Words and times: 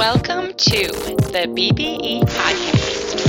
Welcome 0.00 0.54
to 0.54 0.86
the 0.88 1.44
BBE 1.54 2.22
Podcast. 2.22 3.20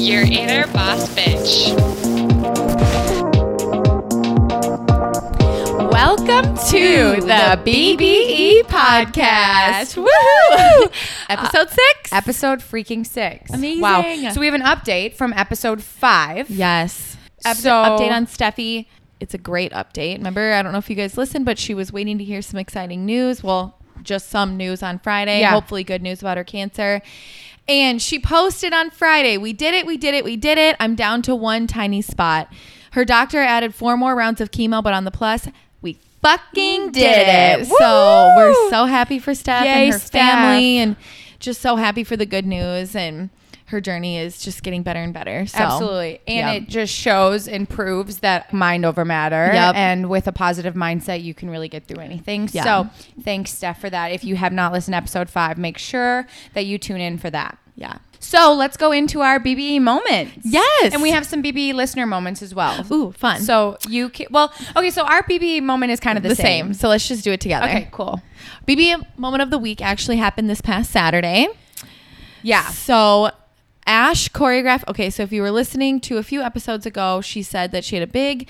Your 0.00 0.22
inner 0.22 0.66
boss 0.68 1.10
bitch. 1.10 1.74
Welcome 5.92 6.56
to 6.68 7.20
the 7.20 7.60
BBE 7.66 8.62
podcast. 8.62 10.02
Woohoo! 10.02 10.08
Uh, 11.28 11.36
episode 11.38 11.68
six. 11.70 12.12
Episode 12.12 12.58
freaking 12.60 13.06
six. 13.06 13.50
Amazing. 13.52 13.80
Wow. 13.82 14.30
So 14.32 14.40
we 14.40 14.46
have 14.46 14.54
an 14.54 14.62
update 14.62 15.14
from 15.14 15.32
episode 15.34 15.82
five. 15.82 16.48
Yes. 16.48 17.16
Up- 17.44 17.56
So- 17.58 17.70
update 17.70 18.10
on 18.10 18.26
Steffi. 18.26 18.86
It's 19.22 19.34
a 19.34 19.38
great 19.38 19.72
update. 19.72 20.16
Remember, 20.18 20.52
I 20.52 20.62
don't 20.62 20.72
know 20.72 20.78
if 20.78 20.90
you 20.90 20.96
guys 20.96 21.16
listened, 21.16 21.44
but 21.44 21.58
she 21.58 21.74
was 21.74 21.92
waiting 21.92 22.18
to 22.18 22.24
hear 22.24 22.42
some 22.42 22.58
exciting 22.58 23.06
news. 23.06 23.42
Well, 23.42 23.78
just 24.02 24.28
some 24.30 24.56
news 24.56 24.82
on 24.82 24.98
Friday. 24.98 25.40
Yeah. 25.40 25.52
Hopefully, 25.52 25.84
good 25.84 26.02
news 26.02 26.20
about 26.20 26.36
her 26.36 26.44
cancer. 26.44 27.00
And 27.68 28.02
she 28.02 28.18
posted 28.18 28.72
on 28.72 28.90
Friday, 28.90 29.38
We 29.38 29.52
did 29.52 29.74
it, 29.74 29.86
we 29.86 29.96
did 29.96 30.14
it, 30.14 30.24
we 30.24 30.36
did 30.36 30.58
it. 30.58 30.74
I'm 30.80 30.96
down 30.96 31.22
to 31.22 31.34
one 31.36 31.68
tiny 31.68 32.02
spot. 32.02 32.52
Her 32.92 33.04
doctor 33.04 33.38
added 33.38 33.74
four 33.74 33.96
more 33.96 34.16
rounds 34.16 34.40
of 34.40 34.50
chemo, 34.50 34.82
but 34.82 34.92
on 34.92 35.04
the 35.04 35.12
plus, 35.12 35.46
we 35.80 35.98
fucking 36.20 36.90
did, 36.90 37.00
Did 37.14 37.28
it. 37.28 37.60
it. 37.62 37.66
So 37.68 38.32
we're 38.36 38.70
so 38.70 38.86
happy 38.86 39.20
for 39.20 39.34
Steph 39.34 39.64
Yay, 39.64 39.84
and 39.84 39.92
her 39.92 39.98
Steph. 40.00 40.20
family 40.20 40.78
and 40.78 40.96
just 41.38 41.60
so 41.60 41.76
happy 41.76 42.02
for 42.02 42.16
the 42.16 42.26
good 42.26 42.44
news. 42.46 42.96
And 42.96 43.30
her 43.72 43.80
journey 43.80 44.18
is 44.18 44.38
just 44.38 44.62
getting 44.62 44.82
better 44.82 45.00
and 45.00 45.12
better. 45.12 45.46
So 45.46 45.58
Absolutely. 45.58 46.20
And 46.28 46.46
yeah. 46.46 46.52
it 46.52 46.68
just 46.68 46.94
shows 46.94 47.48
and 47.48 47.68
proves 47.68 48.18
that 48.20 48.52
mind 48.52 48.84
over 48.84 49.04
matter. 49.04 49.50
Yep. 49.52 49.74
And 49.74 50.08
with 50.08 50.28
a 50.28 50.32
positive 50.32 50.74
mindset, 50.74 51.22
you 51.22 51.34
can 51.34 51.50
really 51.50 51.68
get 51.68 51.86
through 51.86 52.02
anything. 52.02 52.48
Yeah. 52.52 52.64
So 52.64 52.90
thanks, 53.22 53.50
Steph, 53.52 53.80
for 53.80 53.90
that. 53.90 54.12
If 54.12 54.24
you 54.24 54.36
have 54.36 54.52
not 54.52 54.72
listened 54.72 54.92
to 54.92 54.98
episode 54.98 55.28
five, 55.28 55.58
make 55.58 55.78
sure 55.78 56.26
that 56.54 56.64
you 56.64 56.78
tune 56.78 57.00
in 57.00 57.18
for 57.18 57.30
that. 57.30 57.58
Yeah. 57.74 57.98
So 58.20 58.54
let's 58.54 58.76
go 58.76 58.92
into 58.92 59.20
our 59.20 59.40
BBE 59.40 59.80
moments. 59.80 60.38
Yes. 60.44 60.92
And 60.92 61.02
we 61.02 61.10
have 61.10 61.26
some 61.26 61.42
BBE 61.42 61.74
listener 61.74 62.06
moments 62.06 62.40
as 62.40 62.54
well. 62.54 62.86
Ooh, 62.92 63.10
fun. 63.10 63.40
So 63.40 63.78
you 63.88 64.10
can, 64.10 64.28
well, 64.30 64.52
okay, 64.76 64.90
so 64.90 65.02
our 65.02 65.24
BBE 65.24 65.62
moment 65.62 65.90
is 65.90 65.98
kind 65.98 66.16
of 66.16 66.22
the, 66.22 66.30
the 66.30 66.36
same. 66.36 66.72
So 66.72 66.88
let's 66.88 67.08
just 67.08 67.24
do 67.24 67.32
it 67.32 67.40
together. 67.40 67.66
Okay, 67.66 67.88
cool. 67.90 68.22
BB 68.68 69.18
moment 69.18 69.42
of 69.42 69.50
the 69.50 69.58
week 69.58 69.82
actually 69.82 70.18
happened 70.18 70.48
this 70.48 70.60
past 70.60 70.92
Saturday. 70.92 71.48
Yeah. 72.42 72.68
So 72.68 73.32
Ash 73.86 74.28
choreographed. 74.30 74.84
Okay, 74.88 75.10
so 75.10 75.22
if 75.22 75.32
you 75.32 75.42
were 75.42 75.50
listening 75.50 76.00
to 76.02 76.18
a 76.18 76.22
few 76.22 76.40
episodes 76.42 76.86
ago, 76.86 77.20
she 77.20 77.42
said 77.42 77.72
that 77.72 77.84
she 77.84 77.96
had 77.96 78.02
a 78.02 78.10
big 78.12 78.48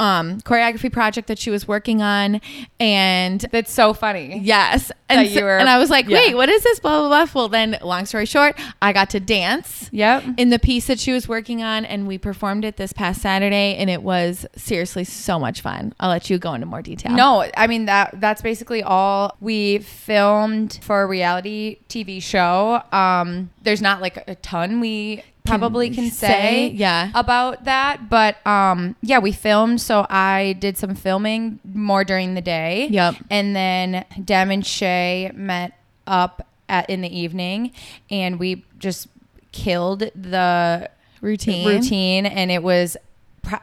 um, 0.00 0.40
choreography 0.42 0.92
project 0.92 1.26
that 1.28 1.38
she 1.38 1.50
was 1.50 1.66
working 1.66 2.00
on, 2.02 2.40
and 2.78 3.40
That's 3.50 3.72
so 3.72 3.92
funny. 3.94 4.38
yes, 4.38 4.92
and 5.08 5.26
you 5.28 5.34
so- 5.40 5.42
were- 5.44 5.58
and 5.58 5.68
I 5.68 5.78
was 5.78 5.90
like, 5.90 6.08
yeah. 6.08 6.18
wait, 6.18 6.34
what 6.36 6.48
is 6.48 6.62
this? 6.62 6.78
Blah 6.78 7.00
blah 7.08 7.24
blah. 7.26 7.32
Well, 7.34 7.48
then, 7.48 7.78
long 7.82 8.06
story 8.06 8.26
short, 8.26 8.56
I 8.80 8.92
got 8.92 9.10
to 9.10 9.20
dance. 9.20 9.88
Yep. 9.90 10.24
in 10.36 10.50
the 10.50 10.58
piece 10.58 10.86
that 10.86 11.00
she 11.00 11.12
was 11.12 11.26
working 11.28 11.62
on 11.62 11.84
and 11.86 12.06
we 12.06 12.18
performed 12.18 12.64
it 12.64 12.76
this 12.76 12.92
past 12.92 13.22
Saturday 13.22 13.74
and 13.78 13.88
it 13.88 14.02
was 14.02 14.44
seriously 14.54 15.02
so 15.04 15.38
much 15.38 15.62
fun. 15.62 15.94
I'll 15.98 16.10
let 16.10 16.28
you 16.28 16.38
go 16.38 16.52
into 16.52 16.66
more 16.66 16.82
detail. 16.82 17.12
No, 17.12 17.48
I 17.56 17.66
mean 17.66 17.86
that 17.86 18.20
that's 18.20 18.42
basically 18.42 18.82
all 18.82 19.34
we 19.40 19.78
filmed 19.78 20.78
for 20.82 21.02
a 21.02 21.06
reality 21.06 21.78
TV 21.88 22.22
show. 22.22 22.82
Um 22.92 23.50
there's 23.62 23.80
not 23.82 24.00
like 24.02 24.22
a 24.28 24.34
ton 24.36 24.67
we 24.80 25.22
probably 25.44 25.90
can, 25.90 26.10
say, 26.10 26.26
say, 26.26 26.68
yeah. 26.68 27.10
about 27.14 27.64
that, 27.64 28.08
but 28.08 28.46
um 28.46 28.96
yeah, 29.02 29.18
we 29.18 29.32
filmed 29.32 29.80
so 29.80 30.06
I 30.08 30.56
did 30.58 30.76
some 30.76 30.94
filming 30.94 31.58
more 31.64 32.04
during 32.04 32.34
the 32.34 32.40
day. 32.40 32.88
Yep. 32.90 33.16
And 33.30 33.56
then 33.56 34.04
Dem 34.24 34.50
and 34.50 34.64
Shay 34.64 35.30
met 35.34 35.72
up 36.06 36.46
at 36.68 36.88
in 36.90 37.00
the 37.00 37.18
evening 37.18 37.72
and 38.10 38.38
we 38.38 38.64
just 38.78 39.08
killed 39.52 40.00
the 40.14 40.90
routine. 41.20 41.66
routine 41.66 42.26
and 42.26 42.50
it 42.50 42.62
was 42.62 42.96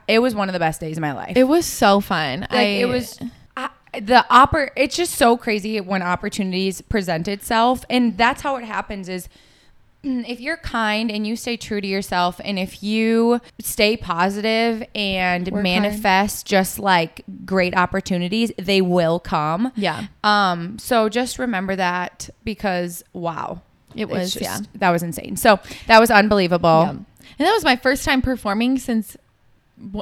it 0.08 0.20
was 0.20 0.34
one 0.34 0.50
of 0.50 0.54
the 0.54 0.60
best 0.60 0.82
days 0.82 0.98
of 0.98 1.02
my 1.02 1.14
life. 1.14 1.38
It 1.38 1.44
was 1.44 1.66
so 1.66 2.00
fun. 2.02 2.42
Like 2.42 2.52
I, 2.52 2.64
it 2.64 2.86
was 2.86 3.20
the 4.02 4.26
oppor- 4.30 4.72
It's 4.76 4.96
just 4.96 5.16
so 5.16 5.38
crazy 5.38 5.80
when 5.80 6.02
opportunities 6.02 6.82
present 6.82 7.28
itself, 7.28 7.86
and 7.90 8.18
that's 8.18 8.42
how 8.42 8.56
it 8.58 8.66
happens. 8.66 9.10
Is 9.10 9.30
if 10.06 10.40
you're 10.40 10.58
kind 10.58 11.10
and 11.12 11.26
you 11.26 11.36
stay 11.36 11.58
true 11.58 11.82
to 11.82 11.88
yourself, 11.88 12.40
and 12.44 12.60
if 12.60 12.84
you 12.84 13.42
stay 13.60 13.98
positive 13.98 14.84
and 14.94 15.48
Work 15.50 15.64
manifest 15.64 16.46
just 16.46 16.80
like 16.80 17.24
great 17.46 17.76
opportunities, 17.76 18.52
they 18.58 18.82
will 18.82 19.20
come. 19.20 19.72
Yeah. 19.76 20.08
Um. 20.24 20.78
So 20.80 21.10
just 21.10 21.40
remember 21.40 21.76
that 21.76 22.30
because 22.44 23.04
wow, 23.14 23.62
It 23.96 24.10
was, 24.10 24.34
just- 24.34 24.44
yeah. 24.44 24.60
that 24.76 24.92
was 24.92 25.02
insane. 25.04 25.36
So 25.38 25.60
that 25.88 26.00
was 26.00 26.12
unbelievable. 26.12 26.84
Yeah. 26.84 26.90
And 26.92 27.46
that 27.48 27.54
was 27.54 27.64
my 27.66 27.76
first 27.76 28.06
time 28.06 28.22
performing 28.22 28.78
since 28.78 29.18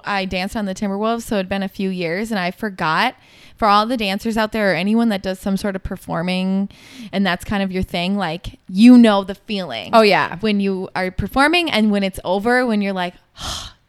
I 0.03 0.25
danced 0.25 0.55
on 0.55 0.65
the 0.65 0.75
Timberwolves. 0.75 1.23
So 1.23 1.35
it'd 1.35 1.49
been 1.49 1.63
a 1.63 1.67
few 1.69 1.89
years 1.89 2.29
and 2.29 2.39
I 2.39 2.51
forgot 2.51 3.15
for 3.57 3.67
all 3.67 3.85
the 3.85 3.97
dancers 3.97 4.35
out 4.37 4.51
there 4.51 4.71
or 4.71 4.75
anyone 4.75 5.09
that 5.09 5.21
does 5.21 5.39
some 5.39 5.57
sort 5.57 5.75
of 5.75 5.83
performing 5.83 6.69
and 7.11 7.25
that's 7.25 7.43
kind 7.45 7.61
of 7.63 7.71
your 7.71 7.83
thing, 7.83 8.17
like 8.17 8.59
you 8.69 8.97
know 8.97 9.23
the 9.23 9.35
feeling. 9.35 9.91
Oh 9.93 10.01
yeah. 10.01 10.37
when 10.39 10.59
you 10.59 10.89
are 10.95 11.11
performing 11.11 11.69
and 11.71 11.91
when 11.91 12.03
it's 12.03 12.19
over 12.23 12.65
when 12.65 12.81
you're 12.81 12.93
like 12.93 13.13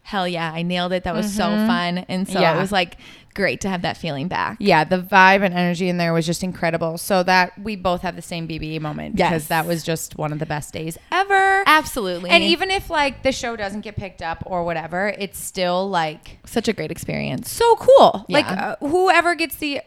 hell 0.02 0.28
yeah 0.28 0.52
i 0.52 0.62
nailed 0.62 0.92
it 0.92 1.04
that 1.04 1.14
was 1.14 1.32
so 1.34 1.44
fun 1.44 1.98
and 2.08 2.28
so 2.28 2.34
Mm-hmm. 2.34 2.42
Yeah. 2.42 2.56
it 2.56 2.60
was 2.60 2.70
like 2.70 2.98
great 3.34 3.60
to 3.60 3.68
have 3.68 3.82
that 3.82 3.96
feeling 3.96 4.28
back 4.28 4.56
yeah, 4.60 4.84
the 4.84 4.98
vibe 4.98 5.42
and 5.44 5.52
energy 5.54 5.88
in 5.88 5.96
there 5.98 6.12
was 6.12 6.24
just 6.26 6.42
incredible. 6.42 6.96
So 6.98 7.22
that 7.24 7.58
we 7.58 7.76
both 7.76 8.02
have 8.02 8.16
the 8.16 8.22
same 8.22 8.46
BBE 8.48 8.80
moment 8.80 9.18
Yes. 9.18 9.30
because 9.30 9.48
that 9.48 9.66
was 9.66 9.82
just 9.82 10.16
one 10.16 10.32
of 10.32 10.38
the 10.38 10.46
best 10.46 10.72
days 10.72 10.96
ever. 11.12 11.62
absolutely 11.66 12.30
And 12.30 12.42
even 12.44 12.70
if 12.70 12.88
like 12.90 13.22
the 13.22 13.32
show 13.32 13.56
doesn't 13.56 13.80
get 13.82 13.96
picked 13.96 14.22
up 14.22 14.42
or 14.46 14.64
whatever, 14.64 15.08
it's 15.18 15.38
still 15.38 15.88
like 15.88 16.38
such 16.46 16.68
a 16.68 16.72
great 16.72 16.90
experience 16.90 17.50
so 17.50 17.76
cool. 17.76 18.24
Yeah. 18.28 18.38
Like 18.38 18.46
uh, 18.46 18.76
whoever 18.80 19.34
gets 19.34 19.56
the 19.56 19.80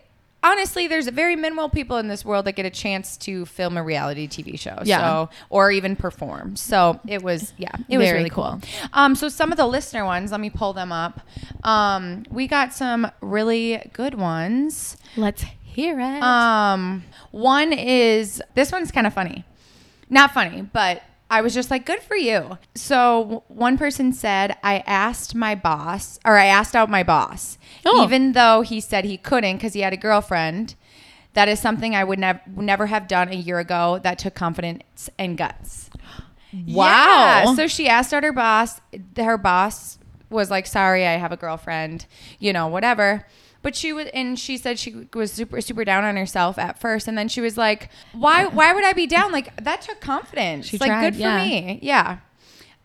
honestly, 0.43 0.87
there's 0.87 1.07
very 1.09 1.35
minimal 1.35 1.69
people 1.69 1.97
in 1.97 2.07
this 2.07 2.23
world 2.23 2.45
that 2.45 2.53
get 2.53 2.65
a 2.65 2.69
chance 2.69 3.17
to 3.17 3.45
film 3.45 3.77
a 3.77 3.83
reality 3.83 4.27
TV 4.27 4.59
show. 4.59 4.77
Yeah. 4.83 4.99
So 4.99 5.29
or 5.49 5.71
even 5.71 5.95
perform. 5.95 6.55
So 6.55 6.99
it 7.07 7.23
was 7.23 7.53
yeah, 7.57 7.71
it 7.89 7.97
was 7.97 8.07
Very 8.07 8.19
really 8.19 8.29
cool. 8.29 8.59
Um, 8.93 9.15
so 9.15 9.29
some 9.29 9.51
of 9.51 9.57
the 9.57 9.67
listener 9.67 10.05
ones, 10.05 10.31
let 10.31 10.39
me 10.39 10.49
pull 10.49 10.73
them 10.73 10.91
up. 10.91 11.21
Um, 11.63 12.25
we 12.29 12.47
got 12.47 12.73
some 12.73 13.09
really 13.21 13.89
good 13.93 14.15
ones. 14.15 14.97
let's 15.15 15.43
hear 15.63 15.99
it 15.99 16.23
Um, 16.23 17.03
one 17.31 17.73
is 17.73 18.41
this 18.55 18.71
one's 18.71 18.91
kind 18.91 19.05
of 19.05 19.13
funny, 19.13 19.45
not 20.09 20.33
funny, 20.33 20.61
but 20.61 21.03
I 21.29 21.41
was 21.41 21.53
just 21.53 21.69
like, 21.69 21.85
good 21.85 21.99
for 22.01 22.15
you. 22.15 22.57
So 22.75 23.43
one 23.49 23.77
person 23.77 24.13
said, 24.13 24.55
I 24.63 24.79
asked 24.87 25.35
my 25.35 25.55
boss, 25.55 26.19
or 26.25 26.37
I 26.37 26.45
asked 26.45 26.75
out 26.75 26.89
my 26.89 27.03
boss, 27.03 27.57
Oh. 27.85 28.03
even 28.03 28.31
though 28.31 28.61
he 28.61 28.79
said 28.79 29.03
he 29.05 29.17
couldn't 29.17 29.57
because 29.57 29.73
he 29.73 29.81
had 29.81 29.91
a 29.93 29.97
girlfriend. 29.97 30.75
That 31.33 31.49
is 31.49 31.59
something 31.59 31.95
I 31.95 32.03
would 32.03 32.17
never 32.17 32.41
never 32.47 32.87
have 32.87 33.07
done 33.07 33.29
a 33.29 33.35
year 33.35 33.59
ago. 33.59 33.99
That 34.01 34.17
took 34.17 34.33
confidence 34.33 35.09
and 35.19 35.37
guts. 35.37 35.89
Wow. 36.51 37.43
Yeah. 37.45 37.53
So 37.53 37.67
she 37.67 37.87
asked 37.87 38.11
out 38.13 38.23
her 38.23 38.31
boss. 38.31 38.81
Her 39.15 39.37
boss 39.37 39.99
was 40.31 40.49
like, 40.49 40.65
"Sorry, 40.65 41.05
I 41.05 41.17
have 41.17 41.31
a 41.31 41.37
girlfriend," 41.37 42.07
you 42.39 42.53
know, 42.53 42.67
whatever. 42.67 43.27
But 43.67 43.75
she 43.75 43.91
was, 43.91 44.07
and 44.13 44.39
she 44.39 44.55
said 44.55 44.79
she 44.79 45.09
was 45.13 45.33
super, 45.33 45.59
super 45.59 45.83
down 45.83 46.05
on 46.05 46.15
herself 46.15 46.57
at 46.57 46.79
first, 46.79 47.05
and 47.05 47.17
then 47.17 47.27
she 47.27 47.41
was 47.41 47.57
like, 47.57 47.89
"Why? 48.13 48.45
Why 48.45 48.71
would 48.71 48.85
I 48.85 48.93
be 48.93 49.05
down? 49.07 49.33
Like 49.33 49.61
that 49.61 49.81
took 49.81 49.99
confidence. 49.99 50.67
She 50.67 50.77
like 50.77 50.87
tried, 50.87 51.01
good 51.01 51.15
for 51.15 51.19
yeah. 51.23 51.43
me. 51.43 51.79
Yeah. 51.81 52.19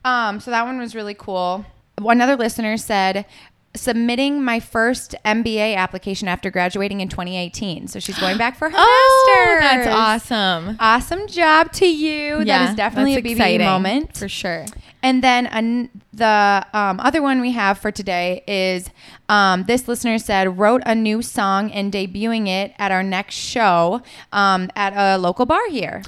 Um. 0.05 0.41
So 0.41 0.51
that 0.51 0.65
one 0.65 0.81
was 0.81 0.97
really 0.97 1.15
cool. 1.15 1.65
Another 1.99 2.35
listener 2.35 2.77
said. 2.79 3.27
Submitting 3.75 4.45
my 4.45 4.61
first 4.61 5.15
MBA 5.25 5.77
application 5.77 6.29
after 6.29 6.51
graduating 6.51 7.01
in 7.01 7.09
2018. 7.09 7.89
So 7.89 7.99
she's 8.01 8.19
going 8.19 8.37
back 8.37 8.57
for 8.59 8.69
her 8.69 8.77
oh 8.79 9.61
master's. 9.61 9.85
that's 9.87 9.97
awesome 10.31 10.77
Awesome 10.79 11.27
job 11.27 11.73
to 11.73 11.87
you. 11.87 12.45
that 12.45 12.71
is 12.71 12.77
definitely 12.77 13.15
a 13.15 13.19
exciting, 13.19 13.67
moment. 13.67 14.17
for 14.17 14.29
sure 14.29 14.67
And 15.03 15.25
then 15.25 15.47
an, 15.47 15.89
the 16.13 16.67
um, 16.75 17.01
other 17.01 17.23
one 17.23 17.41
we 17.41 17.53
have 17.53 17.79
for 17.79 17.91
today 17.91 18.45
is 18.47 18.91
um, 19.31 19.65
this 19.65 19.89
listener 19.89 20.19
said, 20.19 20.59
wrote 20.59 20.83
a 20.85 20.95
new 20.95 21.23
song 21.23 21.73
and 21.73 21.91
debuting 21.93 22.49
it 22.49 22.75
at 22.79 22.93
our 22.93 23.03
next 23.03 23.35
show 23.37 24.03
um, 24.33 24.71
at 24.77 24.93
a 24.95 25.17
local 25.19 25.47
bar 25.47 25.67
here. 25.71 26.03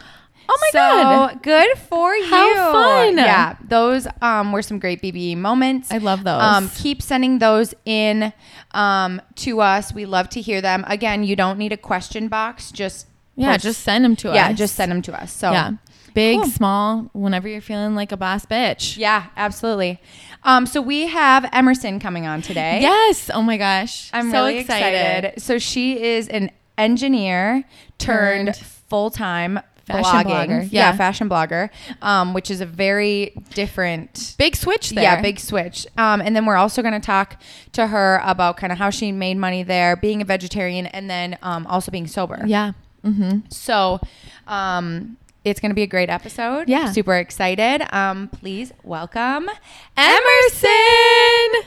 Oh 0.48 0.58
my 0.60 0.68
so, 0.72 0.78
God. 0.78 1.42
good 1.42 1.78
for 1.78 2.14
you. 2.14 2.26
How 2.26 2.72
fun. 2.72 3.16
Yeah, 3.16 3.56
those 3.66 4.06
um, 4.20 4.52
were 4.52 4.62
some 4.62 4.78
great 4.78 5.00
BBE 5.02 5.36
moments. 5.36 5.90
I 5.90 5.98
love 5.98 6.24
those. 6.24 6.40
Um, 6.40 6.70
keep 6.76 7.00
sending 7.02 7.38
those 7.38 7.74
in 7.84 8.32
um, 8.72 9.22
to 9.36 9.60
us. 9.60 9.92
We 9.94 10.04
love 10.06 10.28
to 10.30 10.40
hear 10.40 10.60
them. 10.60 10.84
Again, 10.86 11.24
you 11.24 11.36
don't 11.36 11.58
need 11.58 11.72
a 11.72 11.76
question 11.76 12.28
box. 12.28 12.70
Just 12.70 13.06
yeah 13.36 13.52
post- 13.52 13.64
just 13.64 13.80
send 13.80 14.04
them 14.04 14.14
to 14.14 14.30
us 14.30 14.34
yeah, 14.36 14.52
just 14.52 14.76
send 14.76 14.92
them 14.92 15.02
to 15.02 15.20
us. 15.20 15.32
So 15.32 15.50
yeah 15.50 15.72
big 16.14 16.36
Cool. 16.36 16.46
small 16.46 17.10
whenever 17.12 17.48
you're 17.48 17.60
feeling 17.60 17.96
like 17.96 18.12
a 18.12 18.16
boss 18.16 18.46
bitch 18.46 18.96
Yeah, 18.96 19.26
absolutely. 19.36 20.00
Um, 20.44 20.66
so 20.66 20.80
we 20.80 21.08
have 21.08 21.48
Emerson 21.52 21.98
coming 21.98 22.26
on 22.26 22.42
today. 22.42 22.78
yes 22.80 23.30
oh 23.34 23.42
my 23.42 23.56
gosh 23.56 24.10
I'm 24.12 24.30
so 24.30 24.44
really 24.44 24.58
excited. 24.58 25.40
So 25.40 25.58
she 25.58 26.00
is 26.00 26.28
an 26.28 26.50
engineer 26.78 27.64
turned 27.98 28.54
Turned 28.54 28.56
full 28.56 29.10
time 29.10 29.58
fashion 29.86 30.30
blogging. 30.30 30.48
blogger, 30.48 30.62
Yeah. 30.70 30.90
yeah. 30.90 30.96
fashion 30.96 31.28
blogger, 31.28 31.70
um, 32.02 32.32
which 32.34 32.50
is 32.50 32.60
a 32.60 32.66
very 32.66 33.32
different. 33.54 34.34
Big 34.38 34.56
switch 34.56 34.90
there. 34.90 35.04
Yeah, 35.04 35.20
big 35.22 35.38
switch. 35.38 35.86
Um, 35.98 36.20
and 36.20 36.34
then 36.34 36.46
we're 36.46 36.56
also 36.56 36.82
going 36.82 36.94
to 36.94 37.04
talk 37.04 37.40
to 37.72 37.86
her 37.88 38.20
about 38.24 38.56
kind 38.56 38.72
of 38.72 38.78
how 38.78 38.90
she 38.90 39.12
made 39.12 39.36
money 39.36 39.62
there, 39.62 39.96
being 39.96 40.22
a 40.22 40.24
vegetarian, 40.24 40.86
and 40.86 41.08
then 41.10 41.38
um, 41.42 41.66
also 41.66 41.90
being 41.90 42.06
sober. 42.06 42.42
Yeah. 42.46 42.72
Mm-hmm. 43.04 43.40
So, 43.50 44.00
um, 44.46 45.16
it's 45.44 45.60
going 45.60 45.70
to 45.70 45.74
be 45.74 45.82
a 45.82 45.86
great 45.86 46.08
episode. 46.08 46.70
Yeah. 46.70 46.90
Super 46.90 47.16
excited. 47.16 47.82
Um, 47.94 48.28
please 48.28 48.72
welcome 48.82 49.50
Emerson. 49.94 51.64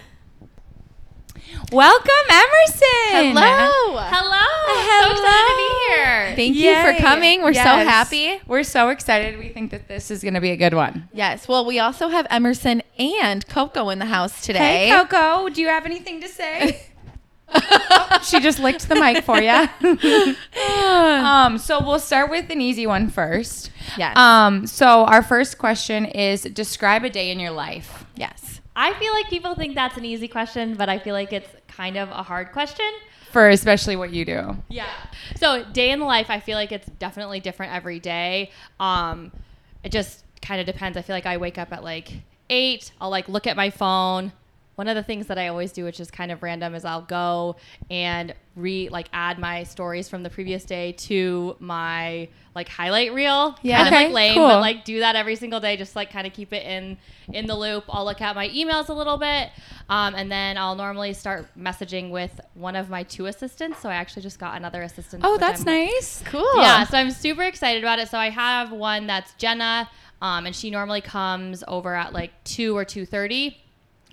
Welcome, 1.71 2.09
Emerson. 2.29 3.35
Hello. 3.35 3.99
Hello. 3.99 4.37
Hello. 4.69 5.07
So 5.07 5.11
excited 5.11 5.47
to 5.49 5.57
be 5.57 5.93
here. 5.95 6.35
Thank 6.35 6.55
you 6.55 6.75
for 6.81 7.03
coming. 7.03 7.41
We're 7.41 7.53
so 7.53 7.61
happy. 7.61 8.39
We're 8.47 8.63
so 8.63 8.87
excited. 8.89 9.37
We 9.37 9.49
think 9.49 9.71
that 9.71 9.87
this 9.89 10.09
is 10.09 10.21
going 10.21 10.35
to 10.35 10.39
be 10.41 10.51
a 10.51 10.55
good 10.57 10.73
one. 10.73 11.09
Yes. 11.13 11.47
Well, 11.47 11.65
we 11.65 11.79
also 11.79 12.07
have 12.07 12.25
Emerson 12.29 12.83
and 12.97 13.45
Coco 13.49 13.89
in 13.89 13.99
the 13.99 14.05
house 14.05 14.41
today. 14.45 14.87
Hey, 14.87 14.91
Coco, 14.91 15.49
do 15.49 15.59
you 15.61 15.67
have 15.67 15.85
anything 15.85 16.21
to 16.21 16.27
say? 16.27 16.81
Oh, 17.49 18.19
she 18.23 18.41
just 18.41 18.59
licked 18.59 18.89
the 18.89 18.95
mic 18.95 19.23
for 19.23 19.39
you. 19.39 19.49
um, 21.23 21.57
so 21.57 21.79
we'll 21.81 21.97
start 21.97 22.29
with 22.29 22.49
an 22.49 22.59
easy 22.59 22.85
one 22.85 23.07
first. 23.09 23.71
Yes. 23.97 24.17
Um, 24.17 24.67
so 24.67 25.05
our 25.05 25.23
first 25.23 25.57
question 25.57 26.03
is 26.03 26.41
describe 26.41 27.05
a 27.05 27.09
day 27.09 27.31
in 27.31 27.39
your 27.39 27.51
life. 27.51 28.05
yes. 28.17 28.56
I 28.77 28.93
feel 28.93 29.11
like 29.11 29.27
people 29.27 29.55
think 29.55 29.73
that's 29.73 29.97
an 29.97 30.05
easy 30.05 30.27
question, 30.27 30.75
but 30.75 30.87
I 30.87 30.99
feel 30.99 31.13
like 31.13 31.33
it's 31.33 31.49
kind 31.67 31.97
of 31.97 32.09
a 32.09 32.21
hard 32.21 32.51
question. 32.51 32.85
For 33.31 33.49
especially 33.49 33.95
what 33.95 34.13
you 34.13 34.23
do. 34.23 34.55
Yeah. 34.69 34.85
So 35.35 35.65
day 35.65 35.89
in 35.89 35.99
the 35.99 36.05
life, 36.05 36.29
I 36.29 36.39
feel 36.39 36.55
like 36.55 36.71
it's 36.71 36.85
definitely 36.99 37.39
different 37.39 37.73
every 37.73 37.99
day. 37.99 38.51
Um, 38.79 39.31
it 39.83 39.91
just 39.91 40.23
kind 40.43 40.61
of 40.61 40.67
depends. 40.67 40.95
I 40.95 41.01
feel 41.01 41.15
like 41.15 41.25
I 41.25 41.37
wake 41.37 41.57
up 41.57 41.73
at 41.73 41.83
like 41.83 42.13
eight. 42.51 42.91
I'll 43.01 43.09
like 43.09 43.27
look 43.27 43.47
at 43.47 43.57
my 43.57 43.71
phone. 43.71 44.31
One 44.75 44.87
of 44.87 44.95
the 44.95 45.03
things 45.03 45.25
that 45.25 45.39
I 45.39 45.47
always 45.47 45.71
do, 45.71 45.83
which 45.83 45.99
is 45.99 46.11
kind 46.11 46.31
of 46.31 46.43
random, 46.43 46.75
is 46.75 46.85
I'll 46.85 47.01
go 47.01 47.55
and 47.89 48.35
re 48.57 48.89
like 48.89 49.07
add 49.13 49.39
my 49.39 49.63
stories 49.63 50.09
from 50.09 50.23
the 50.23 50.29
previous 50.29 50.65
day 50.65 50.91
to 50.93 51.55
my 51.59 52.27
like 52.55 52.67
highlight 52.67 53.13
reel. 53.13 53.55
Yeah. 53.61 53.83
Kind 53.83 53.87
Okay, 53.95 54.05
of 54.07 54.11
like 54.11 54.15
lame, 54.15 54.33
cool. 54.33 54.47
but 54.47 54.61
like 54.61 54.83
do 54.83 54.99
that 54.99 55.15
every 55.15 55.35
single 55.35 55.59
day, 55.59 55.77
just 55.77 55.95
like 55.95 56.11
kind 56.11 56.25
of 56.27 56.33
keep 56.33 56.51
it 56.51 56.65
in 56.65 56.97
in 57.31 57.45
the 57.45 57.55
loop. 57.55 57.83
I'll 57.87 58.03
look 58.03 58.19
at 58.19 58.35
my 58.35 58.49
emails 58.49 58.89
a 58.89 58.93
little 58.93 59.17
bit, 59.17 59.49
um, 59.89 60.15
and 60.15 60.31
then 60.31 60.57
I'll 60.57 60.75
normally 60.75 61.13
start 61.13 61.47
messaging 61.57 62.09
with 62.09 62.39
one 62.55 62.75
of 62.75 62.89
my 62.89 63.03
two 63.03 63.27
assistants. 63.27 63.79
So 63.79 63.89
I 63.89 63.93
actually 63.95 64.23
just 64.23 64.39
got 64.39 64.57
another 64.57 64.81
assistant. 64.81 65.21
Oh, 65.25 65.37
that's 65.37 65.65
I'm- 65.65 65.75
nice. 65.75 66.23
Cool. 66.25 66.61
Yeah, 66.61 66.83
so 66.85 66.97
I'm 66.97 67.11
super 67.11 67.43
excited 67.43 67.83
about 67.83 67.99
it. 67.99 68.09
So 68.09 68.17
I 68.17 68.29
have 68.31 68.71
one 68.71 69.05
that's 69.07 69.33
Jenna, 69.35 69.87
um, 70.21 70.47
and 70.47 70.55
she 70.55 70.71
normally 70.71 71.01
comes 71.01 71.63
over 71.67 71.93
at 71.93 72.11
like 72.11 72.31
two 72.43 72.75
or 72.75 72.83
two 72.85 73.05
thirty. 73.05 73.57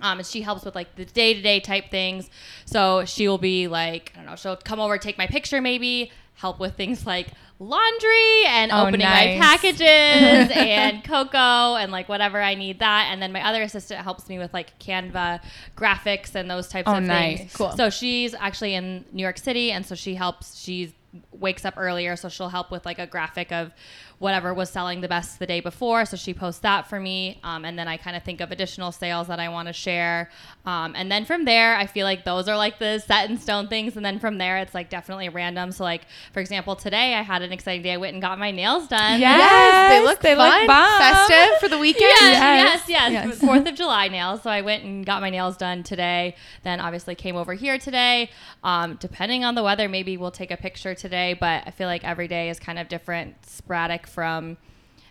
Um, 0.05 0.19
and 0.19 0.27
she 0.27 0.41
helps 0.41 0.63
with 0.63 0.75
like 0.75 0.95
the 0.95 1.05
day 1.05 1.33
to 1.33 1.41
day 1.41 1.59
type 1.59 1.89
things. 1.89 2.29
So 2.65 3.05
she 3.05 3.27
will 3.27 3.39
be 3.39 3.67
like, 3.67 4.11
I 4.13 4.17
don't 4.19 4.27
know, 4.27 4.35
she'll 4.35 4.55
come 4.55 4.79
over, 4.79 4.97
take 4.97 5.17
my 5.17 5.25
picture, 5.27 5.61
maybe 5.61 6.11
help 6.35 6.59
with 6.59 6.75
things 6.75 7.05
like 7.05 7.27
laundry 7.59 8.43
and 8.47 8.71
Oh, 8.71 8.87
opening 8.87 9.07
nice. 9.07 9.39
my 9.39 9.45
packages 9.45 10.51
and 10.55 11.03
Coco 11.03 11.75
and 11.75 11.91
like 11.91 12.07
whatever 12.09 12.41
I 12.41 12.55
need 12.55 12.79
that. 12.79 13.09
And 13.11 13.21
then 13.21 13.31
my 13.31 13.45
other 13.47 13.61
assistant 13.63 14.01
helps 14.01 14.27
me 14.29 14.37
with 14.37 14.53
like 14.53 14.77
Canva 14.79 15.41
graphics 15.75 16.35
and 16.35 16.49
those 16.51 16.67
types 16.67 16.89
Oh, 16.89 16.97
of 16.97 17.03
nice. 17.03 17.39
things. 17.39 17.53
Cool. 17.53 17.71
So 17.71 17.89
she's 17.89 18.33
actually 18.35 18.75
in 18.75 19.05
New 19.11 19.23
York 19.23 19.37
City, 19.37 19.71
and 19.71 19.85
so 19.85 19.95
she 19.95 20.15
helps. 20.15 20.57
She's 20.57 20.91
wakes 21.31 21.63
up 21.63 21.75
earlier, 21.77 22.17
so 22.17 22.27
she'll 22.27 22.49
help 22.49 22.69
with 22.71 22.85
like 22.85 22.99
a 22.99 23.07
graphic 23.07 23.51
of 23.53 23.71
whatever 24.19 24.53
was 24.53 24.69
selling 24.69 25.01
the 25.01 25.07
best 25.07 25.39
the 25.39 25.45
day 25.45 25.59
before. 25.59 26.05
So 26.05 26.17
she 26.17 26.33
posts 26.33 26.61
that 26.61 26.87
for 26.87 26.99
me, 26.99 27.39
um, 27.43 27.65
and 27.65 27.77
then 27.77 27.87
I 27.87 27.97
kind 27.97 28.15
of 28.15 28.23
think 28.23 28.41
of 28.41 28.51
additional 28.51 28.91
sales 28.91 29.27
that 29.27 29.39
I 29.39 29.49
want 29.49 29.67
to 29.67 29.73
share. 29.73 30.29
Um, 30.65 30.93
and 30.95 31.11
then 31.11 31.25
from 31.25 31.45
there, 31.45 31.75
I 31.75 31.85
feel 31.85 32.05
like 32.05 32.25
those 32.25 32.47
are 32.47 32.57
like 32.57 32.79
the 32.79 32.99
set 32.99 33.29
in 33.29 33.37
stone 33.37 33.67
things. 33.67 33.95
And 33.95 34.05
then 34.05 34.19
from 34.19 34.37
there, 34.37 34.57
it's 34.57 34.73
like 34.73 34.89
definitely 34.89 35.29
random. 35.29 35.71
So 35.71 35.83
like 35.83 36.03
for 36.33 36.39
example, 36.39 36.75
today 36.75 37.13
I 37.15 37.21
had 37.21 37.41
an 37.41 37.51
exciting 37.51 37.81
day. 37.83 37.93
I 37.93 37.97
went 37.97 38.13
and 38.13 38.21
got 38.21 38.39
my 38.39 38.51
nails 38.51 38.87
done. 38.87 39.19
Yeah. 39.19 39.37
Yes, 39.37 39.91
they 39.91 40.05
look 40.05 40.19
they 40.21 40.35
look 40.35 40.67
bomb. 40.67 40.99
festive 40.99 41.59
for 41.59 41.67
the 41.67 41.77
weekend. 41.85 42.03
Yes, 42.21 42.83
yes, 42.87 42.89
yes. 42.89 43.11
Yes. 43.11 43.39
Fourth 43.45 43.67
of 43.67 43.75
July 43.75 44.07
nails. 44.07 44.41
So 44.41 44.49
I 44.49 44.61
went 44.61 44.83
and 44.83 45.05
got 45.05 45.21
my 45.21 45.29
nails 45.29 45.57
done 45.57 45.83
today. 45.83 46.35
Then 46.63 46.79
obviously 46.79 47.15
came 47.15 47.35
over 47.35 47.53
here 47.53 47.77
today. 47.77 48.29
Um, 48.63 48.97
depending 48.99 49.43
on 49.43 49.55
the 49.55 49.63
weather, 49.63 49.87
maybe 49.87 50.17
we'll 50.17 50.31
take 50.31 50.51
a 50.51 50.57
picture 50.57 50.95
today. 50.95 51.35
But 51.39 51.63
I 51.67 51.71
feel 51.71 51.87
like 51.87 52.03
every 52.03 52.27
day 52.27 52.49
is 52.49 52.59
kind 52.59 52.79
of 52.79 52.87
different, 52.87 53.45
sporadic 53.45 54.04
from. 54.07 54.57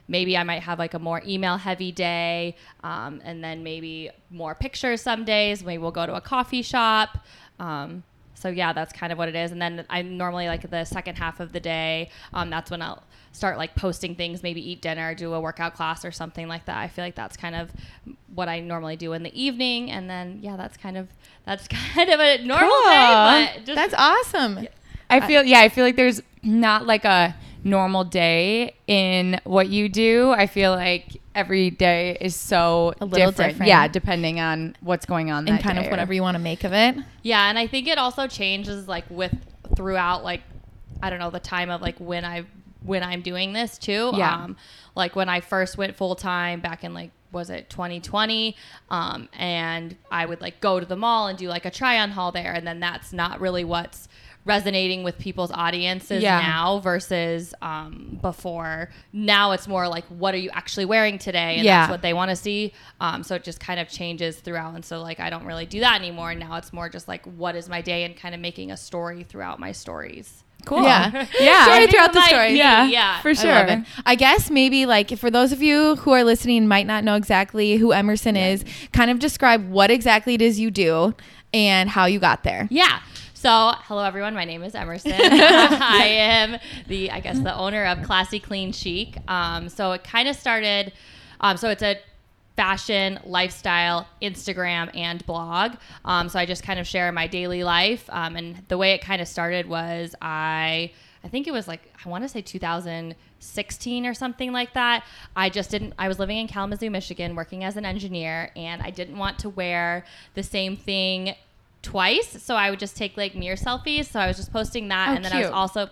Maybe 0.06 0.36
I 0.36 0.42
might 0.42 0.62
have 0.62 0.78
like 0.78 0.92
a 0.92 0.98
more 0.98 1.22
email 1.26 1.56
heavy 1.56 1.90
day, 1.90 2.56
um, 2.82 3.22
and 3.24 3.42
then 3.42 3.62
maybe 3.62 4.10
more 4.30 4.54
pictures 4.54 5.00
some 5.00 5.24
days. 5.24 5.64
Maybe 5.64 5.78
we'll 5.78 5.90
go 5.92 6.04
to 6.04 6.14
a 6.14 6.20
coffee 6.20 6.60
shop. 6.60 7.18
Um, 7.58 8.02
so 8.34 8.50
yeah, 8.50 8.74
that's 8.74 8.92
kind 8.92 9.10
of 9.12 9.16
what 9.16 9.30
it 9.30 9.34
is. 9.34 9.52
And 9.52 9.62
then 9.62 9.86
I 9.88 10.02
normally 10.02 10.46
like 10.48 10.68
the 10.68 10.84
second 10.84 11.16
half 11.16 11.40
of 11.40 11.52
the 11.52 11.60
day. 11.60 12.10
Um, 12.34 12.50
that's 12.50 12.70
when 12.70 12.82
I'll 12.82 13.02
start 13.32 13.56
like 13.56 13.74
posting 13.74 14.14
things, 14.14 14.42
maybe 14.42 14.60
eat 14.70 14.82
dinner, 14.82 15.14
do 15.14 15.32
a 15.32 15.40
workout 15.40 15.72
class 15.74 16.04
or 16.04 16.12
something 16.12 16.46
like 16.48 16.66
that. 16.66 16.76
I 16.76 16.88
feel 16.88 17.04
like 17.04 17.14
that's 17.14 17.38
kind 17.38 17.54
of 17.56 17.70
what 18.34 18.50
I 18.50 18.60
normally 18.60 18.96
do 18.96 19.14
in 19.14 19.22
the 19.22 19.32
evening. 19.42 19.90
And 19.90 20.10
then 20.10 20.40
yeah, 20.42 20.58
that's 20.58 20.76
kind 20.76 20.98
of 20.98 21.08
that's 21.46 21.66
kind 21.94 22.10
of 22.10 22.20
a 22.20 22.44
normal 22.44 22.68
Cool. 22.68 22.82
day. 22.90 23.52
But 23.56 23.64
just 23.64 23.76
That's 23.76 23.94
awesome. 23.94 24.68
I 25.08 25.26
feel 25.26 25.42
yeah, 25.44 25.60
I 25.60 25.70
feel 25.70 25.84
like 25.84 25.96
there's 25.96 26.20
not 26.42 26.84
like 26.86 27.06
a 27.06 27.34
normal 27.64 28.04
day 28.04 28.76
in 28.86 29.40
what 29.44 29.68
you 29.68 29.88
do. 29.88 30.30
I 30.32 30.46
feel 30.46 30.70
like 30.72 31.20
every 31.34 31.70
day 31.70 32.16
is 32.20 32.36
so 32.36 32.92
A 33.00 33.04
little 33.06 33.30
different. 33.30 33.52
different. 33.54 33.68
Yeah, 33.68 33.88
depending 33.88 34.38
on 34.38 34.76
what's 34.80 35.06
going 35.06 35.30
on 35.30 35.48
And 35.48 35.56
that 35.58 35.62
kind 35.62 35.76
day 35.78 35.82
of 35.84 35.88
or- 35.88 35.90
whatever 35.90 36.12
you 36.12 36.22
want 36.22 36.36
to 36.36 36.42
make 36.42 36.62
of 36.64 36.72
it. 36.72 36.96
Yeah, 37.22 37.48
and 37.48 37.58
I 37.58 37.66
think 37.66 37.88
it 37.88 37.98
also 37.98 38.26
changes 38.28 38.86
like 38.86 39.04
with 39.10 39.34
throughout 39.76 40.22
like 40.24 40.42
I 41.02 41.10
don't 41.10 41.18
know 41.18 41.30
the 41.30 41.40
time 41.40 41.70
of 41.70 41.80
like 41.82 41.96
when 41.98 42.24
I 42.24 42.44
when 42.82 43.02
I'm 43.02 43.22
doing 43.22 43.52
this 43.54 43.78
too. 43.78 44.12
Yeah. 44.14 44.34
Um, 44.44 44.56
like 44.94 45.16
when 45.16 45.28
I 45.28 45.40
first 45.40 45.76
went 45.78 45.96
full 45.96 46.14
time 46.14 46.60
back 46.60 46.84
in 46.84 46.92
like 46.94 47.10
was 47.32 47.50
it 47.50 47.68
2020 47.68 48.54
um, 48.90 49.28
and 49.36 49.96
I 50.08 50.24
would 50.24 50.40
like 50.40 50.60
go 50.60 50.78
to 50.78 50.86
the 50.86 50.94
mall 50.94 51.26
and 51.26 51.36
do 51.36 51.48
like 51.48 51.64
a 51.64 51.70
try 51.70 51.98
on 51.98 52.10
haul 52.10 52.30
there 52.30 52.52
and 52.52 52.64
then 52.64 52.78
that's 52.78 53.12
not 53.12 53.40
really 53.40 53.64
what's 53.64 54.06
resonating 54.44 55.02
with 55.02 55.18
people's 55.18 55.50
audiences 55.50 56.22
Yeah. 56.22 56.38
now 56.40 56.78
versus 56.80 57.54
um, 57.62 58.18
before 58.20 58.90
now 59.12 59.52
it's 59.52 59.66
more 59.66 59.88
like 59.88 60.04
what 60.06 60.34
are 60.34 60.38
you 60.38 60.50
actually 60.52 60.84
wearing 60.84 61.18
today 61.18 61.56
and 61.56 61.64
Yeah. 61.64 61.80
that's 61.80 61.90
what 61.90 62.02
they 62.02 62.12
want 62.12 62.30
to 62.30 62.36
see 62.36 62.72
um, 63.00 63.22
so 63.22 63.34
it 63.36 63.42
just 63.44 63.58
kind 63.60 63.80
of 63.80 63.88
changes 63.88 64.36
throughout 64.36 64.74
and 64.74 64.84
so 64.84 65.00
like 65.00 65.18
i 65.20 65.30
don't 65.30 65.44
really 65.46 65.66
do 65.66 65.80
that 65.80 65.98
anymore 66.00 66.34
now 66.34 66.56
it's 66.56 66.72
more 66.72 66.88
just 66.88 67.08
like 67.08 67.24
what 67.24 67.56
is 67.56 67.68
my 67.68 67.80
day 67.80 68.04
and 68.04 68.16
kind 68.16 68.34
of 68.34 68.40
making 68.40 68.70
a 68.70 68.76
story 68.76 69.22
throughout 69.24 69.58
my 69.58 69.72
stories 69.72 70.42
Cool. 70.66 70.82
Yeah. 70.84 71.26
Yeah. 71.38 71.64
Story 71.74 71.86
throughout 71.88 72.14
the 72.14 72.22
story. 72.26 72.54
Yeah. 72.56 72.86
yeah 72.86 73.20
For 73.20 73.34
sure. 73.34 73.54
it. 73.66 73.80
I 74.06 74.14
guess 74.14 74.50
maybe 74.50 74.86
like 74.86 75.10
for 75.18 75.30
those 75.30 75.52
of 75.52 75.62
you 75.62 75.96
who 75.96 76.12
are 76.12 76.24
listening 76.24 76.66
might 76.66 76.86
not 76.86 77.04
know 77.04 77.16
exactly 77.16 77.76
who 77.76 77.92
Emerson 77.92 78.34
is, 78.34 78.64
kind 78.94 79.10
of 79.10 79.18
describe 79.18 79.68
what 79.68 79.90
exactly 79.90 80.32
it 80.32 80.40
is 80.40 80.58
you 80.58 80.70
do 80.70 81.14
and 81.52 81.90
how 81.90 82.06
you 82.06 82.18
got 82.18 82.44
there. 82.44 82.66
Yeah. 82.70 83.00
So, 83.44 83.72
hello 83.80 84.02
everyone. 84.02 84.32
My 84.32 84.46
name 84.46 84.62
is 84.62 84.74
Emerson. 84.74 85.12
I 85.20 86.06
am 86.06 86.58
the, 86.86 87.10
I 87.10 87.20
guess, 87.20 87.38
the 87.38 87.54
owner 87.54 87.84
of 87.84 88.02
Classy 88.02 88.40
Clean 88.40 88.72
Chic. 88.72 89.18
Um, 89.28 89.68
so 89.68 89.92
it 89.92 90.02
kind 90.02 90.28
of 90.28 90.36
started. 90.36 90.94
Um, 91.42 91.58
so 91.58 91.68
it's 91.68 91.82
a 91.82 91.98
fashion, 92.56 93.20
lifestyle, 93.22 94.08
Instagram, 94.22 94.96
and 94.96 95.26
blog. 95.26 95.74
Um, 96.06 96.30
so 96.30 96.38
I 96.38 96.46
just 96.46 96.62
kind 96.62 96.80
of 96.80 96.86
share 96.86 97.12
my 97.12 97.26
daily 97.26 97.64
life. 97.64 98.08
Um, 98.08 98.36
and 98.36 98.64
the 98.68 98.78
way 98.78 98.92
it 98.92 99.02
kind 99.02 99.20
of 99.20 99.28
started 99.28 99.68
was 99.68 100.14
I, 100.22 100.92
I 101.22 101.28
think 101.28 101.46
it 101.46 101.52
was 101.52 101.68
like 101.68 101.92
I 102.02 102.08
want 102.08 102.24
to 102.24 102.28
say 102.30 102.40
2016 102.40 104.06
or 104.06 104.14
something 104.14 104.52
like 104.52 104.72
that. 104.72 105.04
I 105.36 105.50
just 105.50 105.70
didn't. 105.70 105.92
I 105.98 106.08
was 106.08 106.18
living 106.18 106.38
in 106.38 106.48
Kalamazoo, 106.48 106.88
Michigan, 106.88 107.36
working 107.36 107.62
as 107.62 107.76
an 107.76 107.84
engineer, 107.84 108.52
and 108.56 108.80
I 108.80 108.88
didn't 108.88 109.18
want 109.18 109.38
to 109.40 109.50
wear 109.50 110.06
the 110.32 110.42
same 110.42 110.78
thing 110.78 111.34
twice. 111.84 112.42
So 112.42 112.56
I 112.56 112.70
would 112.70 112.80
just 112.80 112.96
take 112.96 113.16
like 113.16 113.34
mirror 113.34 113.56
selfies. 113.56 114.06
So 114.06 114.18
I 114.18 114.26
was 114.26 114.36
just 114.36 114.52
posting 114.52 114.88
that, 114.88 115.10
Oh, 115.10 115.14
and 115.14 115.24
then 115.24 115.32
I 115.32 115.40
was 115.40 115.50
also, 115.50 115.88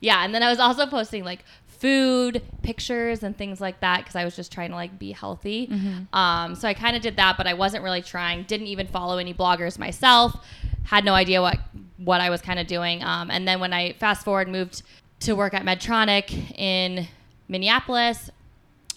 yeah, 0.00 0.24
and 0.24 0.34
then 0.34 0.42
I 0.42 0.50
was 0.50 0.58
also 0.58 0.86
posting 0.86 1.24
like 1.24 1.44
food 1.66 2.42
pictures 2.62 3.22
and 3.22 3.36
things 3.36 3.60
like 3.60 3.80
that 3.80 3.98
because 3.98 4.16
I 4.16 4.24
was 4.24 4.34
just 4.34 4.50
trying 4.50 4.70
to 4.70 4.76
like 4.76 4.98
be 4.98 5.12
healthy. 5.12 5.68
Mm-hmm. 5.68 6.16
Um, 6.16 6.54
so 6.54 6.66
I 6.66 6.74
kind 6.74 6.96
of 6.96 7.02
did 7.02 7.16
that, 7.16 7.36
but 7.36 7.46
I 7.46 7.54
wasn't 7.54 7.84
really 7.84 8.02
trying. 8.02 8.44
Didn't 8.44 8.68
even 8.68 8.86
follow 8.86 9.18
any 9.18 9.34
bloggers 9.34 9.78
myself. 9.78 10.44
Had 10.84 11.04
no 11.04 11.14
idea 11.14 11.40
what 11.42 11.58
what 11.98 12.20
I 12.20 12.30
was 12.30 12.40
kind 12.40 12.58
of 12.58 12.66
doing. 12.66 13.04
Um, 13.04 13.30
and 13.30 13.46
then 13.46 13.60
when 13.60 13.72
I 13.72 13.92
fast 13.94 14.24
forward 14.24 14.48
moved 14.48 14.82
to 15.20 15.34
work 15.34 15.54
at 15.54 15.62
Medtronic 15.62 16.58
in 16.58 17.06
Minneapolis. 17.48 18.30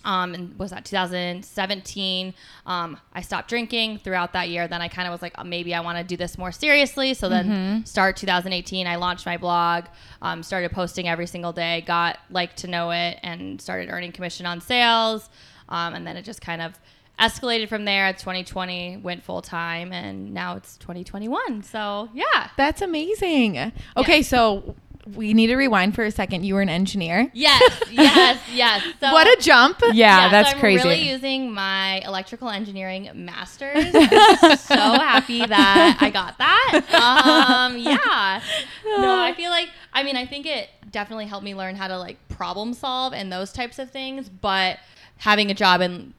Um, 0.08 0.34
and 0.34 0.58
was 0.58 0.72
that 0.72 0.86
2017? 0.86 2.34
Um, 2.66 2.98
I 3.12 3.22
stopped 3.22 3.50
drinking 3.50 3.98
throughout 4.00 4.32
that 4.34 4.48
year. 4.48 4.66
Then 4.66 4.82
I 4.82 4.88
kind 4.88 5.06
of 5.06 5.12
was 5.12 5.22
like, 5.22 5.34
oh, 5.38 5.44
maybe 5.44 5.76
I 5.76 5.82
want 5.82 5.98
to 5.98 6.04
do 6.06 6.16
this 6.16 6.38
more 6.38 6.54
seriously. 6.54 7.14
So 7.14 7.28
then, 7.28 7.86
start 7.86 8.16
2018, 8.16 8.88
I 8.88 8.96
launched 8.96 9.26
my 9.26 9.36
blog, 9.36 9.84
um, 10.22 10.44
started 10.44 10.72
posting 10.72 11.10
every 11.10 11.28
single 11.28 11.52
day, 11.52 11.84
got 11.86 12.20
LIKEtoKNOW.it, 12.32 13.20
and 13.22 13.60
started 13.62 13.90
earning 13.90 14.14
commission 14.14 14.46
on 14.46 14.62
sales. 14.62 15.30
Um, 15.68 15.94
and 15.94 16.08
then 16.08 16.16
it 16.16 16.24
just 16.24 16.40
kind 16.40 16.62
of 16.62 16.80
escalated 17.20 17.68
from 17.68 17.84
there. 17.84 18.14
2020 18.14 18.98
went 18.98 19.24
full 19.24 19.42
time, 19.42 19.92
and 19.92 20.34
now 20.34 20.56
it's 20.56 20.78
2021. 20.78 21.64
So 21.64 22.08
yeah. 22.14 22.50
That's 22.56 22.82
amazing. 22.82 23.74
Okay, 23.98 24.22
so 24.22 24.76
we 25.16 25.34
need 25.34 25.48
to 25.48 25.56
rewind 25.56 25.96
for 25.96 26.04
a 26.04 26.12
second. 26.12 26.44
You 26.46 26.56
were 26.56 26.62
an 26.62 26.70
engineer. 26.70 27.30
Yes, 27.34 27.82
yes, 27.92 28.40
yes. 28.54 28.84
So, 29.00 29.12
what 29.12 29.28
a 29.28 29.42
jump. 29.42 29.82
Yeah, 29.94 30.26
so 30.26 30.32
that's 30.32 30.54
I'm 30.54 30.60
crazy. 30.60 30.84
really 30.84 31.10
using 31.10 31.52
my 31.54 32.00
electrical 32.00 32.50
engineering 32.50 33.10
master's. 33.14 33.86
I'm 33.94 34.58
so 34.58 34.76
happy 34.76 35.46
that 35.46 35.98
I 36.02 36.10
got 36.10 36.38
that. 36.38 36.82
Um, 36.94 37.78
yeah. 37.78 38.42
No, 38.86 39.22
I 39.22 39.34
feel 39.36 39.50
like 39.52 39.70
I 39.94 40.04
mean 40.04 40.16
I 40.18 40.26
think 40.26 40.46
it 40.46 40.70
definitely 40.92 41.26
helped 41.26 41.44
me 41.46 41.56
learn 41.56 41.76
how 41.76 41.88
to 41.88 41.98
like 41.98 42.18
problem 42.30 42.74
solve 42.74 43.14
and 43.14 43.32
those 43.32 43.52
types 43.52 43.80
of 43.80 43.92
things. 43.92 44.30
But 44.30 44.80
having 45.18 45.50
a 45.52 45.54
job 45.54 45.82
and 45.82 46.14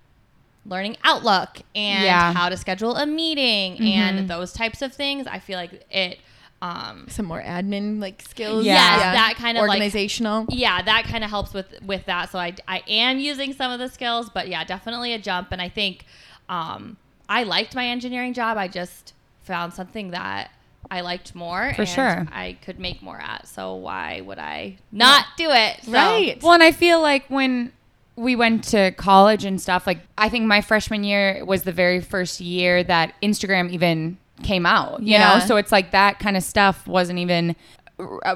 learning 0.67 0.97
Outlook 1.05 1.59
and 1.75 2.05
Yeah. 2.05 2.33
how 2.33 2.49
to 2.49 2.57
schedule 2.57 2.97
a 2.97 3.07
meeting 3.07 3.81
and 3.81 4.29
those 4.29 4.53
types 4.53 4.83
of 4.83 4.93
things, 4.93 5.27
I 5.27 5.39
feel 5.39 5.59
like 5.59 5.85
it. 5.91 6.19
Um, 6.61 7.07
Some 7.09 7.27
more 7.27 7.41
admin 7.41 8.01
like 8.01 8.21
skills. 8.23 8.65
Yeah. 8.65 8.75
Yes, 8.75 9.01
that 9.01 9.35
kind 9.39 9.57
of 9.57 9.63
like 9.63 9.77
organizational. 9.77 10.47
yeah 10.51 10.83
that 10.83 11.05
kind 11.05 11.23
of 11.23 11.31
helps 11.31 11.55
with 11.55 11.73
with 11.83 12.05
that 12.07 12.31
so 12.33 12.39
I, 12.41 12.55
I 12.67 12.83
am 12.89 13.21
using 13.21 13.53
some 13.53 13.71
of 13.71 13.79
the 13.79 13.89
skills 13.89 14.29
but 14.29 14.49
yeah 14.49 14.65
definitely 14.65 15.13
a 15.13 15.21
jump 15.21 15.53
and 15.53 15.63
i 15.63 15.69
think 15.69 16.05
um, 16.49 16.97
i 17.29 17.45
liked 17.45 17.77
my 17.77 17.87
engineering 17.87 18.33
job 18.35 18.57
i 18.57 18.67
just 18.67 19.13
found 19.43 19.73
something 19.73 20.11
that 20.11 20.51
i 20.91 21.01
liked 21.01 21.33
more 21.37 21.73
For 21.77 21.83
and 21.83 21.89
sure. 21.89 22.27
i 22.33 22.57
could 22.65 22.81
make 22.81 23.03
more 23.03 23.21
at 23.21 23.47
so 23.47 23.77
why 23.77 24.21
would 24.23 24.41
i 24.41 24.79
not 24.91 25.27
do 25.37 25.51
it 25.53 25.85
So- 25.85 25.93
Right. 25.93 26.43
Well, 26.43 26.55
and 26.55 26.63
I 26.65 26.73
feel 26.73 27.01
like 27.01 27.27
when 27.29 27.73
we 28.17 28.35
went 28.35 28.65
to 28.65 28.91
college 28.93 29.45
and 29.45 29.61
stuff, 29.61 29.87
like 29.87 30.01
I 30.19 30.29
think 30.29 30.45
my 30.47 30.61
freshman 30.61 31.05
year 31.05 31.45
was 31.45 31.63
the 31.63 31.71
very 31.71 32.01
first 32.01 32.41
year 32.41 32.83
that 32.83 33.15
Instagram 33.23 33.71
even 33.71 34.19
came 34.43 34.67
out, 34.67 35.01
you 35.03 35.13
Yeah. 35.13 35.39
know? 35.39 35.45
So 35.47 35.57
it's 35.57 35.73
like 35.73 35.91
that 35.93 36.19
kind 36.19 36.37
of 36.37 36.43
stuff 36.43 36.87
wasn't 36.87 37.19
even 37.19 37.57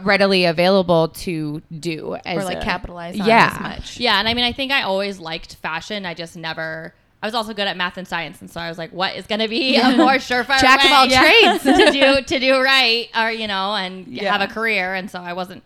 readily 0.01 0.45
available 0.45 1.09
to 1.09 1.63
do 1.79 2.17
as 2.27 2.39
or 2.39 2.45
like 2.45 2.59
a- 2.59 2.63
capitalize 2.63 3.19
on 3.21 3.27
yeah. 3.27 3.53
as 3.55 3.61
much. 3.61 4.01
yeah 4.01 4.19
and 4.19 4.27
i 4.29 4.35
mean 4.35 4.45
i 4.45 4.51
think 4.51 4.73
i 4.73 4.83
always 4.83 5.21
liked 5.21 5.55
fashion 5.55 6.05
i 6.05 6.15
just 6.15 6.37
never 6.37 6.93
I 7.23 7.27
was 7.29 7.35
also 7.37 7.55
good 7.55 7.69
at 7.69 7.77
math 7.77 7.97
and 7.99 8.09
science, 8.09 8.41
and 8.41 8.51
so 8.51 8.61
I 8.61 8.69
was 8.69 8.79
like, 8.79 8.91
"What 8.91 9.15
is 9.15 9.29
going 9.29 9.39
to 9.39 9.47
be 9.47 9.77
a 9.81 9.97
more 9.97 10.15
surefire 10.15 10.59
Jack 10.61 10.85
of 10.85 10.91
way 10.91 10.97
all 10.97 11.07
trades. 11.07 11.63
to 11.63 11.93
do 11.93 12.21
to 12.21 12.41
do 12.41 12.61
right, 12.61 13.09
or 13.17 13.31
you 13.31 13.47
know, 13.47 13.77
and 13.77 14.09
Yeah. 14.09 14.37
have 14.37 14.41
a 14.51 14.53
career?" 14.53 14.93
And 14.95 15.09
so 15.09 15.21
I 15.21 15.33
wasn't. 15.33 15.63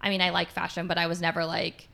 I 0.00 0.10
mean, 0.10 0.20
I 0.20 0.30
like 0.30 0.48
fashion, 0.50 0.86
but 0.86 0.98
I 0.98 1.08
was 1.08 1.20
never 1.20 1.44
like, 1.44 1.88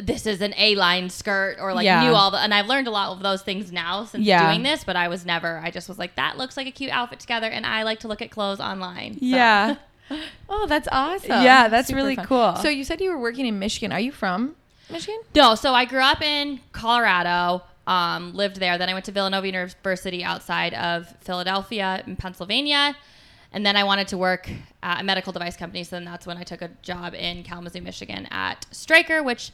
"This 0.00 0.26
is 0.26 0.40
an 0.40 0.54
A-line 0.56 1.10
skirt," 1.10 1.56
or 1.60 1.74
like 1.74 1.84
Yeah. 1.84 2.02
knew 2.04 2.14
all 2.14 2.30
the. 2.30 2.38
And 2.38 2.54
I've 2.54 2.66
learned 2.66 2.86
a 2.86 2.90
lot 2.90 3.10
of 3.10 3.20
those 3.22 3.42
things 3.42 3.72
now 3.72 4.04
since 4.04 4.24
Yeah. 4.24 4.46
doing 4.48 4.62
this, 4.62 4.84
but 4.84 4.96
I 4.96 5.08
was 5.08 5.26
never. 5.26 5.60
I 5.62 5.70
just 5.70 5.88
was 5.88 5.98
like, 5.98 6.14
"That 6.16 6.38
looks 6.38 6.56
like 6.56 6.66
a 6.66 6.70
cute 6.70 6.90
outfit 6.90 7.20
together," 7.20 7.46
and 7.48 7.66
I 7.66 7.82
like 7.82 8.00
to 8.00 8.08
look 8.08 8.22
at 8.22 8.30
clothes 8.30 8.60
online. 8.60 9.14
So- 9.14 9.18
Yeah. 9.26 9.76
Oh, 10.48 10.66
that's 10.66 10.88
awesome. 10.92 11.42
Yeah, 11.42 11.68
that's 11.68 11.88
Super 11.88 11.96
really 11.96 12.16
fun. 12.16 12.26
cool. 12.26 12.56
So 12.56 12.68
you 12.68 12.84
said 12.84 13.00
you 13.00 13.10
were 13.10 13.18
working 13.18 13.46
in 13.46 13.58
Michigan. 13.58 13.92
Are 13.92 14.00
you 14.00 14.12
from 14.12 14.56
Michigan? 14.90 15.18
No, 15.34 15.54
so 15.54 15.72
I 15.74 15.86
grew 15.86 16.00
up 16.02 16.20
in 16.20 16.60
Colorado, 16.72 17.62
um, 17.86 18.34
lived 18.34 18.56
there. 18.60 18.76
Then 18.76 18.90
I 18.90 18.92
went 18.92 19.06
to 19.06 19.12
Villanova 19.12 19.46
University 19.46 20.22
outside 20.22 20.74
of 20.74 21.14
Philadelphia 21.20 22.02
in 22.06 22.16
Pennsylvania. 22.16 22.94
And 23.54 23.64
then 23.64 23.74
I 23.76 23.84
wanted 23.84 24.08
to 24.08 24.18
work 24.18 24.50
at 24.82 25.00
a 25.00 25.04
medical 25.04 25.32
device 25.32 25.56
company. 25.56 25.82
So 25.84 25.96
then 25.96 26.04
that's 26.04 26.26
when 26.26 26.36
I 26.36 26.42
took 26.42 26.60
a 26.62 26.68
job 26.82 27.14
in 27.14 27.42
Kalamazoo, 27.42 27.80
Michigan 27.80 28.26
at 28.30 28.66
Stryker, 28.70 29.22
which 29.22 29.50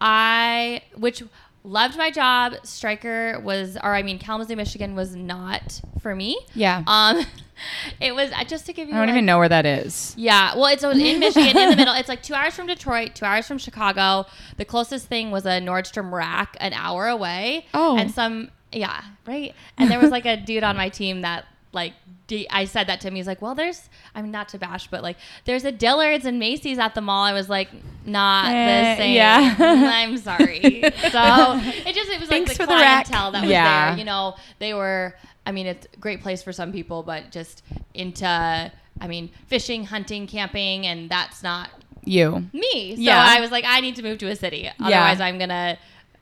I, 0.00 0.82
which 0.96 1.22
loved 1.64 1.96
my 1.98 2.10
job. 2.10 2.54
Stryker 2.64 3.40
was, 3.40 3.76
or 3.76 3.94
I 3.94 4.02
mean, 4.02 4.18
Kalamazoo, 4.18 4.56
Michigan 4.56 4.94
was 4.94 5.16
not 5.16 5.80
for 6.00 6.14
me. 6.14 6.38
Yeah. 6.54 6.82
Um, 6.86 7.24
it 8.00 8.14
was 8.14 8.30
uh, 8.32 8.44
just 8.44 8.66
to 8.66 8.72
give 8.72 8.88
you 8.88 8.94
I 8.94 8.98
don't 8.98 9.06
like- 9.08 9.14
even 9.14 9.26
know 9.26 9.38
where 9.38 9.48
that 9.48 9.66
is. 9.66 10.14
yeah, 10.16 10.54
well, 10.54 10.66
it's 10.66 10.84
in 10.84 10.98
Michigan, 11.20 11.56
in 11.56 11.70
the 11.70 11.76
middle. 11.76 11.94
It's 11.94 12.08
like 12.08 12.22
two 12.22 12.34
hours 12.34 12.54
from 12.54 12.66
Detroit, 12.66 13.14
two 13.14 13.24
hours 13.24 13.46
from 13.48 13.58
Chicago. 13.58 14.26
The 14.58 14.64
closest 14.64 15.06
thing 15.08 15.30
was 15.30 15.44
a 15.46 15.60
Nordstrom 15.60 16.12
rack, 16.12 16.56
an 16.60 16.72
hour 16.72 17.08
away. 17.08 17.66
Oh. 17.74 17.96
and 17.98 18.10
some, 18.10 18.50
yeah, 18.72 19.02
right. 19.26 19.54
And 19.78 19.90
there 19.90 19.98
was 20.00 20.10
like 20.10 20.26
a 20.26 20.36
dude 20.36 20.62
on 20.62 20.76
my 20.76 20.88
team 20.88 21.22
that 21.22 21.46
like. 21.72 21.92
I 22.50 22.64
said 22.64 22.88
that 22.88 23.00
to 23.02 23.08
him. 23.08 23.14
He's 23.14 23.28
like, 23.28 23.40
"Well, 23.40 23.54
there's, 23.54 23.88
I 24.12 24.20
mean, 24.20 24.32
not 24.32 24.48
to 24.48 24.58
bash, 24.58 24.88
but 24.88 25.00
like, 25.00 25.16
there's 25.44 25.64
a 25.64 25.70
Dillard's 25.70 26.24
and 26.24 26.40
Macy's 26.40 26.76
at 26.78 26.94
the 26.96 27.00
mall." 27.00 27.22
I 27.22 27.32
was 27.32 27.48
like, 27.48 27.68
"Not 28.04 28.48
Eh, 28.52 28.94
the 28.94 29.00
same." 29.00 29.14
yeah. 29.14 29.54
I'm 29.60 30.16
sorry. 30.18 30.60
So 30.60 31.60
it 31.86 31.94
just, 31.94 32.10
it 32.10 32.18
was 32.20 32.28
like 32.28 32.46
the 32.46 32.54
for 32.54 32.66
the 32.66 32.72
clientele 32.72 33.30
that 33.30 33.42
was 33.42 33.50
Yeah. 33.50 33.90
there. 33.90 33.98
You 33.98 34.04
know, 34.04 34.34
they 34.58 34.74
were. 34.74 35.14
I 35.46 35.52
mean, 35.52 35.66
it's 35.68 35.86
a 35.94 35.96
great 35.98 36.20
place 36.20 36.42
for 36.42 36.52
some 36.52 36.72
people, 36.72 37.04
but 37.04 37.30
just 37.30 37.62
into, 37.94 38.26
I 38.26 39.06
mean, 39.06 39.30
fishing, 39.46 39.84
hunting, 39.84 40.26
camping, 40.26 40.84
and 40.88 41.08
that's 41.08 41.44
not 41.44 41.70
You. 42.04 42.46
me. 42.52 42.96
So 42.96 43.02
Yeah. 43.02 43.24
I 43.24 43.38
was 43.40 43.52
like, 43.52 43.64
I 43.64 43.80
need 43.80 43.94
to 43.96 44.02
move 44.02 44.18
to 44.18 44.26
a 44.26 44.34
city. 44.34 44.68
Otherwise, 44.80 45.20
I'm 45.20 45.38
gonna, 45.38 45.78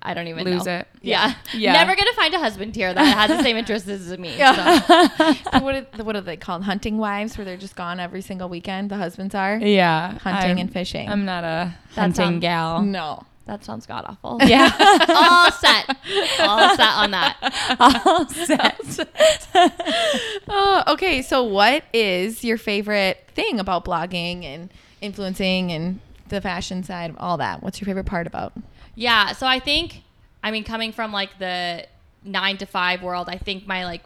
I 0.07 0.13
don't 0.15 0.27
even 0.29 0.45
Lose 0.45 0.67
know. 0.67 0.79
it. 0.81 0.89
Yeah. 1.03 1.35
Yeah. 1.55 1.73
Never 1.73 1.97
gonna 1.97 2.13
find 2.15 2.35
a 2.35 2.39
husband 2.39 2.77
here 2.77 2.93
that 2.93 3.03
has 3.03 3.31
the 3.37 3.43
same 3.43 3.57
interests 3.57 3.89
as 3.89 4.17
me. 4.19 4.37
So. 4.37 4.45
what, 5.61 5.75
are, 5.75 6.03
what 6.05 6.15
are 6.17 6.21
they 6.21 6.37
called? 6.37 6.65
Hunting 6.65 6.99
wives, 6.99 7.39
where 7.39 7.45
they're 7.45 7.57
just 7.57 7.75
gone 7.77 8.01
every 8.01 8.21
single 8.21 8.49
weekend. 8.49 8.91
The 8.91 8.97
husbands 8.97 9.35
are 9.35 9.57
Yeah. 9.57 10.19
hunting 10.19 10.51
I'm- 10.51 10.59
and 10.59 10.73
fishing. 10.73 11.09
I'm 11.09 11.25
not 11.25 11.45
a 11.45 11.73
That 11.95 12.01
hunting 12.01 12.15
sounds- 12.15 12.41
gal. 12.41 12.83
no. 12.83 13.25
That 13.47 13.63
sounds 13.63 13.85
god 13.85 14.07
awful. 14.09 14.39
Yeah. 14.43 14.71
All 15.09 15.51
set. 15.53 15.97
All 16.41 16.77
set 16.77 16.89
on 16.89 17.11
that. 17.11 17.77
All 17.79 18.27
set. 18.27 19.07
Oh, 20.49 20.83
okay. 20.89 21.21
So, 21.23 21.43
what 21.45 21.85
is 21.93 22.43
your 22.43 22.57
favorite 22.57 23.19
thing 23.35 23.61
about 23.61 23.85
blogging 23.85 24.45
and 24.45 24.71
influencing 25.03 25.73
and 25.73 26.01
the 26.29 26.41
fashion 26.41 26.83
side 26.85 27.11
of 27.11 27.17
all 27.19 27.37
that? 27.37 27.63
What's 27.63 27.81
your 27.81 27.87
favorite 27.87 28.07
part 28.07 28.27
about? 28.27 28.55
Yeah. 28.95 29.33
So 29.33 29.47
I 29.47 29.61
think, 29.61 30.03
I 30.43 30.51
mean, 30.51 30.65
coming 30.65 30.93
from 30.93 31.13
like 31.13 31.39
the 31.39 31.87
nine 32.25 32.57
to 32.59 32.67
five 32.67 33.03
world, 33.03 33.29
I 33.29 33.37
think 33.37 33.67
my 33.67 33.85
like 33.85 34.03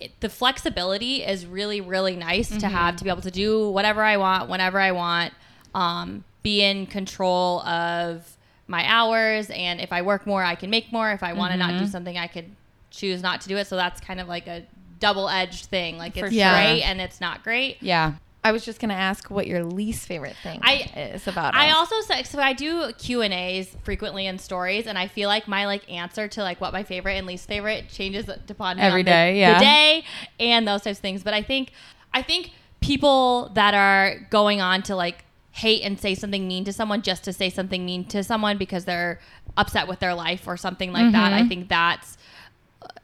it, 0.00 0.12
the 0.20 0.28
flexibility 0.28 1.24
is 1.24 1.46
really 1.46 1.80
really 1.80 2.16
nice 2.16 2.54
to 2.58 2.68
have 2.68 2.96
to 2.96 3.04
be 3.04 3.10
able 3.10 3.22
to 3.22 3.30
do 3.30 3.70
whatever 3.70 4.02
I 4.02 4.18
want 4.18 4.50
whenever 4.50 4.78
I 4.78 4.92
want, 4.92 5.32
um, 5.74 6.24
be 6.42 6.62
in 6.62 6.86
control 6.86 7.60
of 7.60 8.36
my 8.68 8.84
hours, 8.86 9.48
and 9.50 9.80
if 9.80 9.92
I 9.92 10.02
work 10.02 10.26
more, 10.26 10.42
I 10.42 10.54
can 10.54 10.70
make 10.70 10.92
more. 10.92 11.10
If 11.12 11.22
I 11.22 11.32
want 11.32 11.52
to 11.52 11.58
not 11.58 11.78
do 11.78 11.86
something, 11.86 12.18
I 12.18 12.26
could 12.26 12.50
choose 12.90 13.22
not 13.22 13.40
to 13.42 13.48
do 13.48 13.56
it. 13.56 13.66
So 13.66 13.76
that's 13.76 14.00
kind 14.00 14.20
of 14.20 14.28
like 14.28 14.46
a 14.46 14.64
double 14.98 15.28
edged 15.28 15.66
thing. 15.66 15.98
Like 15.98 16.16
it's 16.16 16.34
sure. 16.34 16.52
great 16.52 16.82
and 16.82 17.00
it's 17.00 17.20
not 17.20 17.44
great. 17.44 17.78
Yeah. 17.80 18.14
I 18.46 18.52
was 18.52 18.64
just 18.64 18.78
gonna 18.78 18.94
ask 18.94 19.28
what 19.28 19.48
your 19.48 19.64
least 19.64 20.06
favorite 20.06 20.36
thing 20.42 20.60
I- 20.62 20.88
is 20.94 21.26
about. 21.26 21.54
I 21.54 21.70
us. 21.70 21.76
also 21.76 22.00
say 22.02 22.22
so 22.22 22.38
I 22.38 22.52
do 22.52 22.92
Q 22.92 23.22
and 23.22 23.34
A's 23.34 23.76
frequently 23.82 24.26
in 24.26 24.38
stories, 24.38 24.86
and 24.86 24.96
I 24.96 25.08
feel 25.08 25.28
like 25.28 25.48
my 25.48 25.66
like 25.66 25.90
answer 25.90 26.28
to 26.28 26.42
like 26.42 26.60
what 26.60 26.72
my 26.72 26.84
favorite 26.84 27.14
and 27.14 27.26
least 27.26 27.48
favorite 27.48 27.88
changes 27.88 28.28
upon 28.28 28.78
every 28.78 29.02
day, 29.02 29.32
the, 29.32 29.38
yeah. 29.40 29.54
the 29.54 29.64
day 29.64 30.04
and 30.38 30.66
those 30.66 30.82
types 30.82 30.98
of 30.98 31.02
things. 31.02 31.24
But 31.24 31.34
I 31.34 31.42
think 31.42 31.72
I 32.14 32.22
think 32.22 32.52
people 32.80 33.50
that 33.54 33.74
are 33.74 34.26
going 34.30 34.60
on 34.60 34.82
to 34.84 34.94
like 34.94 35.24
hate 35.50 35.82
and 35.82 35.98
say 35.98 36.14
something 36.14 36.46
mean 36.46 36.64
to 36.64 36.72
someone 36.72 37.02
just 37.02 37.24
to 37.24 37.32
say 37.32 37.50
something 37.50 37.84
mean 37.84 38.04
to 38.04 38.22
someone 38.22 38.58
because 38.58 38.84
they're 38.84 39.18
upset 39.56 39.88
with 39.88 39.98
their 39.98 40.14
life 40.14 40.46
or 40.46 40.56
something 40.56 40.92
like 40.92 41.10
that. 41.12 41.32
Mm-hmm. 41.32 41.44
I 41.44 41.48
think 41.48 41.68
that's 41.68 42.16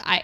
I. 0.01 0.23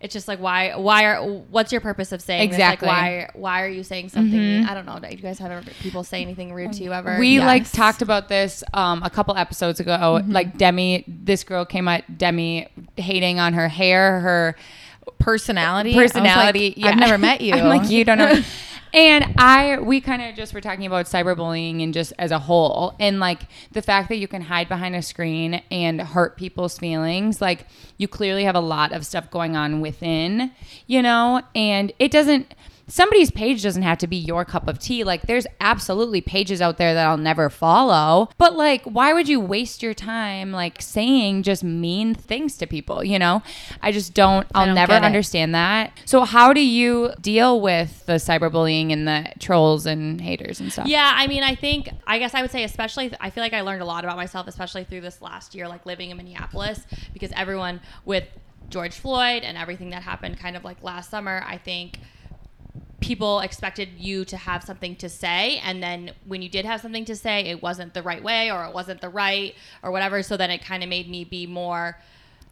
It's 0.00 0.12
just 0.12 0.28
like 0.28 0.38
why 0.38 0.76
why 0.76 1.04
are 1.06 1.24
what's 1.24 1.72
your 1.72 1.80
purpose 1.80 2.12
of 2.12 2.22
saying 2.22 2.42
Exactly. 2.42 2.86
this? 2.86 2.92
Like 2.94 3.34
why 3.34 3.40
why 3.40 3.62
are 3.64 3.68
you 3.68 3.82
saying 3.82 4.10
something? 4.10 4.30
mean? 4.38 4.64
I 4.64 4.72
don't 4.74 4.86
know. 4.86 4.98
Do 5.00 5.08
you 5.08 5.16
guys 5.16 5.40
have 5.40 5.50
ever 5.50 5.68
people 5.80 6.04
say 6.04 6.22
anything 6.22 6.52
rude 6.52 6.72
to 6.74 6.84
you 6.84 6.92
ever? 6.92 7.18
We 7.18 7.40
like 7.40 7.68
talked 7.72 8.00
about 8.00 8.28
this 8.28 8.62
um, 8.72 9.02
a 9.02 9.10
couple 9.10 9.36
episodes 9.36 9.80
ago. 9.80 10.22
Like 10.26 10.56
Demi, 10.56 11.04
this 11.08 11.42
girl 11.42 11.64
came 11.64 11.88
at 11.88 12.16
Demi 12.16 12.68
hating 12.96 13.40
on 13.40 13.54
her 13.54 13.66
hair, 13.68 14.20
her 14.20 14.56
personality. 15.18 15.90
Was 15.96 16.14
like, 16.14 16.22
personality. 16.24 16.74
yeah. 16.76 16.88
I've 16.88 16.96
never 16.98 17.18
met 17.18 17.40
you. 17.42 17.54
I'm 17.54 17.66
like 17.66 17.90
you 17.90 18.04
don't 18.04 18.18
know. 18.18 18.40
and 18.92 19.34
I, 19.38 19.78
we 19.78 20.00
kind 20.00 20.22
of 20.22 20.34
just 20.34 20.54
were 20.54 20.60
talking 20.60 20.86
about 20.86 21.06
cyberbullying 21.06 21.82
and 21.82 21.92
just 21.94 22.12
as 22.18 22.30
a 22.30 22.38
whole, 22.38 22.94
and 22.98 23.20
like 23.20 23.42
the 23.72 23.82
fact 23.82 24.08
that 24.08 24.16
you 24.16 24.28
can 24.28 24.42
hide 24.42 24.68
behind 24.68 24.94
a 24.94 25.02
screen 25.02 25.62
and 25.70 26.00
hurt 26.00 26.36
people's 26.36 26.78
feelings. 26.78 27.40
Like 27.40 27.66
you 27.96 28.08
clearly 28.08 28.44
have 28.44 28.54
a 28.54 28.60
lot 28.60 28.92
of 28.92 29.04
stuff 29.06 29.30
going 29.30 29.56
on 29.56 29.80
within, 29.80 30.52
you 30.86 31.02
know, 31.02 31.42
and 31.54 31.92
it 31.98 32.10
doesn't. 32.10 32.54
Somebody's 32.88 33.30
page 33.30 33.62
doesn't 33.62 33.82
have 33.82 33.98
to 33.98 34.06
be 34.06 34.16
your 34.16 34.44
cup 34.44 34.66
of 34.66 34.78
tea. 34.78 35.04
Like 35.04 35.22
there's 35.22 35.46
absolutely 35.60 36.20
pages 36.20 36.60
out 36.60 36.78
there 36.78 36.94
that 36.94 37.06
I'll 37.06 37.16
never 37.16 37.48
follow. 37.48 38.30
But 38.38 38.56
like 38.56 38.82
why 38.84 39.12
would 39.12 39.28
you 39.28 39.38
waste 39.38 39.82
your 39.82 39.94
time 39.94 40.50
like 40.50 40.82
saying 40.82 41.42
just 41.44 41.62
mean 41.62 42.14
things 42.14 42.56
to 42.58 42.66
people, 42.66 43.04
you 43.04 43.18
know? 43.18 43.42
I 43.82 43.92
just 43.92 44.14
don't 44.14 44.46
I'll 44.54 44.66
don't 44.66 44.74
never 44.74 44.94
understand 44.94 45.54
that. 45.54 45.92
So 46.04 46.24
how 46.24 46.52
do 46.52 46.64
you 46.64 47.12
deal 47.20 47.60
with 47.60 48.06
the 48.06 48.14
cyberbullying 48.14 48.92
and 48.92 49.06
the 49.06 49.32
trolls 49.38 49.86
and 49.86 50.20
haters 50.20 50.60
and 50.60 50.72
stuff? 50.72 50.86
Yeah, 50.86 51.12
I 51.14 51.26
mean, 51.26 51.42
I 51.42 51.54
think 51.54 51.90
I 52.06 52.18
guess 52.18 52.34
I 52.34 52.42
would 52.42 52.50
say 52.50 52.64
especially 52.64 53.12
I 53.20 53.30
feel 53.30 53.44
like 53.44 53.52
I 53.52 53.60
learned 53.60 53.82
a 53.82 53.86
lot 53.86 54.04
about 54.04 54.16
myself 54.16 54.48
especially 54.48 54.84
through 54.84 55.02
this 55.02 55.20
last 55.20 55.54
year 55.54 55.68
like 55.68 55.84
living 55.86 56.10
in 56.10 56.16
Minneapolis 56.16 56.86
because 57.12 57.30
everyone 57.36 57.80
with 58.04 58.24
George 58.70 58.94
Floyd 58.94 59.42
and 59.42 59.56
everything 59.56 59.90
that 59.90 60.02
happened 60.02 60.38
kind 60.38 60.56
of 60.56 60.64
like 60.64 60.82
last 60.82 61.10
summer, 61.10 61.42
I 61.46 61.58
think 61.58 61.98
people 63.00 63.40
expected 63.40 63.88
you 63.96 64.24
to 64.24 64.36
have 64.36 64.62
something 64.64 64.96
to 64.96 65.08
say 65.08 65.58
and 65.64 65.82
then 65.82 66.10
when 66.26 66.42
you 66.42 66.48
did 66.48 66.64
have 66.64 66.80
something 66.80 67.04
to 67.04 67.14
say 67.14 67.42
it 67.42 67.62
wasn't 67.62 67.94
the 67.94 68.02
right 68.02 68.22
way 68.24 68.50
or 68.50 68.64
it 68.64 68.74
wasn't 68.74 69.00
the 69.00 69.08
right 69.08 69.54
or 69.82 69.90
whatever 69.92 70.22
so 70.22 70.36
then 70.36 70.50
it 70.50 70.64
kind 70.64 70.82
of 70.82 70.88
made 70.88 71.08
me 71.08 71.24
be 71.24 71.46
more 71.46 71.96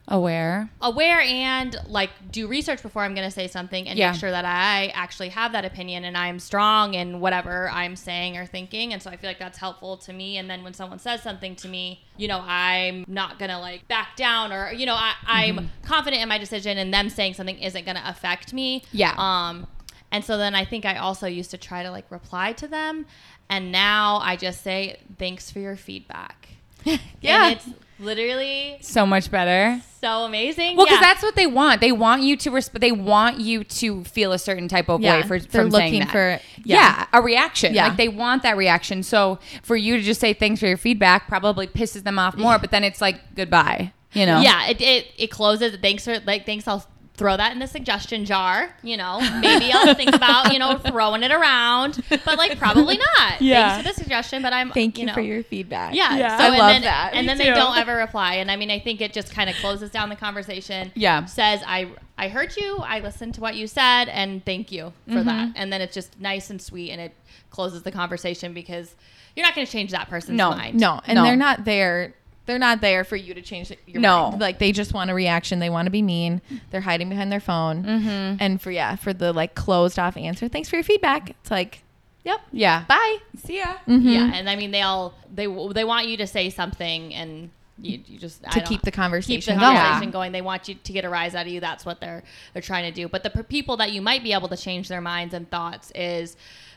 Aware. 0.08 0.70
aware 0.80 1.18
and 1.20 1.74
like 1.88 2.10
do 2.30 2.46
research 2.46 2.80
before 2.80 3.02
I'm 3.02 3.12
going 3.16 3.26
to 3.26 3.30
say 3.30 3.48
something 3.48 3.88
and 3.88 3.98
Yeah. 3.98 4.12
make 4.12 4.20
sure 4.20 4.30
that 4.30 4.44
I 4.44 4.92
actually 4.94 5.30
have 5.30 5.50
that 5.50 5.64
opinion 5.64 6.04
and 6.04 6.16
I'm 6.16 6.38
strong 6.38 6.94
in 6.94 7.18
whatever 7.18 7.68
I'm 7.70 7.96
saying 7.96 8.36
or 8.36 8.46
thinking. 8.46 8.92
And 8.92 9.02
so 9.02 9.10
I 9.10 9.16
feel 9.16 9.28
like 9.28 9.40
that's 9.40 9.58
helpful 9.58 9.96
to 9.96 10.12
me. 10.12 10.36
And 10.38 10.48
then 10.48 10.62
when 10.62 10.74
someone 10.74 11.00
says 11.00 11.24
something 11.24 11.56
to 11.56 11.66
me, 11.66 12.04
you 12.16 12.28
know, 12.28 12.40
I'm 12.46 13.04
not 13.08 13.40
going 13.40 13.50
to 13.50 13.58
like 13.58 13.88
back 13.88 14.14
down 14.14 14.52
or, 14.52 14.70
you 14.70 14.86
know, 14.86 14.94
I, 14.94 15.14
I'm 15.26 15.56
Mm-hmm. 15.56 15.66
confident 15.82 16.22
in 16.22 16.28
my 16.28 16.38
decision 16.38 16.78
and 16.78 16.94
them 16.94 17.10
saying 17.10 17.34
something 17.34 17.58
isn't 17.58 17.84
going 17.84 17.96
to 17.96 18.08
affect 18.08 18.52
me. 18.52 18.84
Yeah. 18.92 19.12
Um, 19.18 19.66
and 20.12 20.24
so 20.24 20.36
then 20.38 20.54
I 20.54 20.64
think 20.64 20.84
I 20.84 20.96
also 20.96 21.26
used 21.26 21.50
to 21.52 21.58
try 21.58 21.82
to 21.82 21.90
like 21.90 22.10
reply 22.10 22.52
to 22.54 22.66
them. 22.68 23.06
And 23.48 23.70
now 23.70 24.18
I 24.22 24.36
just 24.36 24.62
say, 24.62 24.98
thanks 25.18 25.50
for 25.50 25.60
your 25.60 25.76
feedback. 25.76 26.48
Yeah. 27.20 27.46
And 27.48 27.56
it's 27.56 27.66
literally 27.98 28.78
So 28.80 29.04
much 29.06 29.30
better. 29.30 29.80
so 30.00 30.24
amazing. 30.24 30.76
Well, 30.76 30.86
because 30.86 31.00
Yeah. 31.00 31.06
that's 31.12 31.22
what 31.22 31.34
they 31.34 31.46
want. 31.46 31.80
They 31.80 31.90
want 31.92 32.22
you 32.22 32.36
to 32.36 32.50
resp- 32.50 32.78
They 32.80 32.92
want 32.92 33.40
you 33.40 33.64
to 33.64 34.04
feel 34.04 34.32
a 34.32 34.38
certain 34.38 34.68
type 34.68 34.88
of 34.88 35.00
Yeah, 35.00 35.16
way 35.16 35.22
for 35.22 35.38
they're 35.40 35.62
from 35.62 35.70
saying 35.72 35.92
looking 35.94 36.00
that. 36.00 36.10
for- 36.12 36.40
yeah. 36.64 36.76
yeah. 36.76 37.06
a 37.12 37.20
reaction. 37.22 37.74
Yeah. 37.74 37.88
like 37.88 37.96
they 37.96 38.08
want 38.08 38.42
that 38.44 38.56
reaction. 38.56 39.02
So 39.02 39.38
for 39.62 39.74
you 39.76 39.96
to 39.96 40.02
just 40.02 40.20
say 40.20 40.32
thanks 40.32 40.60
for 40.60 40.66
your 40.68 40.76
feedback 40.76 41.26
probably 41.28 41.66
pisses 41.66 42.04
them 42.04 42.18
off 42.18 42.36
more. 42.36 42.58
But 42.58 42.70
then 42.70 42.84
it's 42.84 43.00
like 43.00 43.34
goodbye. 43.34 43.92
You 44.12 44.24
know? 44.26 44.40
Yeah, 44.40 44.68
it, 44.68 44.80
it, 44.80 45.06
it 45.18 45.26
closes. 45.30 45.76
Thanks 45.82 46.04
for 46.04 46.20
like 46.20 46.46
thanks. 46.46 46.66
I'll 46.68 46.86
throw 47.16 47.36
that 47.36 47.52
in 47.52 47.58
the 47.58 47.66
suggestion 47.66 48.24
jar. 48.24 48.70
You 48.82 48.96
know, 48.96 49.20
maybe 49.40 49.72
I'll 49.72 49.94
think 49.94 50.14
about 50.14 50.52
you 50.52 50.58
know 50.58 50.76
throwing 50.78 51.22
it 51.22 51.30
around, 51.32 52.02
but 52.10 52.36
like 52.38 52.58
probably 52.58 52.98
not. 53.18 53.40
Yeah. 53.40 53.70
Thanks 53.74 53.88
for 53.88 53.94
the 53.94 54.02
suggestion, 54.02 54.42
but 54.42 54.52
I'm 54.52 54.70
Thank 54.70 54.98
you, 54.98 55.06
know, 55.06 55.14
for 55.14 55.20
your 55.20 55.42
feedback. 55.42 55.94
yeah. 55.94 56.16
Yeah. 56.16 56.38
So, 56.38 56.44
I 56.44 56.46
and 56.48 56.58
love 56.58 56.72
then, 56.72 56.82
that. 56.82 57.10
And 57.14 57.26
Me 57.26 57.28
then 57.28 57.38
they 57.38 57.44
don't 57.52 57.76
ever 57.76 57.96
reply. 57.96 58.34
And 58.34 58.50
I 58.50 58.56
mean, 58.56 58.70
I 58.70 58.78
think 58.78 59.00
it 59.00 59.12
just 59.12 59.32
kind 59.32 59.48
of 59.50 59.56
closes 59.56 59.90
down 59.90 60.08
the 60.08 60.16
conversation. 60.16 60.92
Yeah. 60.94 61.24
Says 61.26 61.62
I 61.66 61.90
I 62.18 62.28
heard 62.28 62.56
you. 62.56 62.78
I 62.78 63.00
listened 63.00 63.34
to 63.34 63.40
what 63.40 63.56
you 63.56 63.66
said, 63.66 64.08
and 64.08 64.44
thank 64.44 64.70
you 64.72 64.92
for 65.06 65.14
Mm-hmm. 65.14 65.26
that. 65.28 65.52
And 65.56 65.72
then 65.72 65.80
it's 65.80 65.94
just 65.94 66.18
nice 66.20 66.50
and 66.50 66.60
sweet, 66.60 66.90
and 66.90 67.00
it 67.00 67.14
closes 67.50 67.82
the 67.82 67.92
conversation 67.92 68.52
because 68.54 68.94
you're 69.34 69.44
not 69.44 69.54
going 69.54 69.66
to 69.66 69.72
change 69.72 69.90
that 69.90 70.08
person's 70.08 70.36
No. 70.38 70.50
mind. 70.50 70.78
No, 70.80 71.00
and 71.06 71.16
No. 71.16 71.24
they're 71.24 71.36
not 71.36 71.64
there. 71.64 72.14
They're 72.46 72.58
not 72.58 72.80
there 72.80 73.04
for 73.04 73.16
you 73.16 73.34
to 73.34 73.42
change 73.42 73.72
your 73.86 74.00
No. 74.00 74.30
mind. 74.30 74.40
Like 74.40 74.58
they 74.58 74.72
just 74.72 74.94
want 74.94 75.10
a 75.10 75.14
reaction. 75.14 75.58
They 75.58 75.70
want 75.70 75.86
to 75.86 75.90
be 75.90 76.02
mean. 76.02 76.40
They're 76.70 76.80
hiding 76.80 77.08
behind 77.08 77.30
their 77.30 77.40
phone. 77.40 77.82
Mm-hmm. 77.84 78.36
And 78.40 78.60
for 78.62 78.70
yeah, 78.70 78.96
for 78.96 79.12
the 79.12 79.32
like 79.32 79.54
closed 79.54 79.98
off 79.98 80.16
answer. 80.16 80.48
Thanks 80.48 80.68
for 80.68 80.76
your 80.76 80.84
feedback. 80.84 81.30
It's 81.30 81.50
like, 81.50 81.82
yep, 82.24 82.40
Yeah. 82.52 82.84
bye. 82.88 83.18
See 83.44 83.58
ya. 83.58 83.74
Mhm. 83.88 84.04
Yeah, 84.14 84.32
and 84.34 84.48
I 84.48 84.56
mean 84.56 84.70
they 84.70 84.82
all 84.82 85.14
they 85.34 85.46
they 85.72 85.84
want 85.84 86.06
you 86.08 86.16
to 86.18 86.26
say 86.26 86.48
something 86.50 87.12
and 87.14 87.50
you, 87.78 88.00
you 88.06 88.18
just 88.18 88.42
I 88.46 88.50
To 88.52 88.58
don't- 88.60 88.68
keep 88.68 88.80
the 88.82 88.90
keep 88.90 88.94
conversation 88.94 89.56
the 89.56 89.60
going. 89.60 89.76
conversation 89.76 90.10
going. 90.10 90.32
They 90.32 90.40
want 90.40 90.66
you 90.68 90.76
to 90.76 90.92
get 90.92 91.04
a 91.04 91.10
rise 91.10 91.34
out 91.34 91.46
of 91.46 91.52
you. 91.52 91.60
That's 91.60 91.84
what 91.84 92.00
they're 92.00 92.22
they're 92.54 92.62
trying 92.62 92.84
to 92.84 92.90
do. 92.90 93.06
But 93.08 93.22
the 93.22 93.30
people 93.44 93.76
that 93.78 93.92
you 93.92 94.00
might 94.00 94.22
be 94.22 94.32
able 94.32 94.48
to 94.48 94.56
change 94.56 94.88
their 94.88 95.02
minds 95.02 95.34
and 95.34 95.50
thoughts 95.50 95.90
is 95.94 96.36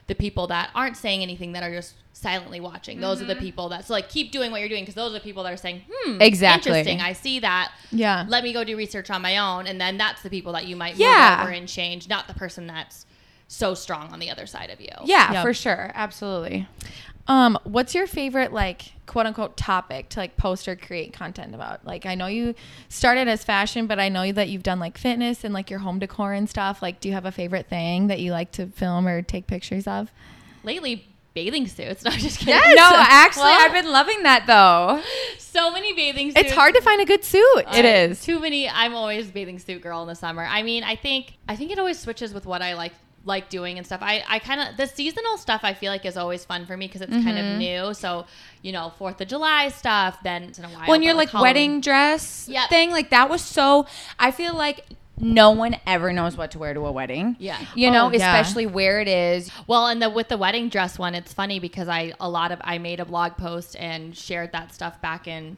the 0.10 0.16
people 0.16 0.48
that 0.48 0.70
aren't 0.75 0.98
saying 0.98 1.22
anything 1.22 1.54
that 1.54 1.63
are 1.63 1.72
just 1.72 1.94
silently 2.12 2.60
watching. 2.60 3.00
Those 3.00 3.22
are 3.22 3.25
the 3.25 3.36
people 3.38 3.70
that 3.70 3.86
so 3.86 3.94
like 3.94 4.10
keep 4.10 4.34
doing 4.34 4.51
what 4.51 4.60
you're 4.60 4.68
doing 4.70 4.82
because 4.84 4.95
those 4.95 5.12
are 5.12 5.13
the 5.13 5.19
people 5.22 5.43
that 5.43 5.54
are 5.54 5.58
saying, 5.58 5.84
hmm, 5.89 6.22
Exactly. 6.22 6.72
interesting. 6.72 7.00
I 7.00 7.13
see 7.13 7.39
that. 7.39 7.72
Yeah. 7.91 8.26
Let 8.28 8.43
me 8.43 8.52
go 8.52 8.65
do 8.65 8.76
research 8.76 9.10
on 9.10 9.22
my 9.22 9.38
own, 9.38 9.67
and 9.67 9.80
then 9.80 9.98
that's 9.98 10.22
the 10.22 10.30
people 10.30 10.52
that 10.54 10.65
you 10.67 10.76
might 10.76 10.95
Yeah. 10.98 11.38
move 11.38 11.48
over 11.48 11.54
and 11.56 11.67
change, 11.69 12.10
not 12.10 12.28
the 12.28 12.34
person 12.34 12.67
that's 12.67 13.06
so 13.48 13.74
strong 13.74 14.12
on 14.12 14.19
the 14.19 14.30
other 14.30 14.45
side 14.45 14.69
of 14.69 14.82
you. 14.82 14.89
Yeah, 15.06 15.32
Yep. 15.32 15.43
for 15.43 15.54
sure. 15.54 15.91
Absolutely. 15.95 16.67
Um, 17.30 17.58
what's 17.63 17.94
your 17.94 18.08
favorite 18.08 18.52
like 18.52 18.82
quote 19.06 19.28
unquote 19.28 19.56
topic 19.56 20.10
to 20.10 20.20
like 20.20 20.36
post 20.36 20.68
or 20.68 20.76
create 20.76 21.13
content 21.13 21.54
about? 21.54 21.86
Like 21.86 22.06
I 22.08 22.15
know 22.15 22.26
you 22.26 22.56
started 22.89 23.28
as 23.28 23.44
fashion, 23.44 23.86
but 23.88 24.00
I 24.00 24.10
know 24.10 24.32
that 24.32 24.50
you've 24.50 24.63
done 24.63 24.80
like 24.80 24.98
fitness 24.98 25.44
and 25.44 25.54
like 25.54 25.70
your 25.70 25.80
home 25.80 26.00
decor 26.00 26.34
and 26.34 26.50
stuff. 26.50 26.82
Like 26.82 27.00
do 27.00 27.08
you 27.08 27.13
have 27.13 27.26
a 27.28 27.32
favorite 27.32 27.68
thing 27.68 28.08
that 28.08 28.20
you 28.20 28.32
like 28.32 28.52
to 28.54 28.65
film 28.68 29.08
or 29.08 29.22
take 29.22 29.46
pictures 29.46 29.86
of? 29.88 30.12
Lately, 30.63 31.06
bathing 31.36 31.68
suits. 31.68 32.04
No, 32.04 32.10
I'm 32.12 32.20
just 32.20 32.39
kidding. 32.39 32.56
Yes. 32.56 32.76
No, 32.76 32.92
actually, 32.98 33.44
Well- 33.44 33.65
I've 33.65 33.74
been 33.74 33.92
loving 33.92 34.24
that 34.24 34.48
though. 34.48 35.02
so 35.38 35.72
many 35.72 35.94
bathing 35.94 36.30
suits. 36.32 36.39
It's 36.48 36.52
hard 36.54 36.74
to 36.74 36.82
find 36.82 37.00
a 37.00 37.06
good 37.06 37.24
suit. 37.24 37.63
It 37.74 37.86
is. 37.86 38.24
too 38.24 38.39
many. 38.39 38.68
I'm 38.68 38.96
always 38.96 39.30
bathing 39.30 39.60
suit 39.60 39.82
girl 39.84 40.02
in 40.02 40.08
the 40.08 40.15
summer. 40.15 40.44
I 40.44 40.63
mean, 40.63 40.84
I 40.84 40.96
think 40.96 41.34
I 41.48 41.56
think 41.56 41.70
it 41.72 41.78
always 41.78 42.00
switches 42.00 42.34
with 42.34 42.48
what 42.48 42.63
I 42.63 42.74
like 42.74 42.94
like 43.25 43.49
doing 43.49 43.77
and 43.77 43.86
stuff. 43.86 44.01
I, 44.01 44.23
I 44.27 44.39
kind 44.39 44.62
of 44.62 44.77
the 44.77 44.88
seasonal 44.88 45.38
stuff 45.38 45.62
I 45.63 45.73
feel 45.73 45.91
like 45.91 46.05
is 46.05 46.17
always 46.17 46.45
fun 46.45 46.65
for 46.65 46.77
me 46.77 46.88
because 46.88 47.01
it's 47.01 47.12
kind 47.12 47.38
of 47.38 47.45
mm-hmm. 47.45 47.58
new. 47.58 47.93
So 47.93 48.25
you 48.62 48.71
know, 48.71 48.93
Fourth 48.97 49.21
of 49.21 49.27
July 49.27 49.69
stuff. 49.69 50.19
Then 50.23 50.51
in 50.58 50.65
a 50.65 50.69
while, 50.69 50.88
when 50.88 51.01
you're 51.03 51.13
but, 51.13 51.34
like 51.34 51.41
wedding 51.41 51.82
dress 51.82 52.47
Yep. 52.49 52.69
thing, 52.69 52.91
like 52.91 53.10
that 53.10 53.29
was 53.29 53.41
so. 53.41 53.88
I 54.17 54.32
feel 54.32 54.55
like 54.55 54.86
no 55.19 55.51
one 55.51 55.75
ever 55.86 56.13
knows 56.13 56.38
what 56.38 56.51
to 56.51 56.60
wear 56.60 56.73
to 56.73 56.86
a 56.86 56.91
wedding. 56.91 57.36
Yeah. 57.39 57.60
You 57.75 57.91
know, 57.91 58.08
Oh, 58.08 58.12
yeah. 58.12 58.38
especially 58.38 58.65
where 58.65 59.01
it 59.01 59.08
is. 59.08 59.51
Well, 59.67 59.88
and 59.88 60.01
the 60.01 60.10
with 60.10 60.29
the 60.29 60.38
wedding 60.38 60.69
dress 60.69 60.97
one, 60.97 61.15
it's 61.15 61.34
funny 61.34 61.60
because 61.60 61.88
I 61.88 62.13
a 62.19 62.29
lot 62.29 62.51
of 62.51 62.60
I 62.63 62.77
made 62.77 62.99
a 62.99 63.05
blog 63.05 63.38
post 63.38 63.75
and 63.77 64.15
shared 64.15 64.51
that 64.53 64.73
stuff 64.73 65.01
back 65.01 65.27
in 65.27 65.58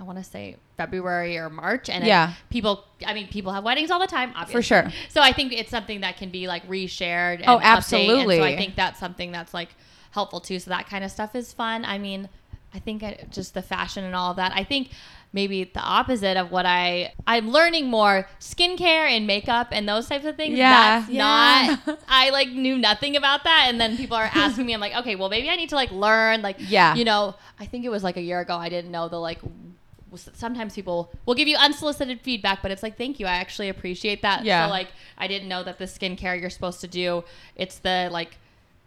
I 0.00 0.02
want 0.02 0.16
to 0.18 0.24
say 0.24 0.56
February 0.78 1.36
or 1.36 1.50
March, 1.50 1.90
and 1.90 2.04
Yeah. 2.06 2.32
people. 2.48 2.84
I 3.06 3.12
mean, 3.12 3.28
people 3.28 3.52
have 3.52 3.62
weddings 3.64 3.90
all 3.90 4.00
the 4.00 4.06
time, 4.06 4.30
obviously. 4.34 4.54
For 4.54 4.62
sure. 4.62 4.92
So 5.10 5.20
I 5.20 5.32
think 5.32 5.52
it's 5.52 5.70
something 5.70 6.00
that 6.00 6.16
can 6.16 6.30
be 6.30 6.48
like 6.48 6.66
reshared. 6.66 7.36
And 7.40 7.44
Oh, 7.48 7.60
absolutely. 7.62 8.38
so 8.38 8.42
I 8.44 8.56
think 8.56 8.76
that's 8.76 8.98
something 8.98 9.30
that's 9.30 9.52
like 9.52 9.68
helpful 10.12 10.40
too. 10.40 10.58
So 10.58 10.70
that 10.70 10.88
kind 10.88 11.04
of 11.04 11.10
stuff 11.10 11.34
is 11.34 11.52
fun. 11.52 11.84
I 11.84 11.98
mean, 11.98 12.28
I 12.74 12.78
think 12.78 13.02
I, 13.02 13.26
just 13.30 13.52
the 13.54 13.62
fashion 13.62 14.04
and 14.04 14.14
all 14.14 14.30
of 14.30 14.36
that. 14.36 14.52
I 14.54 14.64
think 14.64 14.88
maybe 15.32 15.64
the 15.64 15.80
opposite 15.80 16.36
of 16.36 16.50
what 16.50 16.64
I 16.66 17.12
I'm 17.26 17.50
learning 17.50 17.86
more 17.88 18.26
skincare 18.40 19.08
and 19.08 19.26
makeup 19.26 19.68
and 19.70 19.88
those 19.88 20.08
types 20.08 20.24
of 20.24 20.36
things. 20.36 20.56
Yeah. 20.56 21.00
That's 21.00 21.10
Yeah. 21.10 21.76
not 21.86 21.98
I 22.08 22.30
like 22.30 22.48
knew 22.48 22.78
nothing 22.78 23.16
about 23.16 23.44
that 23.44 23.66
and 23.68 23.80
then 23.80 23.96
people 23.96 24.16
are 24.16 24.30
asking 24.34 24.66
me 24.66 24.72
I'm 24.72 24.80
like, 24.80 24.94
"Okay, 24.96 25.14
well 25.14 25.28
maybe 25.28 25.48
I 25.50 25.56
need 25.56 25.68
to 25.68 25.74
like 25.76 25.92
learn 25.92 26.42
like 26.42 26.56
Yeah. 26.58 26.94
you 26.94 27.04
know, 27.04 27.34
I 27.60 27.66
think 27.66 27.84
it 27.84 27.90
was 27.90 28.02
like 28.02 28.16
a 28.16 28.22
year 28.22 28.40
ago 28.40 28.56
I 28.56 28.68
didn't 28.70 28.90
know 28.90 29.08
the 29.08 29.18
like 29.20 29.38
sometimes 30.16 30.74
people 30.74 31.10
will 31.26 31.34
give 31.34 31.48
you 31.48 31.56
unsolicited 31.56 32.20
feedback 32.20 32.62
but 32.62 32.70
it's 32.70 32.82
like 32.82 32.96
thank 32.96 33.20
you 33.20 33.26
i 33.26 33.32
actually 33.32 33.68
appreciate 33.68 34.22
that 34.22 34.44
Yeah. 34.44 34.66
so 34.66 34.70
like 34.70 34.88
i 35.18 35.26
didn't 35.26 35.48
know 35.48 35.62
that 35.62 35.78
the 35.78 35.84
skincare 35.86 36.40
you're 36.40 36.50
supposed 36.50 36.80
to 36.80 36.88
do 36.88 37.24
it's 37.56 37.78
the 37.78 38.08
like 38.10 38.36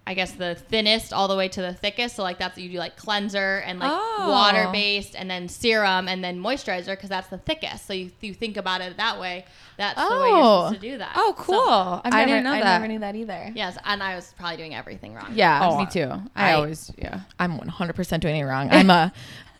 i 0.05 0.13
guess 0.13 0.33
the 0.33 0.55
thinnest 0.55 1.13
all 1.13 1.29
the 1.29 1.35
way 1.37 1.47
to 1.47 1.61
the 1.61 1.73
thickest 1.73 2.17
so 2.17 2.23
like 2.23 2.37
that's 2.37 2.57
you 2.57 2.69
do 2.69 2.77
like 2.77 2.97
cleanser 2.97 3.63
and 3.65 3.79
like 3.79 3.89
Oh. 3.93 4.29
water 4.29 4.69
based 4.71 5.15
and 5.15 5.29
then 5.31 5.47
serum 5.49 6.07
and 6.07 6.23
then 6.23 6.39
moisturizer 6.39 6.87
because 6.87 7.09
that's 7.09 7.29
the 7.29 7.37
thickest 7.37 7.87
so 7.87 7.93
you, 7.93 8.11
you 8.21 8.33
think 8.33 8.57
about 8.57 8.81
it 8.81 8.97
that 8.97 9.19
way 9.19 9.45
that's 9.77 9.95
the 9.95 10.01
way 10.15 10.27
you're 10.27 10.37
Oh. 10.37 10.65
supposed 10.67 10.81
to 10.81 10.87
oh. 10.87 10.91
do 10.91 10.97
that 10.99 11.13
Oh, 11.15 11.33
cool. 11.37 12.01
I've 12.03 12.13
I 12.13 12.25
didn't 12.25 12.43
know 12.43 12.51
I 12.51 12.59
that. 12.59 12.79
never 12.79 12.87
knew 12.87 12.99
that 12.99 13.15
either. 13.15 13.51
yes 13.55 13.75
and 13.85 14.03
i 14.03 14.13
was 14.15 14.33
probably 14.37 14.57
doing 14.57 14.75
everything 14.75 15.13
wrong 15.15 15.31
Yeah, 15.33 15.67
Oh, 15.69 15.79
me 15.79 15.87
too. 15.89 16.11
I, 16.35 16.49
I- 16.51 16.53
always, 16.53 16.91
yeah. 16.97 17.21
I'm 17.39 17.57
100% 17.59 18.19
doing 18.19 18.35
it 18.35 18.43
wrong. 18.43 18.69
I'm 18.71 18.89
a, 19.01 19.11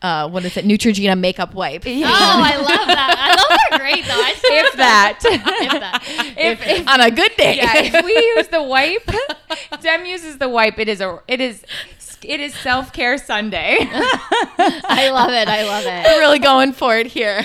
uh, 0.04 0.28
what 0.30 0.44
is 0.46 0.58
it? 0.58 0.66
Neutrogena 0.66 1.18
makeup 1.18 1.54
wipe. 1.54 1.84
oh 1.88 1.92
i 2.04 2.56
love 2.58 2.88
that 2.88 3.16
I, 3.18 3.36
those 3.36 3.58
are 3.72 3.80
great 3.80 4.06
though 4.06 4.22
I 4.22 4.34
still 4.34 4.66
If 4.66 4.74
that. 4.76 5.20
if 5.24 5.72
that 5.72 6.04
if, 6.38 6.68
if 6.68 6.88
On 6.88 7.02
a 7.02 7.10
good 7.10 7.32
day. 7.38 7.56
yeah, 7.56 7.78
if 7.78 8.06
we 8.06 8.14
use 8.38 8.48
the 8.50 8.62
wipe, 8.62 9.10
Dem 9.82 10.06
uses 10.06 10.38
the 10.38 10.50
wipe. 10.50 10.78
It 10.78 10.90
is 10.90 11.02
a, 11.02 11.22
it 11.28 11.40
is, 11.42 11.64
it 12.22 12.40
is 12.40 12.54
self 12.54 12.92
care 12.94 13.18
Sunday. 13.18 13.78
i 13.90 15.10
love 15.12 15.32
it 15.32 15.48
i 15.48 15.64
love 15.64 15.84
it 15.86 16.06
We're 16.08 16.20
really 16.20 16.40
going 16.40 16.74
for 16.74 16.98
it 16.98 17.08
here. 17.08 17.44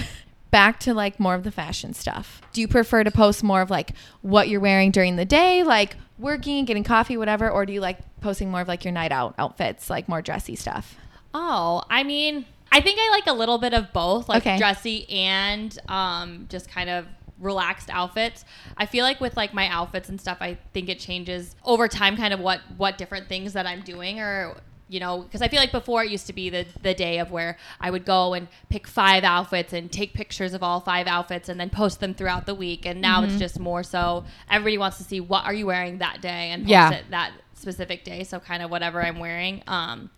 Back 0.51 0.81
to 0.81 0.95
like 0.95 1.21
more 1.21 1.35
of 1.35 1.45
the 1.45 1.51
fashion 1.53 1.93
stuff. 1.95 2.41
Do 2.53 2.61
you 2.63 2.69
prefer 2.69 3.05
to 3.05 3.11
post 3.11 3.43
more 3.45 3.61
of 3.61 3.71
like 3.71 3.93
what 4.23 4.49
you're 4.49 4.61
wearing 4.61 4.91
during 4.91 5.17
the 5.17 5.27
day, 5.27 5.63
like 5.63 5.97
working, 6.19 6.65
getting 6.65 6.85
coffee, 6.85 7.17
whatever, 7.19 7.51
or 7.51 7.67
do 7.67 7.73
you 7.73 7.81
like 7.83 7.99
posting 8.23 8.51
more 8.51 8.63
of 8.63 8.69
like 8.69 8.83
your 8.85 8.93
night 8.93 9.13
out 9.13 9.35
outfits, 9.39 9.91
like 9.91 10.09
more 10.09 10.23
dressy 10.23 10.57
stuff? 10.57 10.97
Oh, 11.41 11.85
I 11.89 12.03
mean, 12.03 12.45
I 12.73 12.81
think 12.81 12.99
I 13.01 13.11
like 13.11 13.27
a 13.29 13.33
little 13.33 13.59
bit 13.59 13.73
of 13.73 13.93
both, 13.93 14.29
like 14.29 14.43
Okay. 14.43 14.59
dressy 14.59 15.09
and 15.09 15.79
um, 15.89 16.47
just 16.49 16.69
kind 16.69 16.91
of 16.91 17.07
relaxed 17.39 17.89
outfits. 17.91 18.45
I 18.77 18.87
feel 18.87 19.05
like 19.05 19.21
with 19.21 19.37
like 19.37 19.55
my 19.55 19.69
outfits 19.69 20.09
and 20.09 20.21
stuff, 20.21 20.39
I 20.41 20.59
think 20.75 20.89
it 20.89 20.99
changes 20.99 21.55
over 21.65 21.87
time, 21.87 22.17
kind 22.17 22.35
of 22.35 22.41
what 22.41 22.61
what 22.77 22.99
different 22.99 23.29
things 23.29 23.53
that 23.53 23.67
I'm 23.67 23.83
doing 23.83 24.19
or 24.21 24.57
you 24.91 25.01
know 25.01 25.21
because 25.21 25.43
i 25.43 25.49
feel 25.49 25.61
like 25.61 25.71
before 25.71 26.03
it 26.03 26.11
used 26.11 26.27
to 26.27 26.33
be 26.33 26.49
the, 26.49 26.65
the 26.81 26.95
day 26.95 27.19
of 27.19 27.31
where 27.31 27.59
i 27.79 27.91
would 27.91 28.07
go 28.07 28.33
and 28.33 28.49
pick 28.71 28.87
five 28.87 29.23
outfits 29.23 29.75
and 29.75 29.93
take 29.93 30.15
pictures 30.15 30.55
of 30.55 30.63
all 30.63 30.81
five 30.81 31.07
outfits 31.07 31.51
and 31.51 31.61
then 31.61 31.69
post 31.69 32.01
them 32.01 32.15
throughout 32.15 32.47
the 32.47 32.55
week 32.55 32.87
and 32.87 32.99
now 32.99 33.21
Mm-hmm. 33.21 33.29
it's 33.33 33.39
just 33.39 33.61
more 33.61 33.83
so 33.83 34.25
everybody 34.51 34.79
wants 34.79 34.97
to 34.97 35.05
see 35.05 35.21
what 35.21 35.45
are 35.45 35.53
you 35.53 35.67
wearing 35.67 35.99
that 35.99 36.23
day 36.23 36.53
and 36.53 36.63
post 36.63 36.71
Yeah. 36.71 36.91
it 36.93 37.05
that 37.11 37.33
specific 37.53 38.03
day 38.03 38.25
so 38.25 38.41
kind 38.41 38.63
of 38.63 38.71
whatever 38.71 39.03
i'm 39.03 39.19
wearing 39.19 39.63
um 39.67 40.09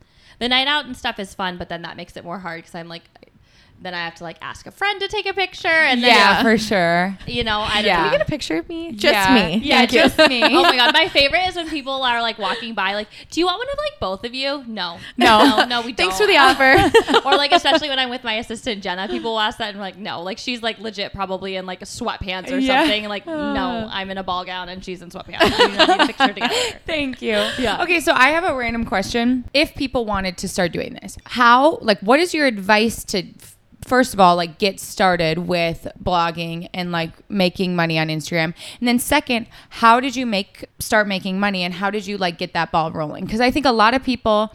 the 0.40 0.48
night 0.48 0.66
out 0.66 0.87
and 0.87 0.96
stuff 0.96 1.18
is 1.20 1.33
fun 1.35 1.57
but 1.57 1.68
then 1.68 1.83
that 1.83 1.96
makes 1.96 2.16
it 2.16 2.24
more 2.24 2.40
hard 2.40 2.59
because 2.59 2.74
i'm 2.74 2.88
like 2.88 3.05
then 3.82 3.94
i 3.94 3.98
have 4.04 4.14
to 4.14 4.24
like 4.24 4.36
ask 4.42 4.66
a 4.66 4.70
friend 4.70 5.00
to 5.00 5.08
take 5.08 5.26
a 5.26 5.32
picture 5.32 5.68
and 5.68 6.02
then 6.02 6.10
yeah, 6.10 6.42
for 6.42 6.58
sure. 6.58 7.16
you 7.26 7.42
know 7.44 7.60
i 7.60 7.76
don't 7.76 7.84
Yeah. 7.86 7.96
know. 7.96 8.02
Can 8.04 8.12
we 8.12 8.18
get 8.18 8.26
a 8.26 8.30
picture 8.30 8.56
of 8.58 8.68
me? 8.68 8.92
Just 8.92 9.14
Yeah. 9.14 9.34
me. 9.34 9.56
Yeah, 9.64 9.78
Thank 9.78 9.92
you. 9.92 10.00
just 10.00 10.18
me. 10.28 10.42
oh 10.56 10.62
my 10.62 10.76
god, 10.76 10.92
my 10.94 11.08
favorite 11.08 11.46
is 11.48 11.56
when 11.56 11.68
people 11.68 12.02
are 12.02 12.20
like 12.22 12.38
walking 12.38 12.74
by, 12.74 12.94
like, 12.94 13.08
"Do 13.30 13.40
you 13.40 13.46
want 13.46 13.58
one 13.58 13.68
of 13.68 13.78
like 13.78 14.00
both 14.00 14.24
of 14.24 14.34
you?" 14.34 14.64
No, 14.66 14.98
No. 15.16 15.44
no, 15.44 15.64
no 15.66 15.80
we 15.82 15.92
don't. 15.92 15.96
Thanks 16.08 16.18
for 16.18 16.26
the 16.26 16.36
offer. 16.36 16.76
or 17.26 17.36
like, 17.36 17.52
especially 17.52 17.88
when 17.88 17.98
I'm 17.98 18.10
with 18.10 18.24
my 18.24 18.34
assistant 18.34 18.82
Jenna, 18.82 19.08
people 19.08 19.32
will 19.32 19.40
ask 19.40 19.58
that 19.58 19.68
and 19.68 19.76
I'm 19.76 19.80
like, 19.80 19.96
no, 19.96 20.22
like 20.22 20.38
she's 20.38 20.62
like 20.62 20.78
legit 20.78 21.12
probably 21.12 21.56
in 21.56 21.66
like 21.66 21.80
sweatpants 21.80 22.50
or 22.52 22.58
Yeah. 22.58 22.80
something. 22.82 23.04
And 23.04 23.08
like, 23.10 23.26
uh. 23.26 23.52
no, 23.54 23.88
I'm 23.90 24.10
in 24.10 24.18
a 24.18 24.22
ball 24.22 24.44
gown 24.44 24.68
and 24.68 24.84
she's 24.84 25.02
in 25.02 25.10
sweatpants. 25.10 25.42
We 25.42 25.76
don't 25.76 25.88
need 25.88 26.00
a 26.00 26.06
picture 26.06 26.32
together. 26.32 26.54
Thank 26.86 27.22
you. 27.22 27.32
Yeah. 27.58 27.82
Okay, 27.82 28.00
so 28.00 28.12
I 28.12 28.30
have 28.30 28.44
a 28.44 28.54
random 28.54 28.84
question. 28.84 29.44
If 29.54 29.74
people 29.74 30.04
wanted 30.04 30.36
to 30.38 30.48
start 30.48 30.72
doing 30.72 30.98
this, 31.02 31.16
how, 31.24 31.78
like, 31.82 32.00
what 32.00 32.20
is 32.20 32.34
your 32.34 32.46
advice 32.46 33.04
to, 33.04 33.18
f- 33.18 33.49
first 33.90 34.14
of 34.14 34.20
all, 34.20 34.37
like, 34.37 34.59
get 34.59 34.79
started 34.79 35.37
with 35.38 35.87
blogging 36.03 36.68
and 36.72 36.92
like 36.92 37.11
making 37.29 37.74
money 37.74 37.98
on 37.98 38.07
Instagram? 38.09 38.55
And 38.79 38.87
then, 38.88 38.98
second, 39.00 39.46
how 39.83 39.98
did 40.00 40.14
you 40.14 40.26
make, 40.26 40.64
start 40.79 41.09
making 41.09 41.40
money 41.40 41.64
and 41.64 41.74
how 41.74 41.90
did 41.90 42.07
you 42.07 42.16
like 42.16 42.38
get 42.38 42.53
that 42.55 42.70
ball 42.70 42.92
rolling? 42.92 43.24
Because 43.24 43.40
I 43.40 43.50
think 43.50 43.66
a 43.66 43.72
lot 43.72 43.92
of 43.94 44.03
people, 44.05 44.55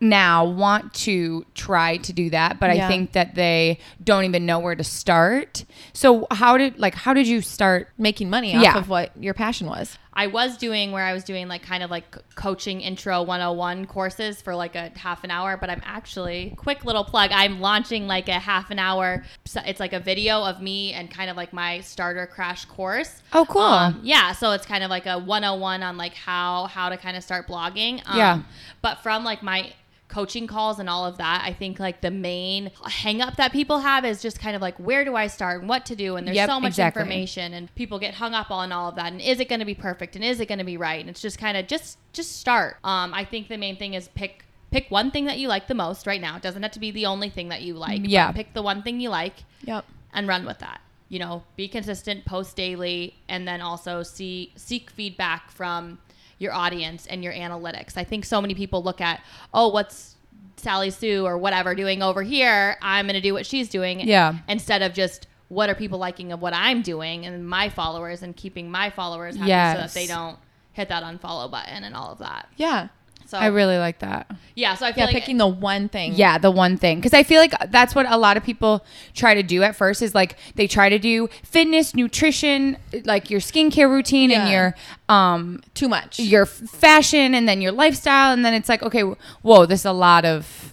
now 0.00 0.44
want 0.44 0.92
to 0.92 1.46
try 1.54 1.96
to 1.96 2.12
do 2.12 2.28
that 2.28 2.58
but 2.60 2.68
Yeah. 2.76 2.84
i 2.84 2.88
think 2.88 3.12
that 3.12 3.36
they 3.36 3.78
don't 4.02 4.24
even 4.24 4.44
know 4.44 4.58
where 4.58 4.74
to 4.74 4.84
start 4.84 5.64
so 5.94 6.26
how 6.30 6.58
did 6.58 6.78
like 6.78 6.94
how 6.94 7.14
did 7.14 7.26
you 7.26 7.40
start 7.40 7.88
Making 7.96 8.28
money 8.28 8.54
off 8.54 8.62
Yeah. 8.62 8.76
of 8.76 8.88
what 8.90 9.12
your 9.18 9.32
passion 9.34 9.66
was. 9.66 9.96
I 10.16 10.28
was 10.28 10.56
doing 10.56 10.92
where 10.92 11.04
I 11.04 11.12
was 11.12 11.24
doing 11.24 11.48
like 11.48 11.62
kind 11.62 11.82
of 11.82 11.90
like 11.90 12.16
coaching 12.36 12.80
intro 12.80 13.22
101 13.22 13.86
courses 13.86 14.40
for 14.40 14.54
like 14.54 14.76
a 14.76 14.90
half 14.96 15.24
an 15.24 15.30
hour, 15.30 15.56
but 15.56 15.70
I'm 15.70 15.82
actually 15.84 16.54
quick 16.56 16.84
little 16.84 17.04
plug. 17.04 17.30
I'm 17.32 17.60
launching 17.60 18.06
like 18.06 18.28
a 18.28 18.38
half 18.38 18.70
an 18.70 18.78
hour. 18.78 19.24
It's 19.44 19.80
like 19.80 19.92
a 19.92 20.00
video 20.00 20.42
of 20.44 20.62
me 20.62 20.92
and 20.92 21.10
kind 21.10 21.30
of 21.30 21.36
like 21.36 21.52
my 21.52 21.80
starter 21.80 22.26
crash 22.26 22.64
course. 22.66 23.22
Oh, 23.32 23.44
cool. 23.44 23.62
Um, 23.62 24.00
yeah, 24.02 24.32
so 24.32 24.52
it's 24.52 24.66
kind 24.66 24.84
of 24.84 24.90
like 24.90 25.06
a 25.06 25.18
101 25.18 25.82
on 25.82 25.96
like 25.96 26.14
how 26.14 26.66
how 26.66 26.88
to 26.88 26.96
kind 26.96 27.16
of 27.16 27.24
start 27.24 27.48
blogging. 27.48 28.00
Um, 28.06 28.18
Yeah. 28.18 28.42
But 28.82 29.02
from 29.02 29.24
like 29.24 29.42
my 29.42 29.72
coaching 30.14 30.46
calls 30.46 30.78
and 30.78 30.88
all 30.88 31.04
of 31.04 31.18
that, 31.18 31.42
I 31.44 31.52
think 31.52 31.78
like 31.80 32.00
the 32.00 32.10
main 32.10 32.70
hang 32.86 33.20
up 33.20 33.36
that 33.36 33.52
people 33.52 33.80
have 33.80 34.04
is 34.04 34.22
just 34.22 34.38
kind 34.38 34.54
of 34.56 34.62
like 34.62 34.76
where 34.78 35.04
do 35.04 35.16
I 35.16 35.26
start 35.26 35.60
and 35.60 35.68
what 35.68 35.84
to 35.86 35.96
do 35.96 36.16
and 36.16 36.26
there's 36.26 36.36
Yep, 36.36 36.48
so 36.48 36.60
much 36.60 36.70
exactly. 36.70 37.00
information 37.02 37.52
and 37.52 37.74
people 37.74 37.98
get 37.98 38.14
hung 38.14 38.32
up 38.34 38.50
on 38.50 38.70
all 38.72 38.88
of 38.90 38.94
that 38.96 39.12
and 39.12 39.20
is 39.20 39.40
it 39.40 39.48
going 39.48 39.58
to 39.60 39.66
be 39.66 39.74
perfect 39.74 40.14
and 40.16 40.24
is 40.24 40.38
it 40.40 40.46
going 40.46 40.58
to 40.60 40.64
be 40.64 40.76
right 40.76 41.00
and 41.00 41.10
it's 41.10 41.20
just 41.20 41.38
kind 41.38 41.56
of 41.56 41.66
just 41.66 41.98
just 42.12 42.36
start. 42.38 42.76
Um 42.84 43.12
I 43.12 43.24
think 43.24 43.48
the 43.48 43.58
main 43.58 43.76
thing 43.76 43.94
is 43.94 44.08
pick 44.14 44.44
pick 44.70 44.90
one 44.90 45.10
thing 45.10 45.24
that 45.26 45.38
you 45.38 45.48
like 45.48 45.66
the 45.68 45.74
most 45.74 46.06
right 46.06 46.20
now. 46.20 46.36
It 46.36 46.42
doesn't 46.42 46.62
have 46.62 46.72
to 46.72 46.80
be 46.80 46.90
the 46.92 47.06
only 47.06 47.28
thing 47.30 47.48
that 47.48 47.62
you 47.62 47.74
like. 47.74 48.02
Yeah. 48.04 48.30
pick 48.32 48.54
the 48.54 48.62
one 48.62 48.82
thing 48.82 49.00
you 49.00 49.08
like 49.10 49.36
Yep. 49.64 49.84
and 50.12 50.28
run 50.28 50.44
with 50.46 50.60
that. 50.60 50.80
You 51.08 51.18
know, 51.20 51.44
be 51.56 51.68
consistent, 51.68 52.24
post 52.24 52.56
daily, 52.56 53.14
and 53.28 53.46
then 53.46 53.60
also 53.60 54.02
see 54.02 54.52
seek 54.56 54.90
feedback 54.90 55.50
from 55.50 55.98
your 56.44 56.52
audience 56.52 57.06
and 57.06 57.24
your 57.24 57.32
analytics. 57.32 57.96
I 57.96 58.04
think 58.04 58.24
so 58.24 58.40
many 58.40 58.54
people 58.54 58.82
look 58.82 59.00
at, 59.00 59.20
oh, 59.52 59.68
what's 59.68 60.14
Sally 60.56 60.90
Sue 60.90 61.26
or 61.26 61.36
whatever 61.36 61.74
doing 61.74 62.02
over 62.02 62.22
here? 62.22 62.76
I'm 62.80 63.06
going 63.06 63.14
to 63.14 63.20
do 63.20 63.34
what 63.34 63.46
she's 63.46 63.68
doing. 63.68 64.00
Yeah. 64.00 64.36
Instead 64.48 64.82
of 64.82 64.94
just 64.94 65.26
what 65.48 65.68
are 65.68 65.74
people 65.74 65.98
liking 65.98 66.30
of 66.32 66.40
what 66.40 66.54
I'm 66.54 66.82
doing 66.82 67.26
and 67.26 67.46
my 67.46 67.68
followers 67.68 68.22
and 68.22 68.36
keeping 68.36 68.70
my 68.70 68.90
followers 68.90 69.36
happy 69.36 69.48
so 69.76 69.82
that 69.82 69.94
they 69.94 70.06
don't 70.06 70.38
hit 70.72 70.88
that 70.88 71.02
unfollow 71.02 71.50
button 71.50 71.84
and 71.84 71.94
all 71.94 72.12
of 72.12 72.18
that. 72.18 72.48
Yeah. 72.56 72.88
So 73.34 73.40
i 73.40 73.46
really 73.46 73.78
like 73.78 73.98
that 74.00 74.30
yeah, 74.56 74.76
so 74.76 74.86
I 74.86 74.92
feel 74.92 75.00
Yeah. 75.02 75.06
like 75.06 75.14
picking 75.16 75.38
the 75.38 75.48
one 75.48 75.88
thing. 75.88 76.12
Yeah, 76.14 76.38
the 76.38 76.50
one 76.50 76.76
thing. 76.76 76.98
Because 76.98 77.12
I 77.12 77.24
feel 77.24 77.40
like 77.40 77.54
that's 77.72 77.92
what 77.92 78.06
a 78.08 78.16
lot 78.16 78.36
of 78.36 78.44
people 78.44 78.84
try 79.12 79.34
to 79.34 79.42
do 79.42 79.64
at 79.64 79.74
first 79.74 80.00
is 80.00 80.14
like 80.14 80.36
they 80.54 80.68
try 80.68 80.88
to 80.88 80.96
do 80.98 81.28
fitness, 81.42 81.92
nutrition, 81.92 82.76
like 83.04 83.30
your 83.30 83.40
skincare 83.40 83.90
routine 83.90 84.30
and 84.30 84.48
your 84.48 84.74
um 85.08 85.60
Too 85.74 85.88
much. 85.88 86.20
your 86.20 86.46
fashion 86.46 87.34
and 87.34 87.48
then 87.48 87.60
your 87.60 87.72
lifestyle 87.72 88.32
and 88.32 88.44
then 88.44 88.54
it's 88.54 88.68
like 88.68 88.82
okay, 88.84 89.02
whoa, 89.42 89.66
this 89.66 89.80
is 89.80 89.86
a 89.86 89.92
lot 89.92 90.24
of 90.24 90.72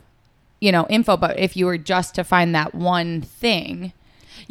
you 0.60 0.72
know 0.72 0.86
info. 0.88 1.18
But 1.18 1.40
if 1.40 1.58
you 1.58 1.66
were 1.66 1.80
just 1.80 2.14
to 2.16 2.24
find 2.24 2.54
that 2.54 2.76
one 2.76 3.22
thing, 3.22 3.94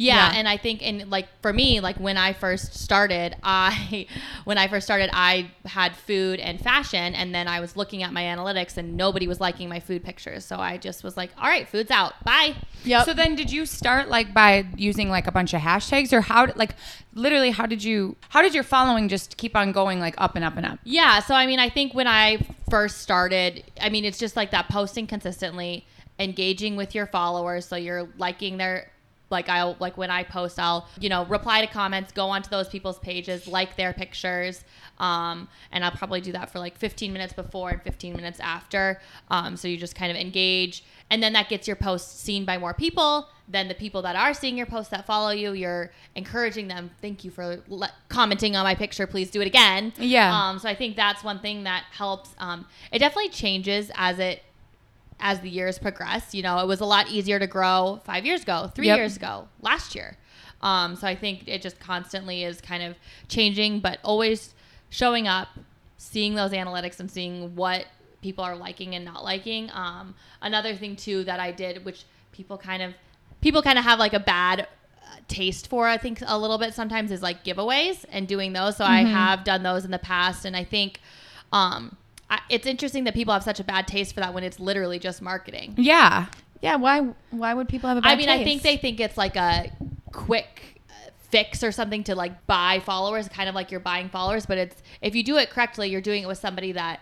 Yeah, 0.01 0.31
Yeah. 0.31 0.39
and 0.39 0.47
I 0.47 0.57
think 0.57 0.81
in 0.81 1.09
like 1.09 1.27
for 1.41 1.53
me, 1.53 1.79
like 1.79 1.97
when 1.97 2.17
I 2.17 2.33
first 2.33 2.73
started, 2.73 3.35
I 3.43 4.07
when 4.45 4.57
I 4.57 4.67
first 4.67 4.85
started, 4.87 5.09
I 5.13 5.51
had 5.65 5.95
food 5.95 6.39
and 6.39 6.59
fashion, 6.59 7.13
and 7.13 7.33
then 7.35 7.47
I 7.47 7.59
was 7.59 7.77
looking 7.77 8.01
at 8.01 8.11
my 8.11 8.23
analytics, 8.23 8.77
and 8.77 8.97
nobody 8.97 9.27
was 9.27 9.39
liking 9.39 9.69
my 9.69 9.79
food 9.79 10.03
pictures. 10.03 10.43
So 10.45 10.57
I 10.57 10.77
just 10.77 11.03
was 11.03 11.15
like, 11.17 11.29
"All 11.37 11.47
right, 11.47 11.67
food's 11.67 11.91
out, 11.91 12.13
bye." 12.23 12.55
Yep. 12.83 13.05
So 13.05 13.13
then, 13.13 13.35
did 13.35 13.51
you 13.51 13.65
start 13.67 14.09
like 14.09 14.33
by 14.33 14.65
using 14.75 15.09
like 15.09 15.27
a 15.27 15.31
bunch 15.31 15.53
of 15.53 15.61
hashtags, 15.61 16.11
or 16.11 16.21
how? 16.21 16.47
Like, 16.55 16.75
literally, 17.13 17.51
how 17.51 17.67
did 17.67 17.83
you? 17.83 18.15
How 18.29 18.41
did 18.41 18.53
your 18.55 18.63
following 18.63 19.07
just 19.07 19.37
keep 19.37 19.55
on 19.55 19.71
going 19.71 19.99
like 19.99 20.15
up 20.17 20.35
and 20.35 20.43
up 20.43 20.57
and 20.57 20.65
up? 20.65 20.79
Yeah, 20.83 21.19
so 21.19 21.35
I 21.35 21.45
mean, 21.45 21.59
I 21.59 21.69
think 21.69 21.93
when 21.93 22.07
I 22.07 22.39
first 22.69 23.01
started, 23.01 23.63
I 23.79 23.89
mean, 23.89 24.03
it's 24.05 24.17
just 24.17 24.35
like 24.35 24.49
that 24.51 24.67
posting 24.69 25.05
consistently, 25.05 25.85
engaging 26.17 26.75
with 26.75 26.95
your 26.95 27.05
followers, 27.05 27.65
so 27.65 27.75
you're 27.75 28.09
liking 28.17 28.57
their 28.57 28.89
like 29.31 29.49
I'll 29.49 29.75
like 29.79 29.97
when 29.97 30.11
I 30.11 30.23
post, 30.23 30.59
I'll 30.59 30.87
you 30.99 31.09
know 31.09 31.25
reply 31.25 31.65
to 31.65 31.67
comments, 31.71 32.11
go 32.11 32.29
onto 32.29 32.49
those 32.49 32.67
people's 32.67 32.99
pages, 32.99 33.47
like 33.47 33.75
their 33.75 33.93
pictures, 33.93 34.63
um, 34.99 35.47
and 35.71 35.83
I'll 35.83 35.91
probably 35.91 36.21
do 36.21 36.31
that 36.33 36.51
for 36.51 36.59
like 36.59 36.77
15 36.77 37.11
minutes 37.11 37.33
before 37.33 37.69
and 37.69 37.81
15 37.81 38.15
minutes 38.15 38.39
after. 38.39 38.99
Um, 39.29 39.57
so 39.57 39.67
you 39.67 39.77
just 39.77 39.95
kind 39.95 40.11
of 40.11 40.17
engage, 40.17 40.83
and 41.09 41.21
then 41.21 41.33
that 41.33 41.49
gets 41.49 41.67
your 41.67 41.75
post 41.75 42.19
seen 42.21 42.45
by 42.45 42.57
more 42.57 42.73
people. 42.73 43.27
Then 43.47 43.67
the 43.67 43.75
people 43.75 44.01
that 44.03 44.15
are 44.15 44.33
seeing 44.33 44.57
your 44.57 44.65
post 44.65 44.91
that 44.91 45.05
follow 45.05 45.31
you, 45.31 45.51
you're 45.51 45.91
encouraging 46.15 46.69
them. 46.69 46.91
Thank 47.01 47.25
you 47.25 47.31
for 47.31 47.61
le- 47.67 47.91
commenting 48.07 48.55
on 48.55 48.63
my 48.63 48.75
picture. 48.75 49.05
Please 49.05 49.29
do 49.29 49.41
it 49.41 49.47
again. 49.47 49.91
Yeah. 49.97 50.33
Um, 50.33 50.57
so 50.59 50.69
I 50.69 50.75
think 50.75 50.95
that's 50.95 51.21
one 51.23 51.39
thing 51.39 51.63
that 51.63 51.83
helps. 51.91 52.33
Um, 52.37 52.65
it 52.93 52.99
definitely 52.99 53.29
changes 53.29 53.91
as 53.95 54.19
it 54.19 54.43
as 55.21 55.39
the 55.39 55.49
years 55.49 55.79
progress. 55.79 56.33
You 56.35 56.43
know, 56.43 56.59
it 56.59 56.67
was 56.67 56.81
a 56.81 56.85
lot 56.85 57.09
easier 57.09 57.39
to 57.39 57.47
grow 57.47 58.01
five 58.03 58.25
years 58.25 58.43
ago, 58.43 58.71
three 58.75 58.87
Yep. 58.87 58.97
years 58.97 59.15
ago, 59.15 59.47
last 59.61 59.95
year. 59.95 60.17
Um, 60.61 60.95
so 60.95 61.07
I 61.07 61.15
think 61.15 61.47
it 61.47 61.61
just 61.61 61.79
constantly 61.79 62.43
is 62.43 62.59
kind 62.61 62.83
of 62.83 62.95
changing, 63.27 63.79
but 63.79 63.99
always 64.03 64.53
showing 64.89 65.27
up, 65.27 65.47
seeing 65.97 66.35
those 66.35 66.51
analytics 66.51 66.99
and 66.99 67.09
seeing 67.09 67.55
what 67.55 67.85
people 68.21 68.43
are 68.43 68.55
liking 68.55 68.93
and 68.93 69.03
not 69.05 69.23
liking. 69.23 69.69
Um, 69.73 70.13
another 70.41 70.75
thing 70.75 70.95
too 70.95 71.23
that 71.23 71.39
I 71.39 71.51
did, 71.51 71.83
which 71.85 72.03
people 72.31 72.57
kind 72.57 72.83
of 72.83 72.93
people 73.41 73.61
kind 73.63 73.79
of 73.79 73.83
have 73.85 73.97
like 73.99 74.13
a 74.13 74.19
bad 74.19 74.61
uh, 74.61 75.15
taste 75.27 75.67
for 75.67 75.87
i 75.87 75.97
think 75.97 76.21
a 76.25 76.37
little 76.37 76.57
bit 76.59 76.73
sometimes 76.73 77.11
is 77.11 77.21
like 77.23 77.43
giveaways 77.43 78.05
and 78.11 78.27
doing 78.27 78.53
those 78.53 78.77
so 78.77 78.85
i 78.85 79.03
have 79.03 79.43
done 79.43 79.63
those 79.63 79.83
in 79.83 79.91
the 79.91 79.99
past 79.99 80.45
and 80.45 80.55
i 80.55 80.63
think 80.63 81.01
um 81.51 81.97
I, 82.31 82.39
it's 82.49 82.65
interesting 82.65 83.03
that 83.03 83.13
people 83.13 83.33
have 83.33 83.43
such 83.43 83.59
a 83.59 83.63
bad 83.63 83.87
taste 83.87 84.13
for 84.15 84.21
that 84.21 84.33
when 84.33 84.43
it's 84.43 84.59
literally 84.59 84.97
just 84.99 85.21
marketing 85.21 85.75
Yeah. 85.77 86.27
Yeah. 86.61 86.77
Why? 86.77 87.01
Why 87.31 87.53
would 87.53 87.67
people 87.67 87.89
have 87.89 87.97
a 87.97 88.01
bad 88.01 88.11
i 88.11 88.15
mean 88.15 88.29
i 88.29 88.43
think 88.43 88.61
they 88.63 88.77
think 88.77 88.99
it's 88.99 89.17
like 89.17 89.35
a 89.35 89.71
quick 90.11 90.81
uh, 90.89 90.93
fix 91.29 91.63
or 91.63 91.71
something 91.71 92.03
to 92.05 92.15
like 92.15 92.45
buy 92.47 92.79
followers 92.85 93.27
kind 93.29 93.47
of 93.49 93.55
like 93.55 93.69
you're 93.71 93.79
buying 93.79 94.09
followers 94.09 94.45
but 94.45 94.57
it's 94.57 94.81
if 95.01 95.15
you 95.15 95.23
do 95.23 95.37
it 95.37 95.49
correctly 95.49 95.89
you're 95.89 96.01
doing 96.01 96.23
it 96.23 96.27
with 96.27 96.37
somebody 96.37 96.71
that 96.71 96.99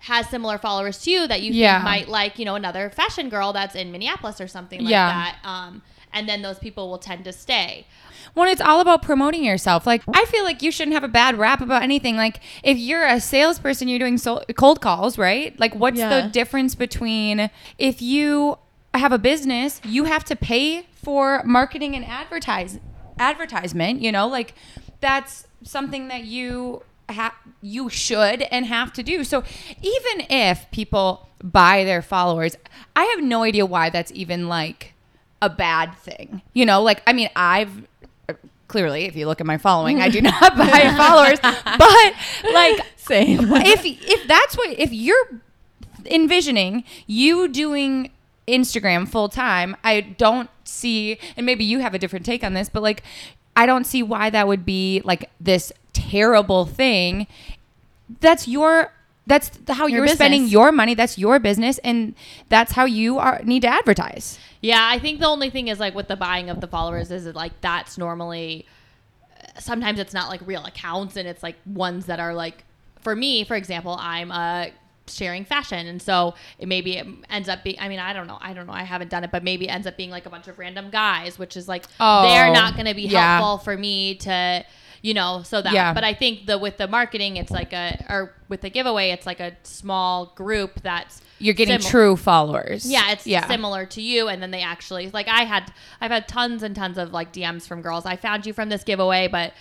has 0.00 0.28
similar 0.28 0.58
followers 0.58 0.98
to 1.02 1.10
you 1.10 1.26
that 1.26 1.42
you 1.42 1.52
Yeah. 1.52 1.78
think 1.78 1.84
might 1.84 2.08
like 2.08 2.38
you 2.38 2.44
know 2.44 2.54
another 2.54 2.88
fashion 2.90 3.28
girl 3.28 3.52
that's 3.52 3.74
in 3.74 3.90
minneapolis 3.92 4.40
or 4.40 4.48
something 4.48 4.80
like 4.80 4.90
Yeah. 4.90 5.08
that 5.08 5.36
um 5.44 5.82
and 6.12 6.28
then 6.28 6.42
those 6.42 6.58
people 6.58 6.88
will 6.90 6.98
tend 6.98 7.24
to 7.24 7.32
stay 7.32 7.86
When 8.34 8.48
it's 8.48 8.60
all 8.60 8.80
about 8.80 9.02
promoting 9.02 9.42
yourself. 9.44 9.86
Like, 9.86 10.02
I 10.12 10.24
feel 10.26 10.44
like 10.44 10.62
you 10.62 10.70
shouldn't 10.70 10.94
have 10.94 11.04
a 11.04 11.08
bad 11.08 11.38
rap 11.38 11.60
about 11.60 11.82
anything. 11.82 12.16
Like, 12.16 12.40
if 12.62 12.76
you're 12.78 13.06
a 13.06 13.20
salesperson, 13.20 13.88
you're 13.88 13.98
doing 13.98 14.18
so- 14.18 14.42
cold 14.56 14.80
calls, 14.80 15.16
right? 15.18 15.58
Like, 15.58 15.74
what's 15.74 15.98
Yeah. 15.98 16.20
the 16.20 16.28
difference 16.28 16.74
between 16.74 17.50
if 17.78 18.02
you 18.02 18.58
have 18.94 19.12
a 19.12 19.18
business, 19.18 19.80
you 19.84 20.04
have 20.04 20.24
to 20.24 20.36
pay 20.36 20.86
for 20.94 21.42
marketing 21.44 21.94
and 21.96 22.04
advertise 22.04 22.78
advertisement, 23.18 24.00
you 24.00 24.12
know? 24.12 24.26
Like, 24.26 24.54
that's 25.00 25.46
something 25.62 26.08
that 26.08 26.24
you 26.24 26.82
have 27.08 27.32
you 27.62 27.88
should 27.88 28.42
and 28.42 28.66
have 28.66 28.92
to 28.92 29.02
do. 29.02 29.24
So, 29.24 29.42
even 29.82 30.26
if 30.30 30.70
people 30.70 31.28
buy 31.42 31.82
their 31.84 32.02
followers, 32.02 32.56
I 32.94 33.04
have 33.04 33.22
no 33.22 33.42
idea 33.42 33.64
why 33.66 33.90
that's 33.90 34.12
even 34.14 34.48
like 34.48 34.92
a 35.40 35.48
bad 35.48 35.94
thing. 35.98 36.42
You 36.52 36.66
know, 36.66 36.82
like 36.82 37.02
I 37.06 37.12
mean, 37.12 37.30
I've 37.36 37.86
clearly, 38.68 39.06
if 39.06 39.16
you 39.16 39.26
look 39.26 39.40
at 39.40 39.46
my 39.46 39.58
following, 39.58 40.00
I 40.00 40.08
do 40.08 40.20
not 40.22 40.56
buy 40.56 40.94
followers. 40.96 41.38
But 41.42 42.52
like, 42.52 42.80
Same. 42.96 43.40
if 43.52 43.82
if 43.84 44.28
that's 44.28 44.56
what 44.56 44.70
if 44.78 44.92
you're 44.92 45.40
envisioning 46.06 46.84
you 47.06 47.48
doing 47.48 48.10
Instagram 48.46 49.08
full 49.08 49.28
time, 49.28 49.76
I 49.82 50.02
don't 50.02 50.50
see 50.64 51.18
and 51.36 51.44
maybe 51.44 51.64
you 51.64 51.80
have 51.80 51.94
a 51.94 51.98
different 51.98 52.24
take 52.24 52.44
on 52.44 52.54
this, 52.54 52.68
but 52.68 52.82
like 52.82 53.02
I 53.56 53.66
don't 53.66 53.84
see 53.84 54.02
why 54.02 54.30
that 54.30 54.46
would 54.46 54.64
be 54.64 55.02
like 55.04 55.30
this 55.40 55.72
terrible 55.92 56.64
thing. 56.64 57.26
That's 58.20 58.46
your 58.46 58.92
that's 59.28 59.50
how 59.68 59.86
Your 59.86 60.06
you're 60.06 60.14
spending 60.14 60.46
your 60.48 60.72
money. 60.72 60.94
That's 60.94 61.18
your 61.18 61.38
business 61.38 61.78
and 61.84 62.14
that's 62.48 62.72
how 62.72 62.84
you 62.86 63.18
are 63.18 63.40
need 63.44 63.62
to 63.62 63.68
advertise. 63.68 64.38
Yeah, 64.60 64.80
I 64.82 64.98
think 64.98 65.20
the 65.20 65.26
only 65.26 65.50
thing 65.50 65.68
is 65.68 65.78
like 65.78 65.94
with 65.94 66.08
the 66.08 66.16
buying 66.16 66.50
of 66.50 66.60
the 66.60 66.66
followers 66.66 67.10
is 67.10 67.26
like 67.34 67.60
that's 67.60 67.96
normally 67.98 68.66
uh, 69.38 69.60
sometimes 69.60 70.00
it's 70.00 70.14
not 70.14 70.28
like 70.28 70.40
real 70.46 70.64
accounts 70.64 71.16
and 71.16 71.28
it's 71.28 71.42
like 71.42 71.56
ones 71.66 72.06
that 72.06 72.18
are 72.18 72.34
like 72.34 72.64
for 73.00 73.14
me, 73.14 73.44
for 73.44 73.54
example, 73.54 73.96
I'm 74.00 74.30
a 74.30 74.72
sharing 75.06 75.44
fashion 75.44 75.86
and 75.86 76.02
so 76.02 76.34
it 76.58 76.68
maybe 76.68 76.96
it 76.98 77.06
ends 77.30 77.48
up 77.48 77.64
being 77.64 77.76
I 77.80 77.88
mean 77.88 77.98
I 77.98 78.12
don't 78.12 78.26
know 78.26 78.36
I 78.42 78.52
don't 78.52 78.66
know 78.66 78.74
I 78.74 78.82
haven't 78.82 79.08
done 79.08 79.24
it 79.24 79.30
but 79.30 79.42
maybe 79.42 79.66
it 79.66 79.70
ends 79.70 79.86
up 79.86 79.96
being 79.96 80.10
like 80.10 80.26
a 80.26 80.30
bunch 80.30 80.48
of 80.48 80.58
random 80.58 80.90
guys 80.90 81.38
which 81.38 81.56
is 81.56 81.66
like 81.66 81.86
Oh, 81.98 82.28
they're 82.28 82.52
not 82.52 82.74
going 82.74 82.84
to 82.86 82.94
be 82.94 83.02
yeah. 83.02 83.38
helpful 83.38 83.58
for 83.64 83.76
me 83.78 84.16
to 84.16 84.64
you 85.02 85.14
know 85.14 85.42
so 85.44 85.62
that 85.62 85.72
Yeah. 85.72 85.92
but 85.94 86.04
I 86.04 86.14
think 86.14 86.46
the 86.46 86.58
with 86.58 86.76
the 86.76 86.88
marketing 86.88 87.36
it's 87.36 87.50
like 87.50 87.72
a 87.72 88.04
or 88.08 88.34
with 88.48 88.60
the 88.62 88.70
giveaway 88.70 89.10
it's 89.10 89.26
like 89.26 89.40
a 89.40 89.52
small 89.62 90.32
group 90.34 90.80
that's 90.82 91.20
You're 91.38 91.54
getting 91.54 91.78
true 91.80 92.16
followers. 92.16 92.84
yeah, 92.90 93.12
it's 93.12 93.26
yeah. 93.26 93.46
similar 93.46 93.86
to 93.86 94.02
you, 94.02 94.28
and 94.28 94.42
then 94.42 94.50
they 94.50 94.62
actually 94.62 95.10
like 95.10 95.28
I 95.28 95.44
had 95.44 95.72
I've 96.00 96.10
had 96.10 96.26
tons 96.28 96.62
and 96.62 96.74
tons 96.74 96.98
of 96.98 97.12
like 97.12 97.32
DMs 97.32 97.66
from 97.68 97.80
girls. 97.82 98.06
I 98.06 98.16
found 98.16 98.44
you 98.46 98.52
from 98.52 98.68
this 98.70 98.82
giveaway, 98.84 99.28
but 99.28 99.52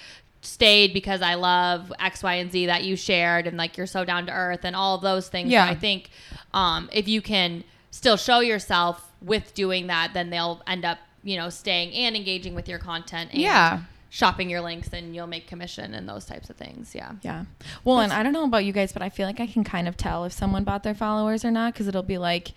stayed 0.42 0.94
because 0.94 1.22
I 1.22 1.34
love 1.36 1.92
X, 2.00 2.24
Y, 2.24 2.34
and 2.36 2.52
Z 2.52 2.68
that 2.68 2.84
you 2.84 2.96
shared, 2.96 3.48
and 3.48 3.58
like 3.58 3.78
you're 3.78 3.88
so 3.88 4.06
down 4.06 4.26
to 4.28 4.32
earth 4.32 4.62
and 4.64 4.76
all 4.76 4.96
of 4.96 5.02
those 5.02 5.30
things. 5.30 5.50
Yeah. 5.52 5.66
So 5.66 5.72
I 5.72 5.76
think 5.76 6.10
um, 6.54 6.90
if 6.94 7.08
you 7.08 7.22
can 7.22 7.64
still 7.92 8.18
show 8.18 8.40
yourself 8.40 9.12
with 9.22 9.54
doing 9.54 9.88
that, 9.88 10.12
then 10.14 10.30
they'll 10.30 10.62
end 10.68 10.86
up 10.86 11.00
you 11.24 11.38
know 11.38 11.50
staying 11.50 11.94
and 11.94 12.16
engaging 12.16 12.56
with 12.56 12.68
your 12.70 12.80
content. 12.80 13.32
And 13.34 13.42
Yeah. 13.42 13.82
Shopping 14.10 14.50
your 14.50 14.62
links, 14.62 14.90
and 14.94 15.16
you'll 15.16 15.28
make 15.28 15.48
commission 15.48 15.94
and 15.94 16.08
those 16.08 16.26
types 16.26 16.50
of 16.50 16.56
things. 16.56 16.94
Yeah. 16.96 17.14
Yeah. 17.22 17.46
Well, 17.84 18.00
and 18.00 18.14
I 18.14 18.24
don't 18.24 18.34
know 18.34 18.46
about 18.46 18.66
you 18.66 18.72
guys, 18.74 18.94
but 18.94 19.02
I 19.02 19.10
feel 19.10 19.26
like 19.28 19.40
I 19.40 19.48
can 19.48 19.64
kind 19.64 19.88
of 19.88 19.98
tell 19.98 20.24
if 20.26 20.32
someone 20.34 20.64
bought 20.64 20.84
their 20.84 20.96
followers 20.96 21.44
or 21.44 21.52
not 21.52 21.74
because 21.74 21.88
it'll 21.88 22.04
be 22.04 22.18
like 22.18 22.50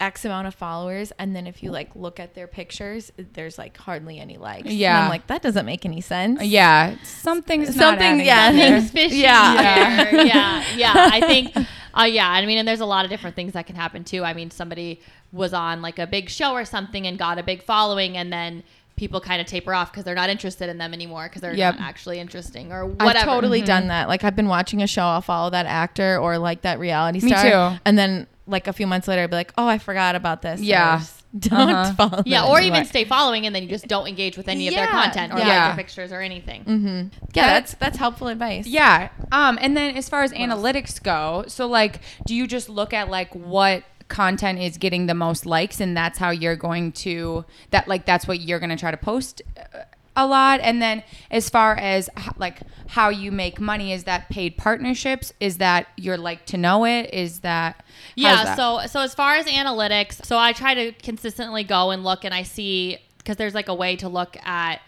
X 0.00 0.24
amount 0.24 0.46
of 0.46 0.54
followers, 0.54 1.12
and 1.18 1.36
then 1.36 1.46
if 1.46 1.62
you 1.62 1.70
like 1.70 1.94
look 1.94 2.18
at 2.18 2.34
their 2.34 2.46
pictures, 2.46 3.12
there's 3.34 3.58
like 3.58 3.76
hardly 3.76 4.18
any 4.18 4.38
likes. 4.38 4.64
And 4.68 4.74
Yeah. 4.74 5.02
I'm 5.02 5.10
like, 5.10 5.26
that 5.26 5.42
doesn't 5.42 5.66
make 5.66 5.84
any 5.84 6.00
sense. 6.00 6.42
Yeah, 6.42 6.96
something's 7.04 7.74
Something- 7.76 8.20
yeah. 8.20 8.46
Something's 8.50 8.90
fishy 8.90 9.16
Yeah. 9.16 10.10
yeah, 10.24 10.64
yeah. 10.74 10.92
I 10.96 11.20
think, 11.20 11.54
uh, 11.94 12.04
yeah. 12.04 12.30
I 12.30 12.46
mean, 12.46 12.56
and 12.56 12.66
there's 12.66 12.80
a 12.80 12.86
lot 12.86 13.04
of 13.04 13.10
different 13.10 13.36
things 13.36 13.52
that 13.52 13.66
can 13.66 13.76
happen 13.76 14.02
too. 14.04 14.24
I 14.24 14.32
mean, 14.32 14.50
somebody 14.50 15.02
was 15.32 15.52
on 15.52 15.82
like 15.82 15.98
a 15.98 16.06
big 16.06 16.30
show 16.30 16.52
or 16.54 16.64
something 16.64 17.06
and 17.06 17.18
got 17.18 17.38
a 17.38 17.42
big 17.42 17.62
following, 17.62 18.16
and 18.16 18.32
then 18.32 18.62
people 19.00 19.20
kind 19.20 19.40
of 19.40 19.46
taper 19.46 19.74
off 19.74 19.90
because 19.90 20.04
they're 20.04 20.14
not 20.14 20.28
interested 20.30 20.68
in 20.68 20.78
them 20.78 20.92
anymore 20.94 21.24
because 21.28 21.40
they're 21.42 21.54
Yep. 21.54 21.78
not 21.78 21.88
actually 21.88 22.20
interesting 22.20 22.70
or 22.70 22.84
whatever. 22.86 23.00
I've 23.02 23.06
whatever. 23.06 23.26
totally 23.26 23.62
done 23.62 23.88
that. 23.88 24.08
Like 24.08 24.22
I've 24.24 24.36
been 24.36 24.46
watching 24.48 24.82
a 24.82 24.86
show, 24.86 25.02
I'll 25.02 25.22
follow 25.22 25.50
that 25.50 25.66
actor 25.66 26.18
or 26.18 26.36
like 26.38 26.60
that 26.62 26.78
reality 26.78 27.20
Me 27.20 27.30
star. 27.30 27.72
too. 27.72 27.80
And 27.86 27.98
then 27.98 28.26
like 28.46 28.68
a 28.68 28.72
few 28.72 28.86
months 28.86 29.08
later, 29.08 29.22
I'd 29.22 29.30
be 29.30 29.36
like, 29.36 29.52
oh, 29.58 29.66
I 29.66 29.78
forgot 29.78 30.14
about 30.16 30.42
this. 30.42 30.60
Yeah. 30.60 31.00
I 31.02 31.06
Don't 31.38 31.70
Uh-huh. 31.70 31.94
follow. 31.94 32.22
Yeah, 32.26 32.40
them 32.42 32.50
or 32.50 32.58
anymore. 32.58 32.76
even 32.78 32.88
stay 32.88 33.04
following 33.04 33.46
and 33.46 33.54
then 33.54 33.62
you 33.62 33.68
just 33.68 33.86
don't 33.86 34.06
engage 34.08 34.36
with 34.36 34.48
any 34.48 34.66
of 34.68 34.74
their 34.74 34.88
content 34.88 35.32
or 35.32 35.38
yeah. 35.38 35.46
like 35.68 35.76
their 35.76 35.84
pictures 35.84 36.12
or 36.12 36.20
anything. 36.20 36.64
Mm-hmm. 36.64 37.08
Yeah, 37.34 37.46
that's 37.46 37.74
that's 37.74 37.96
helpful 37.98 38.26
advice. 38.28 38.66
Yeah. 38.66 39.10
Um, 39.32 39.56
and 39.62 39.76
then 39.76 39.96
as 39.96 40.08
far 40.08 40.24
as 40.24 40.32
else? 40.32 40.40
analytics 40.40 41.00
go, 41.02 41.44
so 41.46 41.66
like, 41.68 42.00
do 42.26 42.34
you 42.34 42.46
just 42.48 42.68
look 42.68 42.92
at 42.92 43.08
like 43.08 43.32
what 43.34 43.84
content 44.10 44.58
is 44.58 44.76
getting 44.76 45.06
the 45.06 45.14
most 45.14 45.46
likes, 45.46 45.80
and 45.80 45.96
that's 45.96 46.18
how 46.18 46.30
you're 46.30 46.56
going 46.56 46.92
to 46.92 47.44
that 47.70 47.88
like 47.88 48.04
that's 48.04 48.28
what 48.28 48.40
you're 48.40 48.58
going 48.58 48.70
to 48.70 48.76
try 48.76 48.90
to 48.90 48.96
post 48.96 49.40
uh, 49.56 49.78
a 50.16 50.26
lot. 50.26 50.60
And 50.60 50.82
then 50.82 51.02
as 51.30 51.48
far 51.48 51.76
as 51.76 52.10
like 52.36 52.58
how 52.88 53.08
you 53.08 53.32
make 53.32 53.60
money, 53.60 53.92
is 53.92 54.04
that 54.04 54.28
paid 54.28 54.56
partnerships? 54.58 55.32
Is 55.40 55.58
that 55.58 55.86
your 55.96 56.18
LIKEtoKNOW.it? 56.18 57.14
Is 57.14 57.40
that 57.40 57.82
Yeah. 58.16 58.44
that? 58.44 58.56
So 58.56 58.80
so 58.86 59.00
as 59.00 59.14
far 59.14 59.36
as 59.36 59.46
analytics, 59.46 60.24
so 60.26 60.36
I 60.36 60.52
try 60.52 60.74
to 60.74 60.92
consistently 60.92 61.64
go 61.64 61.90
and 61.90 62.04
look, 62.04 62.24
and 62.24 62.34
I 62.34 62.42
see 62.42 62.98
because 63.18 63.36
there's 63.36 63.54
like 63.54 63.68
a 63.68 63.74
way 63.74 63.96
to 63.96 64.08
look 64.08 64.36
at 64.44 64.80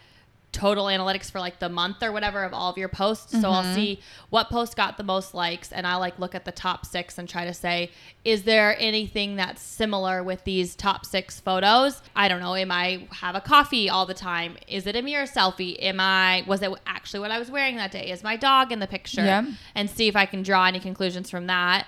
total 0.53 0.85
analytics 0.85 1.31
for 1.31 1.41
like 1.41 1.59
the 1.59 1.69
month 1.69 2.03
or 2.03 2.13
whatever 2.13 2.45
of 2.45 2.53
all 2.53 2.71
of 2.71 2.77
your 2.77 2.89
posts. 2.89 3.33
So 3.33 3.51
I'll 3.51 3.65
mm-hmm. 3.65 3.75
see 3.75 4.01
what 4.31 4.51
post 4.51 4.77
got 4.77 4.99
the 4.99 5.03
most 5.03 5.35
likes, 5.35 5.73
and 5.73 5.87
I 5.87 5.97
like 5.97 6.19
look 6.19 6.35
at 6.35 6.45
the 6.45 6.53
top 6.53 6.85
six 6.87 7.19
and 7.19 7.29
try 7.29 7.45
to 7.47 7.55
say, 7.55 7.91
is 8.25 8.45
there 8.45 8.77
anything 8.79 9.37
that's 9.37 9.63
similar 9.63 10.23
with 10.23 10.45
these 10.45 10.77
top 10.77 11.07
six 11.07 11.41
photos? 11.41 12.03
I 12.15 12.29
don't 12.29 12.41
know. 12.41 12.55
Am 12.55 12.71
I 12.71 13.09
have 13.13 13.35
a 13.35 13.41
coffee 13.41 13.89
all 13.89 14.07
the 14.07 14.15
time? 14.15 14.57
Is 14.69 14.87
it 14.87 14.95
a 14.95 15.03
mirror 15.03 15.27
selfie? 15.27 15.77
Am 15.83 15.99
I 15.99 16.45
was 16.47 16.63
it 16.63 16.71
actually 16.87 17.21
what 17.21 17.31
I 17.31 17.39
was 17.39 17.51
wearing 17.51 17.77
that 17.77 17.91
day? 17.91 18.11
Is 18.11 18.23
my 18.23 18.37
dog 18.37 18.71
in 18.71 18.79
the 18.79 18.87
picture? 18.87 19.25
Yep. 19.25 19.45
And 19.75 19.91
see 19.91 20.07
if 20.07 20.17
I 20.17 20.27
can 20.27 20.43
draw 20.43 20.67
any 20.67 20.81
conclusions 20.81 21.31
from 21.31 21.47
that. 21.47 21.87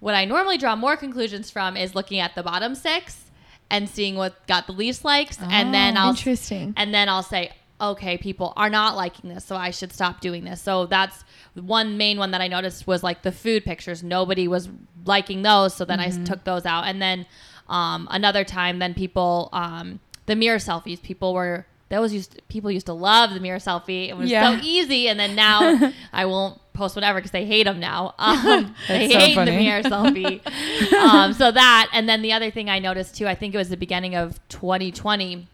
What 0.00 0.14
I 0.14 0.24
normally 0.24 0.58
draw 0.58 0.76
more 0.76 0.96
conclusions 0.96 1.50
from 1.50 1.76
is 1.76 1.94
looking 1.94 2.18
at 2.20 2.34
the 2.34 2.42
bottom 2.42 2.74
six 2.74 3.20
and 3.70 3.88
seeing 3.88 4.16
what 4.16 4.46
got 4.46 4.66
the 4.66 4.72
least 4.72 5.04
likes, 5.04 5.38
and 5.40 5.72
then 5.72 5.96
Oh, 5.96 6.00
I'll 6.00 6.10
interesting. 6.10 6.74
and 6.76 6.92
then 6.92 7.08
I'll 7.08 7.22
say, 7.22 7.52
okay, 7.80 8.16
people 8.16 8.52
are 8.56 8.70
not 8.70 8.96
liking 8.96 9.30
this, 9.30 9.44
so 9.44 9.56
I 9.56 9.70
should 9.70 9.92
stop 9.92 10.20
doing 10.20 10.44
this. 10.44 10.60
So 10.62 10.86
that's 10.86 11.24
one 11.54 11.96
main 11.96 12.18
one 12.18 12.30
that 12.30 12.40
I 12.40 12.48
noticed 12.48 12.86
was 12.86 13.02
like 13.02 13.22
the 13.22 13.32
food 13.32 13.64
pictures. 13.64 14.02
Nobody 14.02 14.46
was 14.48 14.68
liking 15.04 15.42
those, 15.42 15.74
so 15.74 15.84
then 15.84 16.00
I 16.00 16.10
took 16.10 16.44
those 16.44 16.64
out. 16.66 16.84
And 16.86 17.00
then 17.02 17.26
um, 17.68 18.08
another 18.10 18.44
time, 18.44 18.78
then 18.78 18.94
people 18.94 19.48
um, 19.52 20.00
the 20.26 20.36
mirror 20.36 20.58
selfies. 20.58 21.02
People 21.02 21.34
were 21.34 21.66
those 21.90 22.12
used 22.12 22.40
people 22.48 22.70
used 22.70 22.86
to 22.86 22.92
love 22.94 23.34
the 23.34 23.40
mirror 23.40 23.58
selfie. 23.58 24.08
It 24.08 24.16
was 24.16 24.30
Yeah. 24.30 24.56
so 24.58 24.64
easy, 24.64 25.08
and 25.08 25.18
then 25.20 25.34
now 25.34 25.92
I 26.12 26.24
won't 26.26 26.60
post 26.72 26.96
whatever 26.96 27.18
because 27.18 27.30
they 27.30 27.44
hate 27.44 27.64
them 27.64 27.78
now. 27.78 28.14
Um, 28.18 28.74
they 28.88 29.08
so 29.10 29.18
hate 29.18 29.34
funny. 29.36 29.50
the 29.52 29.56
mirror 29.58 29.82
selfie. 29.82 30.92
um, 30.94 31.32
so 31.32 31.52
that, 31.52 31.88
and 31.92 32.08
then 32.08 32.20
the 32.22 32.32
other 32.32 32.50
thing 32.50 32.68
I 32.68 32.78
noticed 32.80 33.16
too, 33.16 33.26
I 33.28 33.34
think 33.36 33.54
it 33.54 33.58
was 33.58 33.68
the 33.68 33.76
beginning 33.76 34.14
of 34.16 34.40
2020, 34.48 35.46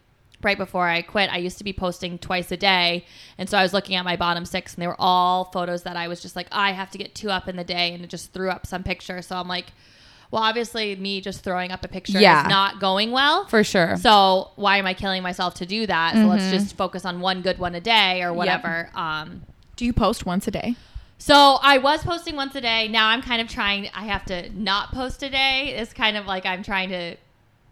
right 0.42 0.56
before 0.58 0.88
I 0.88 1.02
quit. 1.02 1.30
I 1.32 1.38
used 1.38 1.58
to 1.58 1.64
be 1.64 1.72
posting 1.72 2.18
twice 2.18 2.50
a 2.52 2.56
day, 2.56 3.04
and 3.38 3.48
so 3.48 3.58
I 3.58 3.62
was 3.62 3.72
looking 3.72 3.96
at 3.96 4.04
my 4.04 4.16
bottom 4.16 4.44
six, 4.44 4.74
and 4.74 4.82
they 4.82 4.86
were 4.86 4.96
all 4.98 5.44
photos 5.52 5.82
that 5.84 5.96
I 5.96 6.08
was 6.08 6.20
just 6.22 6.36
like, 6.36 6.46
I 6.52 6.72
have 6.72 6.90
to 6.92 6.98
get 6.98 7.14
two 7.14 7.30
up 7.30 7.48
in 7.48 7.56
the 7.56 7.64
day, 7.64 7.92
and 7.92 8.02
it 8.04 8.08
just 8.10 8.32
threw 8.32 8.50
up 8.50 8.66
some 8.66 8.82
picture. 8.82 9.20
So 9.22 9.36
I'm 9.36 9.48
like, 9.48 9.66
well, 10.30 10.42
obviously, 10.42 10.94
me 10.96 11.20
just 11.20 11.42
throwing 11.42 11.72
up 11.72 11.84
a 11.84 11.88
picture 11.88 12.20
Yeah. 12.20 12.42
is 12.44 12.48
not 12.48 12.80
going 12.80 13.10
well. 13.10 13.46
for 13.48 13.64
sure. 13.64 13.96
So 13.96 14.50
why 14.56 14.76
am 14.76 14.86
I 14.86 14.94
killing 14.94 15.22
myself 15.22 15.54
to 15.54 15.66
do 15.66 15.86
that? 15.88 16.14
So 16.14 16.26
let's 16.26 16.50
just 16.50 16.76
focus 16.76 17.04
on 17.04 17.20
one 17.20 17.42
good 17.42 17.58
one 17.58 17.74
a 17.74 17.80
day 17.80 18.22
or 18.22 18.32
whatever. 18.32 18.90
Um, 18.94 19.42
Do 19.76 19.84
you 19.84 19.92
post 19.92 20.24
once 20.26 20.46
a 20.46 20.52
day? 20.52 20.76
so 21.18 21.58
I 21.60 21.78
was 21.78 22.02
posting 22.04 22.36
once 22.36 22.54
a 22.54 22.60
day. 22.60 22.86
Now 22.88 23.08
I'm 23.08 23.22
kind 23.22 23.42
of 23.42 23.48
trying. 23.48 23.90
I 23.92 24.04
have 24.04 24.24
to 24.26 24.48
not 24.58 24.92
post 24.92 25.22
a 25.24 25.28
day. 25.28 25.74
It's 25.76 25.92
kind 25.92 26.16
of 26.16 26.26
like 26.26 26.46
I'm 26.46 26.62
trying 26.62 26.90
to 26.90 27.16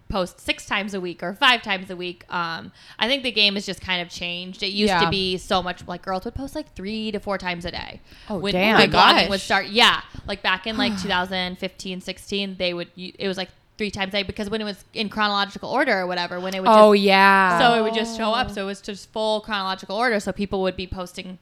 post 0.08 0.40
six 0.40 0.64
times 0.64 0.94
a 0.94 1.00
week 1.00 1.22
or 1.22 1.34
five 1.34 1.60
times 1.62 1.90
a 1.90 1.96
week. 1.96 2.24
Um, 2.32 2.72
I 2.98 3.06
think 3.08 3.22
the 3.22 3.30
game 3.32 3.54
has 3.54 3.66
just 3.66 3.80
kind 3.80 4.00
of 4.00 4.08
changed. 4.08 4.62
It 4.62 4.68
used 4.68 4.88
Yeah. 4.90 5.00
to 5.00 5.10
be 5.10 5.36
so 5.36 5.62
much 5.62 5.86
like 5.86 6.02
girls 6.02 6.24
would 6.24 6.34
post 6.34 6.54
like 6.54 6.74
three 6.74 7.10
to 7.12 7.20
four 7.20 7.36
times 7.38 7.64
a 7.64 7.70
day. 7.70 8.00
Oh, 8.30 8.38
when, 8.38 8.52
damn. 8.54 8.78
when 8.78 8.90
my 8.90 8.96
blogging 8.98 9.20
gosh. 9.22 9.28
would 9.28 9.40
start. 9.40 9.66
Yeah, 9.66 10.00
like 10.26 10.42
back 10.42 10.66
in 10.66 10.76
like 10.76 10.92
2015, 11.02 12.00
16, 12.00 12.56
they 12.58 12.72
would. 12.74 12.88
It 12.96 13.28
was 13.28 13.36
like 13.36 13.50
three 13.76 13.90
times 13.90 14.08
a 14.08 14.16
day 14.18 14.22
because 14.24 14.50
when 14.50 14.60
it 14.60 14.64
was 14.64 14.84
in 14.94 15.08
chronological 15.08 15.70
order 15.70 15.98
or 16.00 16.06
whatever, 16.06 16.40
when 16.40 16.54
it 16.54 16.60
would. 16.60 16.68
oh 16.70 16.94
just, 16.94 17.04
yeah. 17.04 17.58
so 17.58 17.78
it 17.78 17.82
would 17.82 17.94
just 17.94 18.16
show 18.16 18.30
up. 18.32 18.50
So 18.50 18.62
it 18.62 18.66
was 18.66 18.80
just 18.80 19.12
full 19.12 19.40
chronological 19.42 19.96
order. 19.96 20.18
So 20.20 20.32
people 20.32 20.62
would 20.62 20.74
be 20.76 20.86
posting 20.86 21.38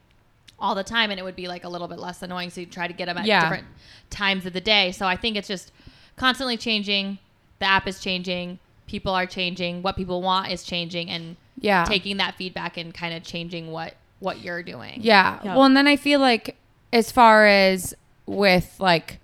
all 0.59 0.75
the 0.75 0.85
time 0.85 1.11
and 1.11 1.21
it 1.21 1.23
would 1.23 1.37
be 1.37 1.49
like 1.49 1.65
a 1.65 1.69
little 1.69 1.87
bit 1.89 1.99
less 1.99 2.21
annoying. 2.23 2.51
So 2.51 2.61
you 2.63 2.67
try 2.67 2.89
to 2.89 2.93
get 2.95 3.07
them 3.07 3.17
at 3.19 3.27
Yeah. 3.27 3.43
different 3.43 3.67
times 4.11 4.45
of 4.45 4.53
the 4.55 4.61
day. 4.61 4.91
So 4.93 5.07
I 5.07 5.15
think 5.17 5.37
it's 5.37 5.49
just 5.49 5.71
constantly 6.17 6.57
changing. 6.57 7.19
The 7.59 7.66
app 7.66 7.87
is 7.87 8.01
changing. 8.01 8.59
People 8.87 9.12
are 9.12 9.27
changing. 9.27 9.83
What 9.83 9.97
people 9.97 10.23
want 10.23 10.51
is 10.51 10.62
changing 10.62 11.11
and 11.11 11.37
yeah. 11.59 11.85
taking 11.85 12.19
that 12.19 12.37
feedback 12.37 12.77
and 12.77 12.92
kind 12.92 13.14
of 13.14 13.23
changing 13.23 13.73
what, 13.73 13.95
what 14.21 14.40
you're 14.40 14.62
doing. 14.62 15.01
Yeah. 15.03 15.40
Yeah. 15.42 15.55
Well, 15.55 15.64
and 15.64 15.77
then 15.77 15.87
I 15.87 15.97
feel 15.97 16.21
like 16.21 16.57
as 16.92 17.11
far 17.11 17.47
as 17.47 17.95
with 18.27 18.77
like 18.79 19.19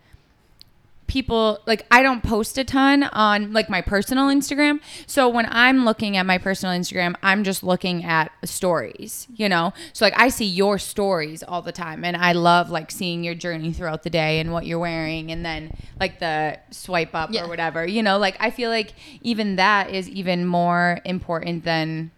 people 1.13 1.59
like 1.67 1.85
I 1.91 2.03
don't 2.03 2.23
post 2.23 2.57
a 2.57 2.65
ton 2.65 3.03
on 3.03 3.53
like 3.53 3.69
my 3.69 3.83
personal 3.83 4.29
Instagram. 4.29 4.81
So 5.07 5.29
when 5.29 5.47
I'm 5.51 5.85
looking 5.85 6.17
at 6.17 6.25
my 6.25 6.39
personal 6.39 6.75
Instagram, 6.75 7.15
I'm 7.23 7.45
just 7.45 7.63
looking 7.63 8.03
at 8.03 8.33
stories, 8.45 9.27
you 9.35 9.47
know? 9.47 9.75
So 9.93 10.07
like 10.07 10.19
I 10.19 10.29
see 10.31 10.47
your 10.47 10.79
stories 10.79 11.43
all 11.43 11.61
the 11.61 11.71
time 11.71 12.03
and 12.03 12.17
I 12.17 12.33
love 12.33 12.71
like 12.71 12.91
seeing 12.91 13.23
your 13.23 13.35
journey 13.35 13.75
throughout 13.75 14.05
the 14.05 14.11
day 14.11 14.41
and 14.41 14.55
what 14.55 14.65
you're 14.65 14.79
wearing 14.79 15.31
and 15.31 15.45
then 15.45 15.77
like 16.01 16.19
the 16.19 16.59
swipe 16.71 17.15
up 17.15 17.29
Yeah. 17.31 17.45
or 17.45 17.49
whatever. 17.49 17.87
You 17.87 18.03
know, 18.03 18.17
like 18.17 18.39
I 18.41 18.51
feel 18.51 18.71
like 18.71 18.95
even 19.21 19.57
that 19.57 19.91
is 19.91 20.09
even 20.09 20.47
more 20.47 21.01
important 21.05 21.65
than 21.65 22.11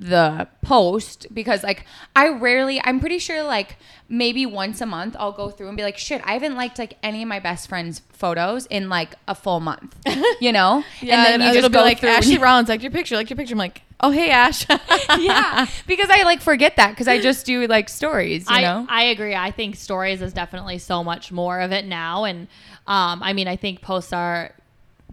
the 0.00 0.46
post 0.62 1.26
because 1.34 1.64
like 1.64 1.84
I 2.14 2.28
rarely 2.28 2.80
I'm 2.84 3.00
pretty 3.00 3.18
sure 3.18 3.42
like 3.42 3.78
maybe 4.08 4.46
once 4.46 4.80
a 4.80 4.86
month 4.86 5.16
I'll 5.18 5.32
go 5.32 5.50
through 5.50 5.66
and 5.66 5.76
be 5.76 5.82
like 5.82 5.98
shit 5.98 6.22
I 6.24 6.34
haven't 6.34 6.54
liked 6.54 6.78
like 6.78 6.96
any 7.02 7.20
of 7.22 7.28
my 7.28 7.40
best 7.40 7.68
friends 7.68 8.00
photos 8.12 8.66
in 8.66 8.88
like 8.88 9.16
a 9.26 9.34
full 9.34 9.58
month 9.58 9.96
you 10.40 10.52
know 10.52 10.84
Yeah, 11.00 11.32
and 11.32 11.42
then 11.42 11.56
it'll 11.56 11.68
go 11.68 11.80
like 11.80 12.02
Ashley 12.04 12.34
you- 12.34 12.38
Rollins, 12.40 12.68
like 12.68 12.82
your 12.82 12.92
picture, 12.92 13.16
like 13.16 13.28
your 13.28 13.36
picture. 13.36 13.54
I'm 13.54 13.58
like, 13.58 13.82
oh 14.00 14.12
hey 14.12 14.30
Ash. 14.30 14.64
yeah 15.18 15.66
because 15.88 16.08
I 16.10 16.22
like 16.22 16.42
forget 16.42 16.76
that 16.76 16.90
because 16.90 17.08
I 17.08 17.20
just 17.20 17.44
do 17.44 17.66
like 17.66 17.88
stories 17.88 18.48
you 18.48 18.54
I, 18.54 18.60
know 18.62 18.86
I 18.88 19.02
agree. 19.04 19.34
I 19.34 19.50
think 19.50 19.74
stories 19.74 20.22
is 20.22 20.32
definitely 20.32 20.78
so 20.78 21.02
much 21.02 21.32
more 21.32 21.58
of 21.60 21.72
it 21.72 21.84
now. 21.86 22.22
And 22.22 22.46
um, 22.86 23.20
I 23.20 23.32
mean, 23.32 23.48
I 23.48 23.56
think 23.56 23.82
posts 23.82 24.12
are 24.12 24.54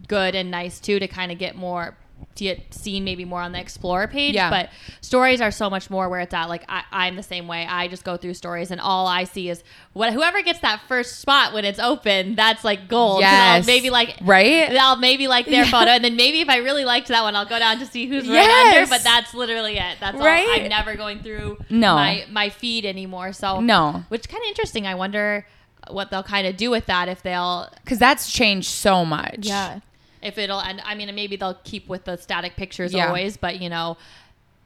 good 0.06 0.36
and 0.36 0.50
nice 0.52 0.78
too 0.78 1.00
to 1.00 1.08
kind 1.08 1.32
of 1.32 1.38
get 1.38 1.56
more 1.56 1.96
get 2.34 2.74
seen 2.74 3.02
maybe 3.02 3.24
more 3.24 3.40
on 3.40 3.52
the 3.52 3.58
explorer 3.58 4.06
page 4.06 4.34
Yeah. 4.34 4.50
but 4.50 4.68
stories 5.00 5.40
are 5.40 5.50
so 5.50 5.70
much 5.70 5.88
more 5.88 6.10
where 6.10 6.20
it's 6.20 6.34
at 6.34 6.50
like 6.50 6.64
I, 6.68 6.82
i'm 6.92 7.16
the 7.16 7.22
same 7.22 7.48
way 7.48 7.66
i 7.66 7.88
just 7.88 8.04
go 8.04 8.18
through 8.18 8.34
stories 8.34 8.70
and 8.70 8.78
all 8.78 9.06
i 9.06 9.24
see 9.24 9.48
is 9.48 9.64
what 9.94 10.12
whoever 10.12 10.42
gets 10.42 10.58
that 10.58 10.82
first 10.86 11.20
spot 11.20 11.54
when 11.54 11.64
it's 11.64 11.78
open 11.78 12.34
that's 12.34 12.62
like 12.62 12.88
gold 12.88 13.20
Yes. 13.20 13.66
maybe 13.66 13.88
like 13.88 14.18
right 14.22 14.70
I'll 14.76 14.96
maybe 14.96 15.28
like 15.28 15.46
their 15.46 15.54
Yeah. 15.64 15.70
photo, 15.70 15.90
and 15.92 16.04
then 16.04 16.16
maybe 16.16 16.40
if 16.42 16.48
I 16.50 16.56
really 16.58 16.84
liked 16.84 17.08
that 17.08 17.22
one, 17.22 17.34
I'll 17.34 17.46
go 17.46 17.58
down 17.58 17.78
to 17.78 17.86
see 17.86 18.06
who's 18.06 18.28
right 18.28 18.74
under. 18.74 18.88
But 18.90 19.02
that's 19.02 19.32
literally 19.32 19.78
it. 19.78 19.96
That's 20.00 20.18
Right? 20.18 20.46
all. 20.46 20.60
I'm 20.60 20.68
never 20.68 20.94
going 20.96 21.20
through 21.20 21.56
No. 21.70 21.94
my 21.94 22.24
my 22.30 22.50
feed 22.50 22.84
anymore. 22.84 23.32
So 23.32 23.60
No. 23.60 24.04
which 24.08 24.28
kind 24.28 24.42
of 24.42 24.48
interesting. 24.48 24.86
I 24.86 24.94
wonder 24.94 25.46
what 25.88 26.10
they'll 26.10 26.22
kind 26.22 26.46
of 26.46 26.56
do 26.58 26.70
with 26.70 26.86
that 26.86 27.08
if 27.08 27.22
they'll 27.22 27.68
because 27.82 27.98
that's 27.98 28.30
changed 28.30 28.68
so 28.68 29.04
much 29.04 29.38
yeah. 29.40 29.80
If 30.26 30.36
it'll 30.38 30.60
end. 30.60 30.82
I 30.84 30.94
mean 30.94 31.14
maybe 31.14 31.36
they'll 31.36 31.60
keep 31.64 31.88
with 31.88 32.04
the 32.04 32.16
static 32.16 32.56
pictures 32.56 32.92
Yeah. 32.92 33.06
always, 33.08 33.36
but 33.36 33.60
you 33.62 33.68
know, 33.68 33.96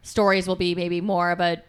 stories 0.02 0.46
will 0.48 0.56
be 0.56 0.74
maybe 0.74 1.00
more 1.00 1.30
of 1.30 1.40
a 1.40 1.62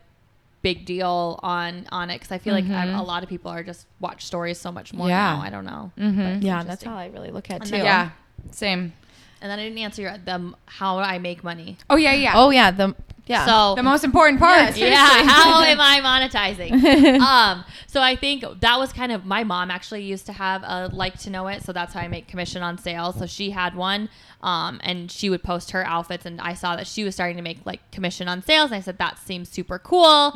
big 0.61 0.85
deal 0.85 1.39
on 1.43 1.87
on 1.91 2.09
it 2.11 2.15
because 2.19 2.31
I 2.31 2.37
feel 2.37 2.53
like 2.53 2.65
a 2.69 3.01
lot 3.03 3.23
of 3.23 3.29
people 3.29 3.49
are 3.51 3.63
just 3.63 3.87
watch 3.99 4.25
stories 4.25 4.57
so 4.59 4.71
much 4.71 4.93
more 4.93 5.07
Mm-hmm. 5.07 5.09
Yeah. 5.09 5.35
now. 5.35 5.41
I 5.41 5.49
don't 5.49 5.65
know. 5.65 5.91
Mm-hmm. 5.97 6.45
Yeah, 6.45 6.57
that's 6.63 6.83
interesting. 6.83 6.89
how 6.91 6.97
I 6.97 7.07
really 7.07 7.31
look 7.31 7.49
at 7.49 7.61
And 7.61 7.65
too. 7.65 7.71
then- 7.77 7.85
yeah 7.85 8.09
same 8.51 8.93
And 9.41 9.49
then 9.51 9.57
I 9.59 9.63
didn't 9.63 9.79
answer 9.79 10.01
your, 10.03 10.17
them 10.17 10.55
how 10.65 10.97
I 10.99 11.17
make 11.19 11.43
money. 11.43 11.77
oh 11.89 11.95
yeah 11.95 12.13
yeah 12.13 12.33
Oh 12.35 12.49
yeah, 12.51 12.69
the 12.71 12.95
yeah. 13.27 13.45
So 13.45 13.75
the 13.75 13.83
most 13.83 14.03
important 14.03 14.39
part. 14.39 14.75
Yeah, 14.75 14.87
yeah 14.87 15.23
how 15.27 15.61
am 15.63 15.79
i 15.79 15.99
monetizing? 16.01 17.19
Um 17.21 17.63
so 17.87 18.01
i 18.01 18.15
think 18.15 18.43
that 18.61 18.79
was 18.79 18.93
kind 18.93 19.11
of 19.11 19.25
my 19.25 19.43
mom 19.43 19.69
actually 19.69 20.03
used 20.03 20.25
to 20.25 20.33
have 20.33 20.63
a 20.63 20.89
LIKEtoKNOW.it 20.93 21.61
so 21.63 21.73
that's 21.73 21.93
how 21.93 21.99
i 21.99 22.07
make 22.07 22.27
commission 22.27 22.63
on 22.63 22.77
sales. 22.77 23.17
So 23.19 23.25
she 23.25 23.51
had 23.51 23.75
one 23.75 24.09
um 24.41 24.79
and 24.83 25.11
she 25.11 25.29
would 25.29 25.43
post 25.43 25.71
her 25.71 25.85
outfits 25.85 26.25
and 26.25 26.41
i 26.41 26.53
saw 26.53 26.75
that 26.75 26.87
she 26.87 27.03
was 27.03 27.13
starting 27.13 27.37
to 27.37 27.43
make 27.43 27.59
like 27.65 27.79
commission 27.91 28.27
on 28.27 28.41
sales 28.41 28.71
and 28.71 28.75
i 28.75 28.81
said 28.81 28.97
that 28.97 29.19
seems 29.19 29.49
super 29.49 29.77
cool. 29.77 30.33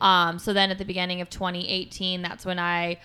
Um 0.00 0.38
so 0.38 0.52
then 0.52 0.70
at 0.70 0.78
the 0.78 0.84
beginning 0.84 1.20
of 1.20 1.30
2018 1.30 2.22
that's 2.22 2.44
when 2.44 2.58
i 2.58 2.98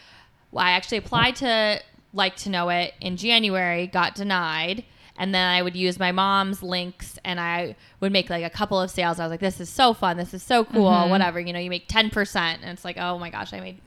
well, 0.52 0.66
i 0.66 0.72
actually 0.72 0.98
applied 0.98 1.36
to 1.38 1.80
LIKEtoKNOW.it 2.16 2.94
in 3.02 3.16
january 3.18 3.86
got 3.88 4.16
denied 4.16 4.84
and 5.20 5.36
then 5.36 5.48
I 5.48 5.62
would 5.62 5.76
use 5.76 6.00
my 6.00 6.12
mom's 6.12 6.64
links 6.64 7.20
and 7.24 7.40
I 7.40 7.76
would 8.00 8.12
make 8.12 8.30
like 8.32 8.44
a 8.44 8.50
couple 8.50 8.80
of 8.82 8.90
sales. 8.90 9.20
I 9.20 9.26
was 9.26 9.30
like, 9.32 9.40
this 9.42 9.60
is 9.60 9.70
so 9.70 9.94
fun. 9.94 10.18
This 10.18 10.34
is 10.34 10.42
so 10.42 10.64
cool. 10.66 11.10
Whatever. 11.10 11.40
You 11.40 11.54
know, 11.54 11.60
you 11.60 11.70
make 11.70 11.88
10% 11.88 12.36
and 12.36 12.64
it's 12.66 12.84
like, 12.86 12.98
oh 12.98 13.20
my 13.20 13.30
gosh, 13.30 13.54
I 13.54 13.60
made 13.60 13.80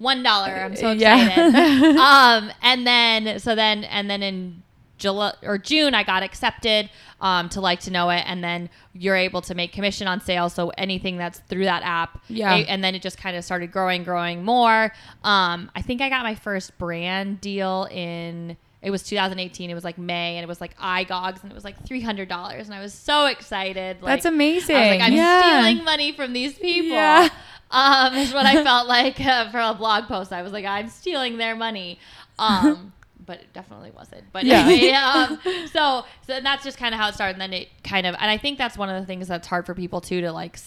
$1. 0.00 0.26
I'm 0.26 0.74
so 0.76 0.92
Yeah. 0.92 1.26
excited. 1.50 1.96
um, 1.98 2.50
and 2.62 2.86
then, 2.86 3.38
so 3.38 3.54
then, 3.54 3.84
and 3.84 4.08
then 4.10 4.22
in 4.22 4.62
July 4.96 5.34
or 5.42 5.58
June, 5.58 5.94
I 5.94 6.02
got 6.02 6.22
accepted 6.24 6.90
um, 7.20 7.48
to 7.50 7.60
LIKEtoKNOW.it. 7.60 8.24
And 8.26 8.42
then 8.42 8.70
you're 8.94 9.14
able 9.16 9.42
to 9.42 9.54
make 9.54 9.72
commission 9.72 10.08
on 10.08 10.20
sales. 10.20 10.54
So 10.54 10.70
anything 10.78 11.16
that's 11.18 11.40
through 11.40 11.64
that 11.66 11.82
app. 11.84 12.20
Yeah. 12.28 12.54
A- 12.54 12.66
and 12.66 12.82
then 12.82 12.94
it 12.94 13.02
just 13.02 13.18
kind 13.18 13.36
of 13.36 13.44
started 13.44 13.70
growing, 13.70 14.02
growing 14.04 14.44
more. 14.44 14.92
Um, 15.22 15.70
I 15.76 15.82
think 15.82 16.00
I 16.00 16.08
got 16.08 16.22
my 16.24 16.34
first 16.34 16.76
brand 16.78 17.40
deal 17.40 17.86
in 17.90 18.56
it 18.80 18.90
was 18.90 19.02
2018. 19.02 19.70
It 19.70 19.74
was 19.74 19.84
like 19.84 19.98
May, 19.98 20.36
and 20.36 20.44
it 20.44 20.48
was 20.48 20.60
like 20.60 20.76
iGogs, 20.78 21.42
and 21.42 21.50
it 21.50 21.54
was 21.54 21.64
like 21.64 21.84
three 21.86 22.00
hundred 22.00 22.28
dollars, 22.28 22.66
and 22.66 22.74
I 22.74 22.80
was 22.80 22.94
so 22.94 23.26
excited. 23.26 24.00
Like, 24.02 24.12
That's 24.14 24.24
amazing. 24.26 24.76
I 24.76 24.80
was 24.80 24.90
like, 24.90 25.00
I'm 25.00 25.12
Yeah. 25.12 25.62
stealing 25.62 25.84
money 25.84 26.12
from 26.12 26.32
these 26.32 26.54
people. 26.58 26.96
Yeah. 26.96 27.28
Um, 27.70 28.14
is 28.14 28.32
what 28.32 28.46
I 28.46 28.62
felt 28.64 28.88
like 28.88 29.20
uh, 29.20 29.50
for 29.50 29.58
a 29.60 29.74
blog 29.74 30.04
post. 30.04 30.32
I 30.32 30.42
was 30.42 30.52
like, 30.52 30.64
I'm 30.64 30.88
stealing 30.88 31.36
their 31.38 31.54
money. 31.56 31.98
Um, 32.38 32.92
but 33.26 33.40
it 33.40 33.52
definitely 33.52 33.90
wasn't. 33.90 34.24
But 34.32 34.44
Yeah. 34.44 34.64
anyway, 34.66 34.92
um, 34.92 35.38
so 35.72 36.04
so 36.26 36.40
that's 36.40 36.64
just 36.64 36.78
kind 36.78 36.94
of 36.94 37.00
how 37.00 37.08
it 37.08 37.14
started. 37.14 37.32
And 37.34 37.42
then 37.42 37.52
it 37.52 37.68
kind 37.84 38.06
of, 38.06 38.14
and 38.18 38.30
I 38.30 38.38
think 38.38 38.56
that's 38.58 38.78
one 38.78 38.88
of 38.88 38.98
the 39.00 39.06
things 39.06 39.28
that's 39.28 39.46
hard 39.48 39.66
for 39.66 39.74
people 39.74 40.00
too 40.00 40.20
to 40.22 40.32
like 40.32 40.58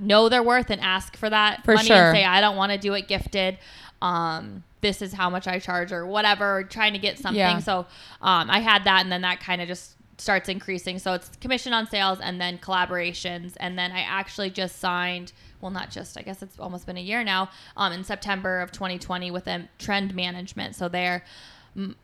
know 0.00 0.28
their 0.28 0.42
worth 0.42 0.70
and 0.70 0.80
ask 0.80 1.16
for 1.16 1.28
that 1.28 1.64
For 1.64 1.74
money 1.74 1.88
sure. 1.88 1.96
and 1.96 2.16
say, 2.16 2.24
I 2.24 2.40
don't 2.40 2.56
want 2.56 2.72
to 2.72 2.78
do 2.78 2.94
it 2.94 3.08
gifted. 3.08 3.58
Um, 4.00 4.62
this 4.80 5.02
is 5.02 5.12
how 5.12 5.28
much 5.28 5.46
I 5.46 5.58
charge 5.58 5.92
or 5.92 6.06
whatever, 6.06 6.64
trying 6.64 6.92
to 6.92 6.98
get 6.98 7.18
something. 7.18 7.38
Yeah. 7.38 7.58
So 7.58 7.80
um, 8.22 8.50
I 8.50 8.60
had 8.60 8.84
that, 8.84 9.02
and 9.02 9.10
then 9.10 9.22
that 9.22 9.40
kind 9.40 9.60
of 9.60 9.68
just 9.68 9.96
starts 10.18 10.48
increasing. 10.48 10.98
So 10.98 11.14
it's 11.14 11.30
commission 11.40 11.72
on 11.72 11.86
sales 11.86 12.18
and 12.20 12.40
then 12.40 12.58
collaborations. 12.58 13.54
And 13.58 13.78
then 13.78 13.92
I 13.92 14.00
actually 14.00 14.50
just 14.50 14.78
signed, 14.78 15.32
well, 15.60 15.70
not 15.70 15.90
just, 15.90 16.18
I 16.18 16.22
guess 16.22 16.42
it's 16.42 16.58
almost 16.58 16.86
been 16.86 16.96
a 16.96 17.02
year 17.02 17.22
now, 17.22 17.50
um, 17.76 17.92
in 17.92 18.04
September 18.04 18.60
of 18.60 18.72
2020 18.72 19.30
with 19.30 19.46
a 19.46 19.68
trend 19.78 20.14
management. 20.14 20.74
So 20.74 20.88
they're 20.88 21.24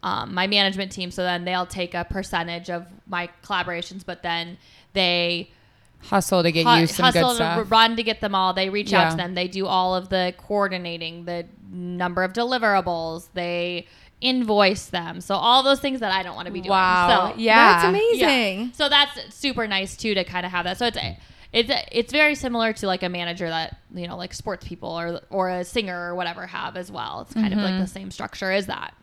um, 0.02 0.34
my 0.34 0.46
management 0.46 0.92
team. 0.92 1.10
So 1.10 1.22
then 1.22 1.44
they'll 1.44 1.66
take 1.66 1.94
a 1.94 2.04
percentage 2.04 2.70
of 2.70 2.86
my 3.06 3.28
collaborations, 3.42 4.04
but 4.06 4.22
then 4.22 4.58
they 4.92 5.50
hustle 6.08 6.42
to 6.42 6.52
get 6.52 6.66
hu- 6.66 6.80
you 6.80 6.86
some 6.86 7.04
hustle 7.06 7.30
good 7.30 7.36
stuff. 7.36 7.58
to 7.58 7.64
run 7.64 7.96
to 7.96 8.02
get 8.02 8.20
them 8.20 8.34
all. 8.34 8.52
They 8.52 8.68
reach 8.68 8.92
out 8.92 9.04
Yeah. 9.04 9.10
to 9.10 9.16
them. 9.16 9.34
They 9.34 9.48
do 9.48 9.66
all 9.66 9.94
of 9.94 10.08
the 10.08 10.34
coordinating, 10.36 11.24
the 11.24 11.46
number 11.70 12.22
of 12.22 12.32
deliverables. 12.32 13.28
They 13.34 13.86
invoice 14.20 14.86
them. 14.86 15.20
So 15.20 15.34
all 15.34 15.62
those 15.62 15.80
things 15.80 16.00
that 16.00 16.12
I 16.12 16.22
don't 16.22 16.34
want 16.34 16.46
to 16.46 16.52
be 16.52 16.60
doing. 16.60 16.70
Wow. 16.70 17.32
So, 17.32 17.38
yeah. 17.38 17.74
That's 17.74 17.84
amazing. 17.88 18.60
yeah. 18.60 18.72
So 18.72 18.88
that's 18.88 19.34
super 19.34 19.66
nice 19.66 19.96
too 19.96 20.14
to 20.14 20.24
kind 20.24 20.46
of 20.46 20.52
have 20.52 20.64
that. 20.64 20.78
So 20.78 20.86
it's 20.86 20.98
it's 21.52 21.70
it's 21.92 22.12
very 22.12 22.34
similar 22.34 22.72
to 22.74 22.86
like 22.86 23.02
a 23.02 23.08
manager 23.08 23.48
that 23.48 23.78
you 23.94 24.08
know 24.08 24.16
like 24.16 24.34
sports 24.34 24.66
people 24.66 24.88
or 24.90 25.20
or 25.30 25.50
a 25.50 25.64
singer 25.64 26.08
or 26.10 26.14
whatever 26.14 26.46
have 26.46 26.76
as 26.76 26.90
well. 26.90 27.22
It's 27.22 27.34
kind 27.34 27.52
of 27.52 27.60
like 27.60 27.72
mm-hmm. 27.72 27.80
the 27.80 27.86
same 27.86 28.10
structure 28.10 28.50
as 28.50 28.66
that. 28.66 28.94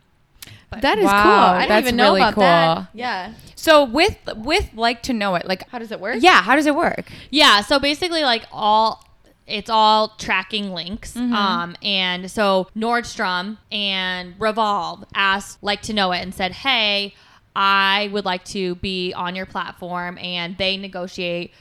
That 0.82 0.98
is 0.98 1.06
Wow, 1.06 1.24
cool. 1.24 1.32
I 1.32 1.60
didn't 1.62 1.70
that's 1.70 1.84
even 1.88 1.96
know 1.98 2.04
really 2.14 2.22
about 2.22 2.34
cool. 2.36 2.44
that. 2.44 2.88
Yeah. 2.94 3.34
So 3.56 3.84
with 3.84 4.18
with 4.38 4.70
LIKEtoKNOW.it, 4.74 5.46
like 5.46 5.70
How 5.70 5.80
does 5.80 5.92
it 5.92 6.00
work? 6.00 6.18
yeah, 6.20 6.42
how 6.42 6.56
does 6.56 6.66
it 6.66 6.76
work? 6.76 7.12
Yeah, 7.30 7.62
so 7.62 7.78
basically 7.80 8.22
like 8.24 8.46
all 8.52 9.06
it's 9.48 9.70
all 9.70 10.10
tracking 10.18 10.72
links. 10.74 11.14
Mm-hmm. 11.14 11.34
Um 11.34 11.76
and 11.84 12.32
so 12.32 12.70
Nordstrom 12.76 13.58
and 13.72 14.36
Revolve 14.40 15.04
asked 15.14 15.62
LIKEtoKNOW.it 15.62 16.22
and 16.24 16.34
said, 16.34 16.54
"Hey, 16.54 17.16
I 17.56 18.10
would 18.14 18.24
like 18.24 18.46
to 18.46 18.76
be 18.76 19.12
on 19.14 19.36
your 19.36 19.46
platform." 19.46 20.18
And 20.20 20.58
they 20.58 20.78
negotiate 20.78 21.52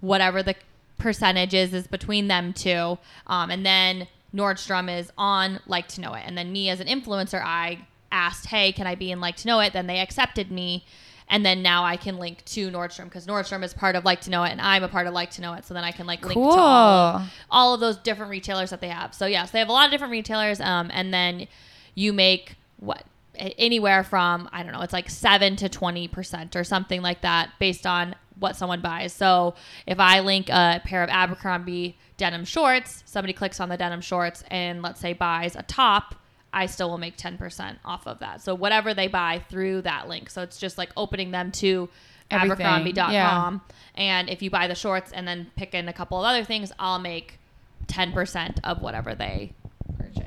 whatever 0.00 0.42
the 0.42 0.54
percentage 0.98 1.54
is 1.54 1.72
is 1.72 1.86
between 1.86 2.28
them 2.28 2.52
two. 2.52 2.98
Um 3.26 3.50
and 3.50 3.64
then 3.64 4.06
Nordstrom 4.34 4.94
is 4.94 5.10
on 5.16 5.60
LIKEtoKNOW.it. 5.66 6.22
And 6.26 6.36
then 6.36 6.52
me 6.52 6.68
as 6.68 6.78
an 6.80 6.86
influencer, 6.86 7.42
I 7.42 7.86
asked, 8.12 8.46
"Hey, 8.46 8.72
can 8.72 8.86
I 8.86 8.94
be 8.94 9.10
in 9.10 9.20
LIKEtoKNOW.it?" 9.20 9.72
Then 9.72 9.86
they 9.86 9.98
accepted 9.98 10.50
me 10.50 10.84
and 11.30 11.46
then 11.46 11.62
now 11.62 11.84
I 11.84 11.96
can 11.96 12.18
link 12.18 12.44
to 12.46 12.70
Nordstrom 12.70 13.04
because 13.04 13.26
Nordstrom 13.26 13.62
is 13.62 13.72
part 13.72 13.94
of 13.94 14.02
LIKEtoKNOW.it, 14.02 14.50
and 14.50 14.60
I'm 14.60 14.82
a 14.82 14.88
part 14.88 15.06
of 15.06 15.14
LIKEtoKNOW.it. 15.14 15.64
So 15.64 15.74
then 15.74 15.84
I 15.84 15.92
can 15.92 16.06
like 16.06 16.26
link 16.26 16.34
to 16.34 16.40
all 16.40 17.16
of, 17.16 17.32
all 17.50 17.74
of 17.74 17.80
those 17.80 17.96
different 17.98 18.30
retailers 18.30 18.70
that 18.70 18.80
they 18.80 18.88
have. 18.88 19.14
So 19.14 19.26
yes, 19.26 19.52
they 19.52 19.60
have 19.60 19.68
a 19.68 19.72
lot 19.72 19.86
of 19.86 19.92
different 19.92 20.10
retailers, 20.10 20.60
um, 20.60 20.90
and 20.92 21.14
then 21.14 21.46
you 21.94 22.12
make 22.12 22.56
what 22.78 23.04
anywhere 23.36 24.02
from 24.02 24.50
I 24.52 24.62
don't 24.62 24.72
know, 24.72 24.82
it's 24.82 24.92
like 24.92 25.08
seven 25.08 25.56
to 25.56 25.68
twenty 25.68 26.08
percent 26.08 26.56
or 26.56 26.64
something 26.64 27.00
like 27.00 27.22
that 27.22 27.50
based 27.60 27.86
on 27.86 28.16
what 28.38 28.56
someone 28.56 28.80
buys. 28.80 29.12
So 29.12 29.54
if 29.86 30.00
I 30.00 30.20
link 30.20 30.48
a 30.48 30.80
pair 30.84 31.04
of 31.04 31.10
Abercrombie 31.10 31.96
denim 32.16 32.44
shorts, 32.44 33.04
somebody 33.06 33.32
clicks 33.32 33.60
on 33.60 33.68
the 33.68 33.76
denim 33.76 34.00
shorts 34.00 34.42
and 34.50 34.82
let's 34.82 35.00
say 35.00 35.12
buys 35.12 35.54
a 35.54 35.62
top. 35.62 36.16
I 36.52 36.66
still 36.66 36.90
will 36.90 36.98
make 36.98 37.16
10% 37.16 37.76
off 37.84 38.06
of 38.06 38.18
that. 38.20 38.40
So 38.42 38.54
whatever 38.54 38.92
they 38.94 39.06
buy 39.06 39.42
through 39.48 39.82
that 39.82 40.08
link. 40.08 40.30
So 40.30 40.42
it's 40.42 40.58
just 40.58 40.78
like 40.78 40.90
opening 40.96 41.30
them 41.30 41.52
to 41.52 41.88
Everything. 42.30 42.66
abercrombie.com. 42.66 43.12
Yeah. 43.12 43.58
And 43.94 44.28
if 44.30 44.42
you 44.42 44.50
buy 44.50 44.66
the 44.66 44.74
shorts 44.74 45.12
and 45.12 45.26
then 45.28 45.50
pick 45.56 45.74
in 45.74 45.88
a 45.88 45.92
couple 45.92 46.18
of 46.18 46.24
other 46.24 46.44
things, 46.44 46.72
I'll 46.78 46.98
make 46.98 47.38
10% 47.86 48.58
of 48.64 48.82
whatever 48.82 49.14
they 49.14 49.52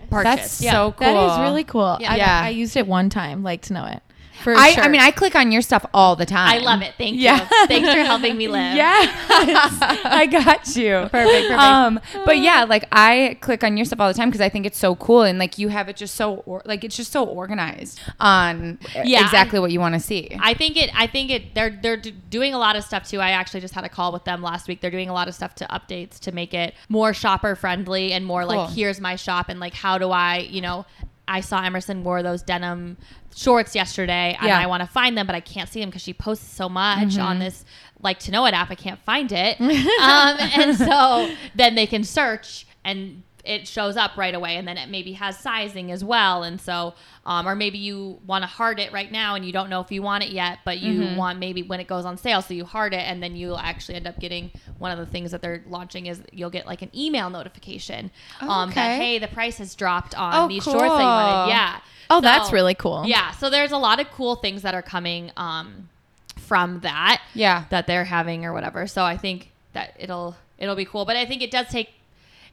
purchase. 0.10 0.24
That's 0.24 0.62
Yeah. 0.62 0.72
so 0.72 0.92
cool. 0.94 1.08
That 1.14 1.34
is 1.34 1.40
really 1.50 1.64
cool. 1.64 1.98
Yeah. 2.00 2.14
I, 2.14 2.16
Yeah. 2.18 2.42
I 2.46 2.50
used 2.50 2.76
it 2.78 2.88
one 2.88 3.10
time, 3.10 3.44
LIKEtoKNOW.it. 3.44 4.04
For 4.42 4.56
I, 4.56 4.72
sure. 4.72 4.84
I 4.84 4.88
mean, 4.88 5.02
I 5.02 5.12
click 5.12 5.36
on 5.36 5.52
your 5.52 5.62
stuff 5.62 5.86
all 5.94 6.16
the 6.16 6.26
time. 6.26 6.50
I 6.50 6.58
love 6.60 6.82
it. 6.82 6.94
Thank 6.98 7.18
Yeah. 7.20 7.42
you. 7.42 7.68
Thanks 7.68 7.90
for 7.94 8.00
helping 8.00 8.36
me 8.38 8.48
live. 8.50 8.76
Yeah. 8.76 8.92
I 9.30 10.28
got 10.30 10.76
you. 10.76 11.08
Perfect, 11.12 11.12
perfect. 11.12 11.52
Um, 11.52 12.00
but 12.26 12.40
yeah, 12.40 12.64
like 12.64 12.86
I 12.92 13.38
click 13.42 13.64
on 13.64 13.78
your 13.78 13.86
stuff 13.86 14.00
all 14.00 14.08
the 14.08 14.14
time 14.14 14.30
because 14.30 14.42
I 14.42 14.50
think 14.50 14.66
it's 14.66 14.78
so 14.78 14.96
cool 14.96 15.22
and 15.24 15.38
like 15.40 15.58
you 15.58 15.70
have 15.70 15.90
it 15.90 15.96
just 15.96 16.16
so 16.16 16.38
or, 16.46 16.62
like 16.66 16.84
it's 16.84 16.96
just 16.96 17.12
so 17.12 17.26
organized 17.26 18.00
on 18.20 18.80
Yeah, 19.04 19.24
exactly 19.24 19.60
what 19.60 19.72
you 19.72 19.80
want 19.80 19.94
to 19.96 20.00
see. 20.00 20.36
I 20.40 20.54
think 20.54 20.78
it. 20.78 20.90
I 20.98 21.08
think 21.08 21.30
it. 21.32 21.54
They're 21.56 21.70
they're 21.82 21.98
d- 21.98 22.12
doing 22.30 22.54
a 22.54 22.58
lot 22.58 22.76
of 22.76 22.84
stuff 22.84 23.08
too. 23.10 23.20
I 23.20 23.32
actually 23.32 23.62
just 23.62 23.74
had 23.74 23.84
a 23.84 23.90
call 23.90 24.12
with 24.12 24.24
them 24.24 24.42
last 24.42 24.68
week. 24.68 24.82
They're 24.82 24.92
doing 24.92 25.10
a 25.10 25.14
lot 25.14 25.28
of 25.28 25.36
stuff 25.36 25.56
to 25.56 25.66
updates 25.66 26.20
to 26.22 26.32
make 26.32 26.54
it 26.54 26.74
more 26.90 27.14
shopper 27.14 27.56
friendly 27.56 28.14
and 28.14 28.26
more 28.26 28.46
like 28.46 28.72
here's 28.72 29.00
my 29.00 29.16
shop 29.16 29.50
and 29.50 29.60
like 29.60 29.74
how 29.74 29.98
do 29.98 30.10
I 30.12 30.38
you 30.38 30.62
know 30.62 30.86
I 31.28 31.42
saw 31.42 31.62
Emerson 31.64 32.04
wore 32.04 32.22
those 32.24 32.42
denim 32.44 32.98
shorts 33.36 33.76
yesterday 33.76 34.38
and 34.40 34.48
Yeah. 34.48 34.60
I 34.60 34.68
want 34.68 34.82
to 34.82 34.88
find 34.88 35.18
them 35.18 35.26
but 35.26 35.36
I 35.36 35.40
can't 35.40 35.70
see 35.70 35.80
them 35.80 35.90
because 35.90 36.02
she 36.04 36.14
posts 36.14 36.54
so 36.54 36.70
much 36.70 37.18
on 37.18 37.40
this 37.40 37.66
LIKEtoKNOW.it 38.04 38.54
app. 38.54 38.70
I 38.70 38.76
can't 38.76 39.00
find 39.00 39.32
it. 39.32 39.60
um, 39.62 40.38
and 40.40 40.76
so 40.76 41.34
then 41.56 41.76
they 41.76 41.88
can 41.88 42.04
search 42.04 42.68
and 42.84 43.24
it 43.44 43.68
shows 43.68 43.98
up 43.98 44.16
right 44.16 44.34
away 44.34 44.56
and 44.56 44.68
then 44.68 44.78
it 44.78 44.90
maybe 44.90 45.14
has 45.14 45.38
sizing 45.38 45.92
as 45.92 46.04
well 46.04 46.44
and 46.44 46.62
so 46.62 46.94
um, 47.26 47.48
or 47.48 47.56
maybe 47.56 47.78
you 47.78 48.20
want 48.26 48.42
to 48.42 48.48
heart 48.48 48.80
it 48.80 48.92
right 48.94 49.12
now 49.12 49.36
and 49.36 49.46
you 49.46 49.52
don't 49.52 49.70
know 49.70 49.82
if 49.82 49.92
you 49.92 50.02
want 50.02 50.24
it 50.24 50.30
yet 50.30 50.60
but 50.64 50.80
you 50.80 51.16
want 51.18 51.40
maybe 51.40 51.62
when 51.62 51.80
it 51.80 51.88
goes 51.88 52.06
on 52.06 52.18
sale 52.18 52.42
so 52.42 52.54
you 52.54 52.64
heart 52.64 52.94
it 52.94 53.02
and 53.02 53.22
then 53.22 53.36
you'll 53.36 53.58
actually 53.58 53.96
end 53.96 54.08
up 54.08 54.18
getting 54.20 54.50
one 54.80 54.92
of 54.92 54.98
the 54.98 55.06
things 55.06 55.32
that 55.32 55.42
they're 55.42 55.64
launching 55.68 56.06
is 56.06 56.22
you'll 56.32 56.50
get 56.50 56.66
like 56.66 56.82
an 56.82 56.90
email 56.96 57.30
notification 57.30 58.10
um, 58.42 58.72
that 58.72 59.00
hey 59.00 59.20
the 59.20 59.28
price 59.28 59.58
has 59.58 59.76
dropped 59.76 60.16
on 60.18 60.34
Oh, 60.34 60.48
these 60.48 60.64
shorts 60.64 60.80
that 60.80 60.86
you 60.86 60.90
wanted 60.90 61.52
yeah 61.52 61.80
Oh, 62.10 62.22
that's 62.22 62.52
really 62.52 62.76
cool. 62.76 63.04
yeah 63.06 63.32
so 63.32 63.50
there's 63.50 63.72
a 63.72 63.78
lot 63.78 64.00
of 64.00 64.10
cool 64.12 64.36
things 64.36 64.62
that 64.62 64.74
are 64.74 64.82
coming 64.82 65.32
um, 65.36 65.90
from 66.38 66.82
that 66.82 67.22
yeah. 67.34 67.66
that 67.70 67.88
they're 67.88 68.04
having 68.06 68.46
or 68.46 68.54
whatever. 68.54 68.86
So 68.88 69.04
I 69.04 69.18
think 69.18 69.52
that 69.74 69.96
it'll 69.98 70.36
it'll 70.58 70.76
be 70.76 70.86
cool. 70.86 71.06
But 71.06 71.16
I 71.16 71.26
think 71.26 71.42
it 71.42 71.50
does 71.52 71.68
take 71.68 71.90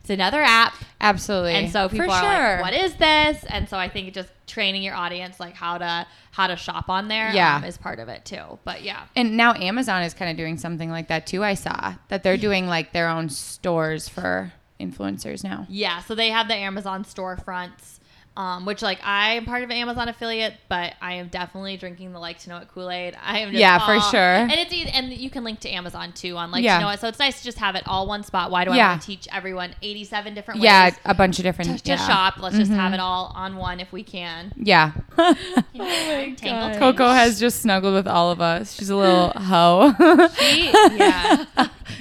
it's 0.00 0.10
another 0.10 0.40
app, 0.42 0.74
Absolutely. 1.00 1.52
and 1.54 1.70
so 1.70 1.88
people 1.88 2.06
For 2.06 2.12
are 2.12 2.20
sure. 2.22 2.52
like, 2.56 2.60
"What 2.62 2.74
is 2.74 2.94
this?" 2.94 3.44
And 3.48 3.68
so 3.68 3.76
I 3.78 3.88
think 3.88 4.12
just 4.14 4.30
training 4.46 4.82
your 4.82 4.94
audience 4.94 5.38
like 5.38 5.54
how 5.54 5.78
to 5.78 6.06
how 6.32 6.46
to 6.46 6.56
shop 6.56 6.88
on 6.88 7.08
there, 7.08 7.30
Yeah. 7.34 7.56
um, 7.56 7.64
is 7.64 7.76
part 7.76 7.98
of 7.98 8.08
it 8.08 8.24
too. 8.24 8.58
But 8.64 8.82
yeah, 8.82 9.02
And 9.16 9.36
now 9.36 9.52
Amazon 9.54 10.02
is 10.02 10.14
kind 10.14 10.30
of 10.30 10.36
doing 10.36 10.56
something 10.58 10.90
like 10.90 11.08
that 11.08 11.26
too. 11.26 11.42
I 11.44 11.54
saw 11.54 11.94
that 12.08 12.22
they're 12.22 12.36
doing 12.48 12.66
like 12.66 12.92
their 12.92 13.08
own 13.08 13.28
stores 13.28 14.08
for 14.08 14.52
influencers 14.80 15.44
now. 15.44 15.66
yeah. 15.68 16.00
So 16.00 16.14
they 16.14 16.30
have 16.30 16.48
the 16.48 16.54
Amazon 16.54 17.04
storefronts. 17.04 17.98
Um, 18.36 18.64
which 18.64 18.80
like 18.80 19.00
I 19.04 19.32
am 19.34 19.44
part 19.44 19.64
of 19.64 19.70
an 19.70 19.76
Amazon 19.76 20.08
affiliate, 20.08 20.54
but 20.68 20.94
I 21.02 21.14
am 21.14 21.28
definitely 21.28 21.76
drinking 21.76 22.12
the 22.12 22.20
LIKEtoKNOW.it 22.20 22.68
Kool 22.68 22.88
Aid. 22.88 23.16
I 23.22 23.40
am 23.40 23.50
just 23.50 23.60
Yeah, 23.60 23.78
for 23.84 24.00
sure. 24.10 24.20
and 24.20 24.52
it's 24.52 24.72
and 24.94 25.12
you 25.12 25.28
can 25.28 25.42
link 25.44 25.60
to 25.60 25.68
Amazon 25.68 26.12
too 26.12 26.36
on 26.36 26.50
like 26.52 26.62
Yeah. 26.62 26.78
to 26.78 26.84
know 26.84 26.90
it. 26.90 27.00
So 27.00 27.08
it's 27.08 27.18
nice 27.18 27.38
to 27.40 27.44
just 27.44 27.58
have 27.58 27.74
it 27.74 27.82
all 27.86 28.06
one 28.06 28.22
spot. 28.22 28.50
Why 28.52 28.64
do 28.64 28.70
I 28.70 28.76
Yeah. 28.76 28.88
want 28.90 29.02
to 29.02 29.06
teach 29.06 29.26
everyone 29.32 29.74
eighty 29.82 30.04
seven 30.04 30.32
different 30.32 30.60
Yeah, 30.60 30.84
ways 30.86 30.94
Yeah, 31.04 31.10
a 31.10 31.14
bunch 31.14 31.38
of 31.38 31.42
different. 31.42 31.84
to 31.84 31.90
yeah. 31.90 31.96
shop. 32.06 32.38
Let's 32.38 32.56
just 32.56 32.70
have 32.70 32.94
it 32.94 33.00
all 33.00 33.32
on 33.34 33.56
one 33.56 33.80
if 33.80 33.92
we 33.92 34.04
can. 34.04 34.52
Yeah. 34.56 34.92
Oh 35.18 35.34
my 35.74 36.34
Tangle 36.36 36.78
Coco 36.78 37.08
has 37.10 37.40
just 37.40 37.60
snuggled 37.60 37.94
with 37.94 38.06
all 38.06 38.30
of 38.30 38.40
us. 38.40 38.74
She's 38.74 38.90
a 38.90 38.96
little 38.96 39.30
hoe. 39.36 39.92
She, 40.38 40.70
yeah. 40.96 41.44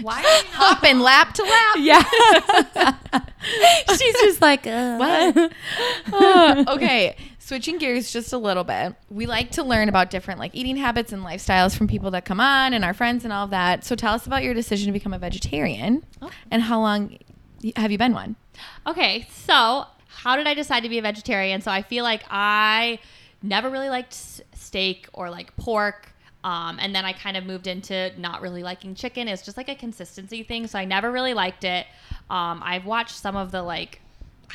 Why? 0.01 0.17
Are 0.23 0.23
you? 0.23 0.49
Hopping 0.53 0.99
lap 0.99 1.33
to 1.35 1.43
lap. 1.43 1.75
yeah. 1.79 3.21
She's 3.97 4.13
just 4.21 4.41
like, 4.41 4.65
uh. 4.67 4.97
What? 4.97 5.51
Uh, 6.13 6.65
okay, 6.69 7.15
switching 7.39 7.77
gears 7.77 8.11
just 8.11 8.33
a 8.33 8.37
little 8.37 8.63
bit. 8.63 8.95
We 9.09 9.25
like 9.25 9.51
to 9.51 9.63
learn 9.63 9.89
about 9.89 10.09
different 10.09 10.39
like 10.39 10.53
eating 10.55 10.77
habits 10.77 11.11
and 11.11 11.23
lifestyles 11.23 11.75
from 11.75 11.87
people 11.87 12.11
that 12.11 12.25
come 12.25 12.39
on 12.39 12.73
and 12.73 12.83
our 12.83 12.93
friends 12.93 13.23
and 13.23 13.33
all 13.33 13.45
of 13.45 13.51
that. 13.51 13.83
So 13.83 13.95
tell 13.95 14.13
us 14.13 14.27
about 14.27 14.43
your 14.43 14.53
decision 14.53 14.87
to 14.87 14.91
become 14.91 15.13
a 15.13 15.19
vegetarian 15.19 16.03
Oh. 16.21 16.29
and 16.51 16.61
how 16.61 16.79
long 16.81 17.17
have 17.75 17.91
you 17.91 17.97
been 17.97 18.13
one? 18.13 18.35
Okay, 18.85 19.27
so 19.31 19.85
how 20.07 20.35
did 20.35 20.47
I 20.47 20.53
decide 20.53 20.83
to 20.83 20.89
be 20.89 20.97
a 20.97 21.01
vegetarian? 21.01 21.61
So 21.61 21.71
I 21.71 21.81
feel 21.81 22.03
like 22.03 22.23
I 22.29 22.99
never 23.41 23.69
really 23.69 23.89
liked 23.89 24.13
steak 24.13 25.07
or 25.13 25.29
like 25.29 25.55
pork. 25.55 26.09
Um, 26.43 26.77
and 26.79 26.95
then 26.95 27.03
I 27.03 27.11
kind 27.13 27.35
of 27.35 27.45
moved 27.45 27.67
into 27.67 28.11
not 28.17 28.41
really 28.41 28.63
liking 28.63 28.95
chicken. 28.95 29.27
It's 29.27 29.41
just 29.41 29.57
like 29.57 29.67
a 29.69 29.75
consistency 29.75 30.43
thing. 30.43 30.67
So 30.67 30.79
I 30.79 30.85
never 30.85 31.11
really 31.11 31.33
liked 31.33 31.63
it. 31.65 31.85
Um, 32.29 32.61
I've 32.63 32.85
watched 32.85 33.15
some 33.17 33.35
of 33.35 33.51
the 33.51 33.61
like, 33.61 33.99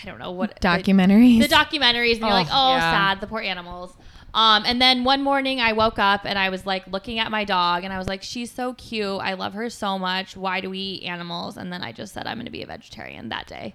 I 0.02 0.06
don't 0.06 0.18
know 0.18 0.30
what 0.32 0.54
the- 0.60 0.66
Documentaries. 0.66 1.40
the 1.40 1.48
documentaries 1.54 2.12
and 2.12 2.20
you're 2.20 2.30
like, 2.30 2.48
Oh, 2.50 2.72
oh, 2.72 2.76
yeah. 2.76 2.90
sad, 3.10 3.20
the 3.20 3.26
poor 3.26 3.40
animals. 3.42 3.94
Um, 4.32 4.64
and 4.66 4.82
then 4.82 5.04
one 5.04 5.22
morning 5.22 5.60
I 5.60 5.74
woke 5.74 5.98
up 5.98 6.22
and 6.24 6.36
I 6.38 6.48
was 6.48 6.66
like 6.66 6.86
looking 6.88 7.18
at 7.20 7.30
my 7.30 7.44
dog 7.44 7.84
and 7.84 7.92
I 7.92 7.98
was 7.98 8.08
like, 8.08 8.22
she's 8.22 8.50
so 8.50 8.72
cute. 8.74 9.20
I 9.20 9.34
love 9.34 9.52
her 9.52 9.70
so 9.70 9.96
much. 9.98 10.36
Why 10.36 10.60
do 10.60 10.70
we 10.70 10.78
eat 10.78 11.02
animals? 11.04 11.56
And 11.56 11.72
then 11.72 11.82
I 11.82 11.92
just 11.92 12.12
said, 12.14 12.26
I'm 12.26 12.36
going 12.38 12.46
to 12.46 12.50
be 12.50 12.62
a 12.62 12.66
vegetarian 12.66 13.28
that 13.28 13.46
day. 13.46 13.74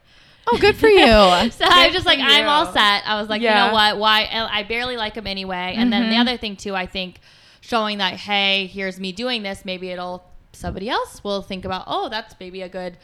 oh, 0.51 0.57
good 0.57 0.75
for 0.75 0.87
you. 0.89 1.05
So 1.51 1.63
I'm 1.65 1.93
just 1.93 2.05
like, 2.05 2.19
I'm 2.19 2.47
all 2.49 2.65
set. 2.73 3.03
I 3.05 3.19
was 3.21 3.29
like, 3.29 3.41
Yeah. 3.41 3.65
you 3.65 3.67
know 3.69 3.73
what? 3.73 3.97
Why? 3.99 4.27
I 4.51 4.63
barely 4.63 4.97
like 4.97 5.13
them 5.13 5.27
anyway. 5.27 5.75
And 5.77 5.93
then 5.93 6.09
the 6.09 6.17
other 6.17 6.35
thing 6.37 6.55
too, 6.57 6.75
I 6.75 6.87
think 6.87 7.21
showing 7.69 7.99
that, 7.99 8.15
hey, 8.15 8.65
here's 8.67 8.99
me 8.99 9.11
doing 9.11 9.43
this, 9.43 9.63
maybe 9.63 9.89
it'll, 9.89 10.23
somebody 10.53 10.89
else 10.89 11.23
will 11.23 11.41
think 11.41 11.65
about, 11.65 11.83
oh, 11.87 12.09
that's 12.09 12.35
maybe 12.39 12.61
a 12.63 12.69
good 12.69 12.97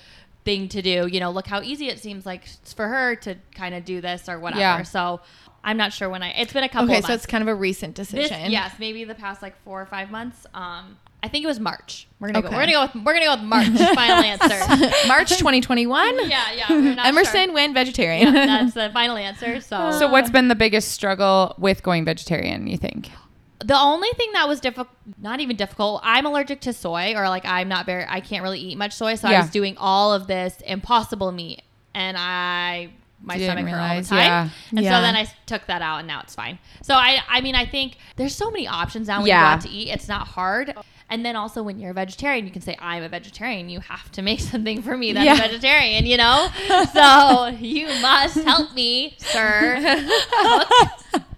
thing 0.43 0.67
to 0.69 0.81
do. 0.81 1.07
You 1.07 1.19
know, 1.19 1.29
look 1.31 1.47
how 1.47 1.61
easy 1.61 1.87
it 1.87 1.99
seems 1.99 2.25
like 2.25 2.47
for 2.75 2.87
her 2.87 3.15
to 3.17 3.35
kind 3.53 3.75
of 3.75 3.85
do 3.85 4.01
this 4.01 4.27
or 4.27 4.39
whatever. 4.39 4.59
Yeah. 4.61 4.81
So 4.83 5.21
I'm 5.63 5.77
not 5.77 5.93
sure 5.93 6.09
when 6.09 6.23
I, 6.23 6.29
it's 6.31 6.53
been 6.53 6.63
a 6.63 6.69
couple 6.69 6.89
okay, 6.89 6.99
of 6.99 7.05
so 7.05 7.13
it's 7.13 7.25
kind 7.25 7.41
of 7.43 7.47
a 7.47 7.55
recent 7.55 7.95
This- 7.95 8.09
decision. 8.09 8.51
yes, 8.51 8.73
maybe 8.79 9.03
the 9.03 9.15
past 9.15 9.41
like 9.41 9.55
four 9.63 9.81
or 9.81 9.85
five 9.85 10.09
months. 10.11 10.45
Um, 10.53 10.97
I 11.23 11.27
think 11.27 11.43
it 11.43 11.47
was 11.47 11.59
March. 11.59 12.07
We're 12.19 12.27
gonna 12.31 12.39
Okay. 12.45 12.49
go. 12.49 12.55
We're 12.55 12.61
gonna 12.67 12.71
go 12.73 12.81
with. 12.93 13.03
We're 13.03 13.13
gonna 13.13 13.25
go 13.25 13.35
with 13.35 13.43
March. 13.43 13.67
final 13.95 14.23
answer. 14.23 15.07
March 15.07 15.29
2021. 15.29 16.29
Yeah, 16.29 16.51
yeah. 16.51 16.95
Emerson 17.05 17.45
sure. 17.45 17.53
went 17.53 17.73
vegetarian. 17.73 18.31
Yeah, 18.31 18.45
that's 18.45 18.75
the 18.75 18.91
final 18.93 19.17
answer. 19.17 19.59
So, 19.59 19.91
So 19.97 20.07
what's 20.07 20.29
been 20.29 20.49
the 20.49 20.55
biggest 20.55 20.91
struggle 20.91 21.55
with 21.57 21.81
going 21.81 22.05
vegetarian, 22.05 22.67
you 22.67 22.77
think? 22.77 23.09
The 23.65 23.77
only 23.79 24.09
thing 24.15 24.31
that 24.33 24.47
was 24.47 24.59
difficult, 24.59 24.89
not 25.19 25.39
even 25.39 25.55
difficult, 25.55 26.01
I'm 26.03 26.25
allergic 26.25 26.61
to 26.61 26.73
soy, 26.73 27.13
or 27.15 27.27
like 27.29 27.45
I'm 27.45 27.67
not 27.67 27.85
very, 27.85 28.05
I 28.07 28.19
can't 28.19 28.43
really 28.43 28.59
eat 28.59 28.77
much 28.77 28.93
soy. 28.93 29.15
So 29.15 29.27
I 29.27 29.39
was 29.39 29.49
doing 29.49 29.75
all 29.77 30.13
of 30.13 30.27
this 30.27 30.61
impossible 30.65 31.31
meat, 31.31 31.61
and 31.93 32.15
I 32.17 32.89
my 33.21 33.37
Didn't 33.39 33.55
stomach 33.57 33.71
hurt 33.71 33.79
all 33.79 33.95
the 34.01 34.07
time. 34.07 34.17
yeah. 34.19 34.49
And 34.69 34.79
Yeah. 34.81 34.97
so 34.97 35.01
then 35.01 35.15
I 35.15 35.27
took 35.47 35.65
that 35.65 35.81
out, 35.81 35.99
and 35.99 36.07
now 36.07 36.19
it's 36.21 36.35
fine. 36.35 36.59
So 36.83 36.93
I, 36.93 37.19
I 37.27 37.41
mean, 37.41 37.55
I 37.55 37.65
think 37.65 37.97
there's 38.17 38.35
so 38.35 38.51
many 38.51 38.67
options 38.67 39.07
now 39.07 39.17
when 39.17 39.25
you 39.27 39.29
Yeah. 39.33 39.41
go 39.41 39.47
out 39.47 39.61
to 39.61 39.69
eat. 39.69 39.89
It's 39.89 40.07
not 40.07 40.27
hard. 40.27 40.75
And 41.09 41.23
then 41.25 41.35
also 41.35 41.61
when 41.61 41.79
you're 41.79 41.91
a 41.91 41.93
vegetarian, 41.93 42.45
you 42.45 42.51
can 42.51 42.61
say 42.63 42.75
I'm 42.79 43.03
a 43.03 43.09
vegetarian. 43.09 43.69
You 43.69 43.79
have 43.81 44.11
to 44.13 44.21
make 44.21 44.39
something 44.51 44.81
for 44.81 44.97
me 44.97 45.13
that's 45.13 45.25
Yeah. 45.25 45.33
a 45.45 45.47
vegetarian, 45.49 46.05
you 46.05 46.17
know. 46.17 46.47
so 46.93 47.47
you 47.59 47.87
must 48.01 48.35
help 48.37 48.73
me, 48.73 49.15
sir. 49.19 49.75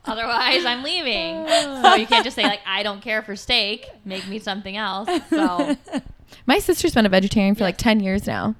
Otherwise, 0.06 0.64
I'm 0.64 0.84
leaving. 0.84 1.46
So 1.82 1.96
you 1.96 2.08
can't 2.08 2.24
just 2.24 2.36
say 2.36 2.44
like 2.44 2.62
I 2.66 2.82
don't 2.82 3.02
care 3.02 3.22
for 3.22 3.36
steak. 3.36 3.86
Make 4.06 4.26
me 4.28 4.40
something 4.40 4.78
else. 4.78 5.10
So 5.30 5.76
My 6.46 6.60
sister's 6.60 6.94
been 6.94 7.06
a 7.06 7.10
vegetarian 7.10 7.56
for 7.56 7.64
like 7.66 7.78
10 7.78 8.00
years 8.00 8.26
now. 8.26 8.56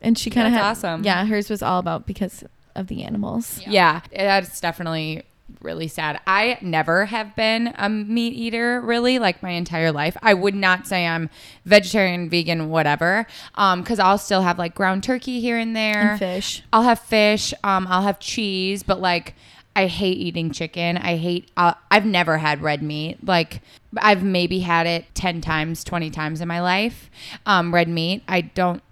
And 0.00 0.18
she 0.18 0.30
kind 0.30 0.46
of 0.46 0.54
had 0.54 0.62
awesome. 0.62 1.04
Yeah, 1.04 1.26
hers 1.26 1.50
was 1.50 1.62
all 1.62 1.78
about 1.78 2.06
because 2.06 2.44
of 2.74 2.86
the 2.86 3.02
animals. 3.02 3.60
Yeah. 3.66 4.00
Yeah, 4.10 4.38
that's 4.38 4.58
definitely 4.60 5.22
really 5.60 5.88
sad. 5.88 6.20
I 6.26 6.58
never 6.60 7.06
have 7.06 7.34
been 7.36 7.74
a 7.76 7.88
meat 7.88 8.34
eater 8.34 8.80
really 8.80 9.18
like 9.18 9.42
my 9.42 9.50
entire 9.50 9.92
life. 9.92 10.16
I 10.22 10.34
would 10.34 10.54
not 10.54 10.86
say 10.86 11.06
I'm 11.06 11.30
vegetarian, 11.64 12.28
vegan, 12.30 12.68
whatever. 12.70 13.26
Um 13.54 13.84
cuz 13.84 13.98
I'll 13.98 14.18
still 14.18 14.42
have 14.42 14.58
like 14.58 14.74
ground 14.74 15.02
turkey 15.02 15.40
here 15.40 15.58
and 15.58 15.74
there. 15.76 16.10
And 16.12 16.18
fish. 16.18 16.62
I'll 16.72 16.82
have 16.84 16.98
fish, 17.00 17.52
um 17.64 17.86
I'll 17.90 18.02
have 18.02 18.18
cheese, 18.18 18.82
but 18.82 19.00
like 19.00 19.34
I 19.76 19.86
hate 19.86 20.18
eating 20.18 20.50
chicken. 20.50 20.96
I 20.96 21.16
hate 21.16 21.50
uh, 21.56 21.74
I've 21.90 22.04
never 22.04 22.38
had 22.38 22.60
red 22.60 22.82
meat. 22.82 23.24
Like 23.24 23.62
I've 23.96 24.22
maybe 24.22 24.60
had 24.60 24.86
it 24.86 25.06
10 25.14 25.40
times, 25.40 25.84
20 25.84 26.10
times 26.10 26.40
in 26.40 26.48
my 26.48 26.60
life. 26.60 27.10
Um 27.46 27.72
red 27.72 27.88
meat. 27.88 28.22
I 28.28 28.40
don't 28.40 28.82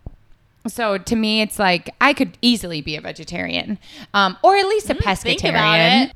so 0.67 0.99
to 0.99 1.17
me, 1.17 1.41
it's 1.41 1.59
like 1.59 1.89
I 2.01 2.13
could 2.13 2.37
easily 2.43 2.83
be 2.83 2.95
a 2.97 3.01
vegetarian, 3.01 3.79
um, 4.13 4.37
or 4.43 4.57
at 4.57 4.67
least 4.67 4.91
a 4.91 4.95
Mm, 4.95 4.99
pescatarian. 4.99 6.13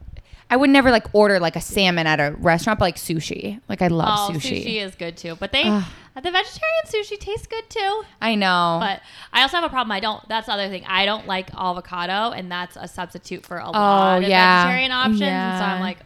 I 0.52 0.56
would 0.56 0.68
never 0.68 0.90
like 0.90 1.06
order 1.14 1.40
like 1.40 1.56
a 1.56 1.62
salmon 1.62 2.06
at 2.06 2.20
a 2.20 2.32
restaurant, 2.36 2.78
but 2.78 2.84
like 2.84 2.96
sushi. 2.96 3.58
Like 3.70 3.80
I 3.80 3.86
love 3.88 4.30
oh, 4.30 4.34
sushi. 4.34 4.62
sushi. 4.62 4.82
is 4.84 4.94
good 4.94 5.16
too. 5.16 5.34
But 5.36 5.50
they 5.50 5.62
Ugh. 5.64 5.82
the 6.14 6.20
vegetarian 6.30 6.84
sushi 6.86 7.18
tastes 7.18 7.46
good 7.46 7.70
too. 7.70 8.02
I 8.20 8.34
know. 8.34 8.76
But 8.78 9.00
I 9.32 9.40
also 9.42 9.56
have 9.56 9.64
a 9.64 9.70
problem. 9.70 9.92
I 9.92 10.00
don't. 10.00 10.28
That's 10.28 10.48
the 10.48 10.52
other 10.52 10.68
thing. 10.68 10.84
I 10.86 11.06
don't 11.06 11.26
like 11.26 11.48
avocado, 11.54 12.32
and 12.32 12.52
that's 12.52 12.76
a 12.76 12.86
substitute 12.86 13.46
for 13.46 13.56
a 13.56 13.70
lot 13.70 14.18
of 14.18 14.24
Oh, 14.24 14.26
yeah. 14.28 14.64
vegetarian 14.64 14.92
options. 14.92 15.22
And 15.22 15.58
so 15.58 15.64
Yeah. 15.64 15.74
I'm 15.74 15.80
like, 15.80 15.98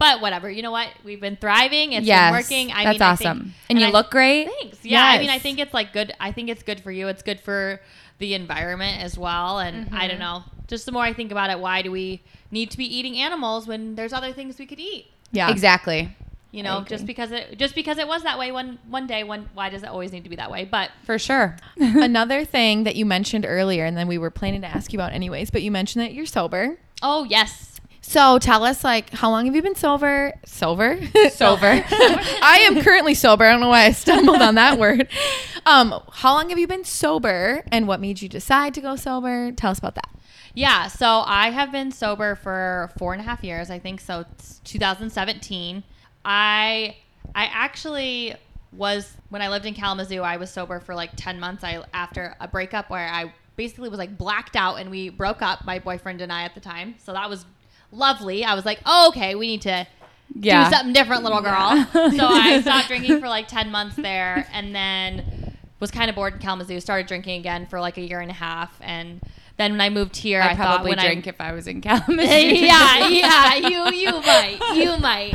but 0.00 0.20
whatever. 0.20 0.50
You 0.50 0.62
know 0.62 0.72
what? 0.72 0.88
We've 1.04 1.20
been 1.20 1.36
thriving. 1.36 1.92
It's 1.92 2.06
yes, 2.06 2.32
been 2.32 2.40
working. 2.40 2.72
I 2.72 2.84
that's 2.84 2.94
mean, 2.98 3.02
I 3.02 3.10
awesome. 3.12 3.40
think- 3.42 3.54
and 3.70 3.78
you 3.80 3.86
I- 3.86 3.90
look 3.90 4.10
great. 4.10 4.48
Thanks. 4.60 4.84
Yeah. 4.84 5.04
I 5.04 5.18
mean, 5.20 5.30
I 5.30 5.38
think 5.38 5.60
it's 5.60 5.72
like 5.72 5.92
good. 5.92 6.12
I 6.18 6.32
think 6.32 6.48
it's 6.48 6.64
good 6.64 6.80
for 6.80 6.90
you. 6.90 7.06
It's 7.06 7.22
good 7.22 7.38
for 7.38 7.80
the 8.18 8.34
environment 8.34 9.00
as 9.00 9.16
well. 9.16 9.60
And 9.60 9.94
I 9.94 10.00
Mm-hmm. 10.00 10.08
don't 10.08 10.18
know. 10.18 10.42
Just 10.70 10.86
the 10.86 10.92
more 10.92 11.02
I 11.02 11.12
think 11.12 11.30
about 11.32 11.50
it, 11.50 11.58
why 11.60 11.82
do 11.82 11.90
we 11.90 12.22
need 12.50 12.70
to 12.70 12.78
be 12.78 12.84
eating 12.86 13.16
animals 13.18 13.66
when 13.66 13.94
there's 13.96 14.12
other 14.14 14.32
things 14.32 14.58
we 14.58 14.64
could 14.66 14.80
eat? 14.80 15.08
Yeah. 15.32 15.50
Exactly. 15.50 16.16
You 16.52 16.64
know, 16.64 16.82
just 16.88 17.06
because 17.06 17.30
it 17.30 17.58
just 17.58 17.76
because 17.76 17.98
it 17.98 18.08
was 18.08 18.24
that 18.24 18.36
way 18.36 18.50
one 18.50 18.78
one 18.88 19.06
day, 19.06 19.22
one 19.22 19.48
why 19.54 19.68
does 19.68 19.84
it 19.84 19.88
always 19.88 20.10
need 20.10 20.24
to 20.24 20.30
be 20.30 20.34
that 20.36 20.50
way? 20.50 20.64
But 20.64 20.90
For 21.04 21.16
sure. 21.16 21.56
Another 21.76 22.44
thing 22.44 22.82
that 22.84 22.96
you 22.96 23.04
mentioned 23.06 23.44
earlier, 23.46 23.84
and 23.84 23.96
then 23.96 24.08
we 24.08 24.18
were 24.18 24.30
planning 24.30 24.62
to 24.62 24.66
ask 24.66 24.92
you 24.92 24.98
about 24.98 25.12
anyways, 25.12 25.50
but 25.50 25.62
you 25.62 25.70
mentioned 25.70 26.02
that 26.04 26.12
you're 26.12 26.26
sober. 26.26 26.78
oh 27.02 27.22
yes, 27.22 27.80
So 28.02 28.40
tell 28.40 28.64
us, 28.64 28.82
like, 28.82 29.10
how 29.10 29.30
long 29.30 29.46
have 29.46 29.54
you 29.54 29.62
been 29.62 29.76
sober? 29.76 30.32
Sober? 30.44 30.98
Sober. 31.30 31.84
I 31.92 32.64
am 32.68 32.82
currently 32.82 33.14
sober. 33.14 33.44
I 33.44 33.52
don't 33.52 33.60
know 33.60 33.68
why 33.68 33.84
I 33.84 33.92
stumbled 33.92 34.42
on 34.42 34.56
that 34.56 34.76
word. 34.78 35.06
Um, 35.66 35.94
how 36.14 36.34
long 36.34 36.48
have 36.48 36.58
you 36.58 36.66
been 36.66 36.82
sober, 36.84 37.62
and 37.70 37.86
what 37.86 38.00
made 38.00 38.22
you 38.22 38.28
decide 38.28 38.74
to 38.74 38.80
go 38.80 38.96
sober? 38.96 39.52
Tell 39.52 39.70
us 39.70 39.78
about 39.78 39.94
that. 39.94 40.08
Yeah, 40.54 40.88
so 40.88 41.22
I 41.26 41.50
have 41.50 41.70
been 41.72 41.92
sober 41.92 42.34
for 42.34 42.90
four 42.98 43.12
and 43.12 43.20
a 43.20 43.24
half 43.24 43.44
years. 43.44 43.70
I 43.70 43.78
think 43.78 44.00
so. 44.00 44.24
It's 44.32 44.58
2017. 44.64 45.82
I 46.24 46.96
I 47.34 47.44
actually 47.52 48.34
was 48.72 49.12
when 49.30 49.42
I 49.42 49.48
lived 49.48 49.66
in 49.66 49.74
Kalamazoo. 49.74 50.22
I 50.22 50.36
was 50.36 50.50
sober 50.50 50.80
for 50.80 50.94
like 50.94 51.10
10 51.16 51.38
months. 51.40 51.62
I 51.64 51.82
after 51.94 52.34
a 52.40 52.48
breakup 52.48 52.90
where 52.90 53.08
I 53.08 53.32
basically 53.56 53.88
was 53.88 53.98
like 53.98 54.16
blacked 54.18 54.56
out, 54.56 54.76
and 54.76 54.90
we 54.90 55.08
broke 55.08 55.42
up. 55.42 55.64
My 55.64 55.78
boyfriend 55.78 56.20
and 56.20 56.32
I 56.32 56.42
at 56.42 56.54
the 56.54 56.60
time. 56.60 56.94
So 56.98 57.12
that 57.12 57.28
was 57.30 57.44
lovely. 57.92 58.44
I 58.44 58.54
was 58.54 58.64
like, 58.64 58.80
oh, 58.86 59.08
okay, 59.10 59.34
we 59.34 59.46
need 59.46 59.62
to 59.62 59.86
Yeah. 60.34 60.68
do 60.68 60.76
something 60.76 60.92
different, 60.92 61.22
little 61.24 61.40
girl. 61.42 61.86
so 61.92 62.26
I 62.26 62.60
stopped 62.62 62.88
drinking 62.88 63.20
for 63.20 63.28
like 63.28 63.48
10 63.48 63.70
months 63.70 63.96
there 63.96 64.46
and 64.52 64.74
then 64.74 65.56
was 65.80 65.90
kind 65.90 66.08
of 66.08 66.14
bored 66.16 66.34
in 66.34 66.38
Kalamazoo. 66.40 66.78
Started 66.80 67.06
drinking 67.06 67.40
again 67.40 67.66
for 67.66 67.80
like 67.80 67.98
a 67.98 68.00
year 68.02 68.20
and 68.20 68.30
a 68.30 68.34
half. 68.34 68.76
And 68.80 69.20
then 69.60 69.72
when 69.72 69.80
I 69.80 69.90
moved 69.90 70.16
here, 70.16 70.40
I, 70.42 70.54
thought 70.56 70.76
probably 70.76 70.94
drink 70.96 71.26
I. 71.26 71.30
if 71.30 71.40
I 71.40 71.52
was 71.52 71.66
in 71.66 71.80
Kalamazoo. 71.86 72.16
yeah, 72.28 73.08
yeah, 73.08 73.54
you 73.56 73.92
you 73.92 74.12
might, 74.20 74.58
you 74.74 74.96
might, 74.98 75.34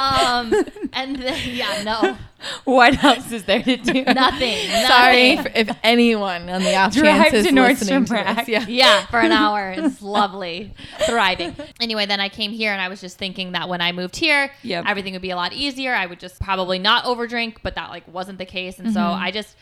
um, 0.00 0.52
and 0.92 1.16
then, 1.16 1.38
yeah, 1.56 1.82
no, 1.84 2.16
What 2.64 3.02
else 3.02 3.30
is 3.32 3.44
there 3.44 3.62
to 3.62 3.76
do? 3.76 4.04
nothing. 4.14 4.68
Sorry 4.86 5.34
nothing. 5.36 5.52
if, 5.56 5.76
anyone 5.82 6.48
on 6.48 6.62
the 6.62 6.74
off 6.76 6.92
Drive 6.94 7.30
chance 7.30 7.34
is 7.34 7.46
to 7.48 7.52
listening 7.52 8.04
Nordstrom 8.04 8.06
to 8.06 8.12
this. 8.14 8.24
Rack. 8.36 8.48
Yeah. 8.48 8.66
yeah, 8.68 9.06
for 9.06 9.18
an 9.20 9.32
hour. 9.32 9.70
It's 9.76 10.00
lovely, 10.00 10.74
thriving. 11.06 11.56
Anyway, 11.80 12.06
then 12.06 12.20
I 12.20 12.28
came 12.28 12.52
here 12.52 12.72
and 12.72 12.80
I 12.80 12.88
was 12.88 13.00
just 13.00 13.18
thinking 13.18 13.52
that 13.52 13.68
when 13.68 13.80
I 13.80 13.92
moved 13.92 14.16
here, 14.16 14.50
Yep. 14.62 14.84
everything 14.86 15.12
would 15.14 15.22
be 15.22 15.30
a 15.30 15.36
lot 15.36 15.52
easier. 15.52 15.94
I 15.94 16.06
would 16.06 16.20
just 16.20 16.40
probably 16.40 16.78
not 16.78 17.04
overdrink, 17.04 17.56
but 17.62 17.74
that 17.74 17.90
like 17.90 18.06
wasn't 18.12 18.38
the 18.38 18.46
case. 18.46 18.78
And 18.78 18.92
so 18.92 19.00
Mm-hmm. 19.00 19.22
I 19.24 19.30
just 19.30 19.56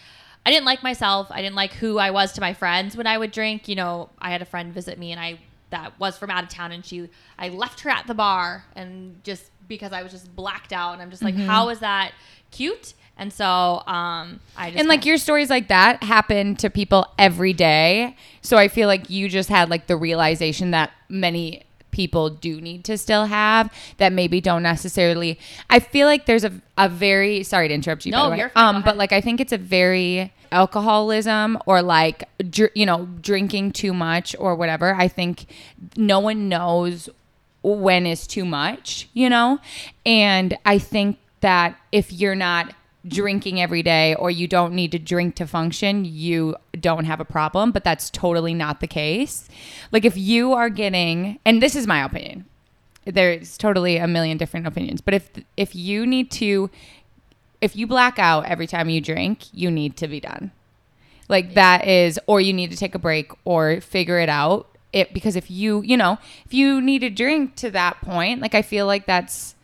I 0.46 0.50
didn't 0.50 0.64
like 0.64 0.82
myself. 0.82 1.26
I 1.30 1.42
didn't 1.42 1.56
like 1.56 1.72
who 1.74 1.98
I 1.98 2.10
was 2.12 2.32
to 2.34 2.40
my 2.40 2.54
friends 2.54 2.96
when 2.96 3.06
I 3.06 3.18
would 3.18 3.32
drink. 3.32 3.68
You 3.68 3.74
know, 3.74 4.08
I 4.18 4.30
had 4.30 4.40
a 4.40 4.46
friend 4.46 4.72
visit 4.72 4.98
me 4.98 5.10
and 5.12 5.20
I 5.20 5.40
that 5.70 5.98
was 5.98 6.16
from 6.16 6.30
out 6.30 6.44
of 6.44 6.48
town 6.48 6.70
and 6.72 6.86
she 6.86 7.08
I 7.38 7.48
left 7.48 7.80
her 7.80 7.90
at 7.90 8.06
the 8.06 8.14
bar 8.14 8.64
and 8.76 9.22
just 9.24 9.50
because 9.68 9.92
I 9.92 10.02
was 10.04 10.12
just 10.12 10.34
blacked 10.36 10.72
out 10.72 10.92
and 10.92 11.02
I'm 11.02 11.10
just 11.10 11.22
like, 11.24 11.34
Mm-hmm. 11.34 11.48
how 11.48 11.68
is 11.70 11.80
that 11.80 12.12
cute? 12.52 12.94
And 13.18 13.32
so 13.32 13.44
um 13.86 14.38
I 14.56 14.70
just 14.70 14.78
And 14.78 14.88
like 14.88 15.04
your 15.04 15.18
stories 15.18 15.50
like 15.50 15.66
that 15.68 16.02
happen 16.04 16.54
to 16.56 16.70
people 16.70 17.06
every 17.18 17.52
day. 17.52 18.14
So 18.42 18.56
I 18.56 18.68
feel 18.68 18.86
like 18.86 19.10
you 19.10 19.28
just 19.28 19.48
had 19.48 19.68
like 19.68 19.88
the 19.88 19.96
realization 19.96 20.70
that 20.70 20.92
many 21.08 21.64
people 21.90 22.28
do 22.28 22.60
need 22.60 22.84
to 22.84 22.98
still 22.98 23.24
have 23.24 23.72
that 23.96 24.12
maybe 24.12 24.38
don't 24.40 24.62
necessarily 24.62 25.38
I 25.70 25.80
feel 25.80 26.06
like 26.06 26.26
there's 26.26 26.44
a, 26.44 26.52
a 26.76 26.88
very 26.90 27.42
sorry 27.42 27.68
to 27.68 27.74
interrupt 27.74 28.04
you 28.04 28.12
by 28.12 28.18
No, 28.18 28.24
the 28.26 28.30
way. 28.32 28.38
you're 28.38 28.48
fine. 28.50 28.74
Go 28.74 28.76
um 28.78 28.84
but 28.84 28.96
like 28.98 29.12
I 29.12 29.20
think 29.22 29.40
it's 29.40 29.52
a 29.52 29.58
very 29.58 30.30
alcoholism 30.52 31.58
or 31.66 31.82
like 31.82 32.28
dr- 32.50 32.72
you 32.74 32.86
know 32.86 33.06
drinking 33.20 33.72
too 33.72 33.92
much 33.92 34.34
or 34.38 34.54
whatever. 34.54 34.94
I 34.94 35.08
think 35.08 35.46
no 35.96 36.20
one 36.20 36.48
knows 36.48 37.08
when 37.62 38.06
is 38.06 38.26
too 38.26 38.44
much, 38.44 39.08
you 39.12 39.28
know? 39.28 39.58
And 40.04 40.56
I 40.64 40.78
think 40.78 41.18
that 41.40 41.76
if 41.90 42.12
you're 42.12 42.36
not 42.36 42.74
drinking 43.06 43.60
every 43.60 43.82
day 43.82 44.14
or 44.14 44.30
you 44.30 44.48
don't 44.48 44.72
need 44.72 44.92
to 44.92 44.98
drink 44.98 45.34
to 45.36 45.46
function, 45.46 46.04
you 46.04 46.56
don't 46.78 47.04
have 47.04 47.20
a 47.20 47.24
problem, 47.24 47.70
but 47.72 47.84
that's 47.84 48.10
totally 48.10 48.54
not 48.54 48.80
the 48.80 48.86
case. 48.86 49.48
Like 49.92 50.04
if 50.04 50.16
you 50.16 50.52
are 50.52 50.70
getting 50.70 51.38
and 51.44 51.62
this 51.62 51.74
is 51.74 51.86
my 51.86 52.04
opinion. 52.04 52.46
There's 53.04 53.56
totally 53.56 53.98
a 53.98 54.08
million 54.08 54.36
different 54.36 54.66
opinions, 54.66 55.00
but 55.00 55.14
if 55.14 55.30
if 55.56 55.76
you 55.76 56.04
need 56.04 56.28
to 56.32 56.70
if 57.60 57.76
you 57.76 57.86
black 57.86 58.18
out 58.18 58.46
every 58.46 58.66
time 58.66 58.88
you 58.88 59.00
drink, 59.00 59.44
you 59.52 59.70
need 59.70 59.96
to 59.98 60.08
be 60.08 60.20
done. 60.20 60.52
Like 61.28 61.54
that 61.54 61.86
is, 61.86 62.20
or 62.26 62.40
you 62.40 62.52
need 62.52 62.70
to 62.70 62.76
take 62.76 62.94
a 62.94 62.98
break 62.98 63.32
or 63.44 63.80
figure 63.80 64.18
it 64.20 64.28
out. 64.28 64.68
It 64.92 65.12
because 65.12 65.36
if 65.36 65.50
you, 65.50 65.82
you 65.82 65.96
know, 65.96 66.18
if 66.44 66.54
you 66.54 66.80
need 66.80 67.00
to 67.00 67.10
drink 67.10 67.56
to 67.56 67.70
that 67.72 68.00
point, 68.00 68.40
like 68.40 68.54
I 68.54 68.62
feel 68.62 68.86
like 68.86 69.06
that's 69.06 69.54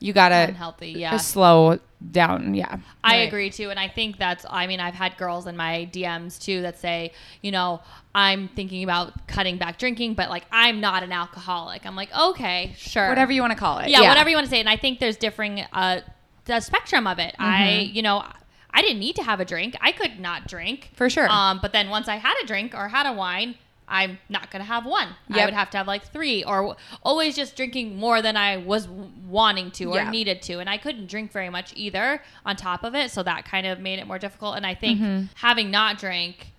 you 0.00 0.12
gotta 0.12 0.48
unhealthy. 0.48 0.90
Yeah. 0.90 1.16
slow 1.18 1.78
down. 2.10 2.54
Yeah, 2.54 2.78
I 3.04 3.18
Right. 3.18 3.28
agree 3.28 3.50
too. 3.50 3.70
And 3.70 3.78
I 3.78 3.86
think 3.86 4.18
that's, 4.18 4.44
I 4.50 4.66
mean, 4.66 4.80
I've 4.80 4.94
had 4.94 5.16
girls 5.16 5.46
in 5.46 5.56
my 5.56 5.88
DMs 5.92 6.40
too 6.42 6.62
that 6.62 6.80
say, 6.80 7.12
you 7.40 7.52
know, 7.52 7.80
I'm 8.12 8.48
thinking 8.48 8.82
about 8.82 9.28
cutting 9.28 9.58
back 9.58 9.78
drinking, 9.78 10.14
but 10.14 10.28
like 10.28 10.44
I'm 10.50 10.80
not 10.80 11.04
an 11.04 11.12
alcoholic. 11.12 11.86
I'm 11.86 11.94
like, 11.94 12.12
okay, 12.12 12.74
sure. 12.76 13.08
whatever 13.08 13.30
you 13.30 13.40
want 13.40 13.52
to 13.52 13.58
call 13.58 13.78
it. 13.78 13.88
Yeah, 13.88 14.08
whatever 14.08 14.28
you 14.28 14.36
want 14.36 14.46
to 14.46 14.50
say. 14.50 14.58
And 14.58 14.68
I 14.68 14.76
think 14.76 14.98
there's 14.98 15.16
differing, 15.16 15.60
uh, 15.72 16.00
the 16.46 16.60
spectrum 16.60 17.06
of 17.06 17.18
it. 17.18 17.34
I, 17.38 17.84
Mm-hmm. 17.86 17.96
you 17.96 18.02
know, 18.02 18.24
I 18.74 18.82
didn't 18.82 18.98
need 19.00 19.16
to 19.16 19.22
have 19.22 19.38
a 19.40 19.44
drink. 19.44 19.76
I 19.80 19.92
could 19.92 20.18
not 20.18 20.46
drink. 20.48 20.90
For 20.94 21.08
sure. 21.10 21.28
Um, 21.28 21.58
but 21.60 21.72
then 21.72 21.90
once 21.90 22.08
I 22.08 22.16
had 22.16 22.34
a 22.42 22.46
drink 22.46 22.74
or 22.74 22.88
had 22.88 23.06
a 23.06 23.12
wine, 23.12 23.54
I'm 23.88 24.18
not 24.30 24.50
going 24.50 24.60
to 24.62 24.66
have 24.66 24.86
one. 24.86 25.08
I 25.30 25.44
would 25.44 25.52
have 25.52 25.68
to 25.70 25.76
have 25.76 25.86
like 25.86 26.04
three 26.10 26.42
or 26.44 26.56
w- 26.62 26.74
always 27.02 27.36
just 27.36 27.56
drinking 27.56 27.96
more 27.98 28.22
than 28.22 28.36
I 28.38 28.56
was 28.56 28.86
w- 28.86 29.10
wanting 29.28 29.70
to 29.72 29.84
or 29.92 29.96
Yeah. 29.96 30.10
needed 30.10 30.40
to. 30.42 30.60
And 30.60 30.70
I 30.70 30.78
couldn't 30.78 31.08
drink 31.08 31.30
very 31.32 31.50
much 31.50 31.72
either 31.76 32.22
on 32.46 32.56
top 32.56 32.84
of 32.84 32.94
it. 32.94 33.10
So 33.10 33.22
that 33.24 33.44
kind 33.44 33.66
of 33.66 33.80
made 33.80 33.98
it 33.98 34.06
more 34.06 34.18
difficult. 34.18 34.56
And 34.56 34.64
I 34.64 34.74
think 34.74 34.98
Mm-hmm. 35.00 35.26
having 35.34 35.70
not 35.70 35.98
drank, 35.98 36.52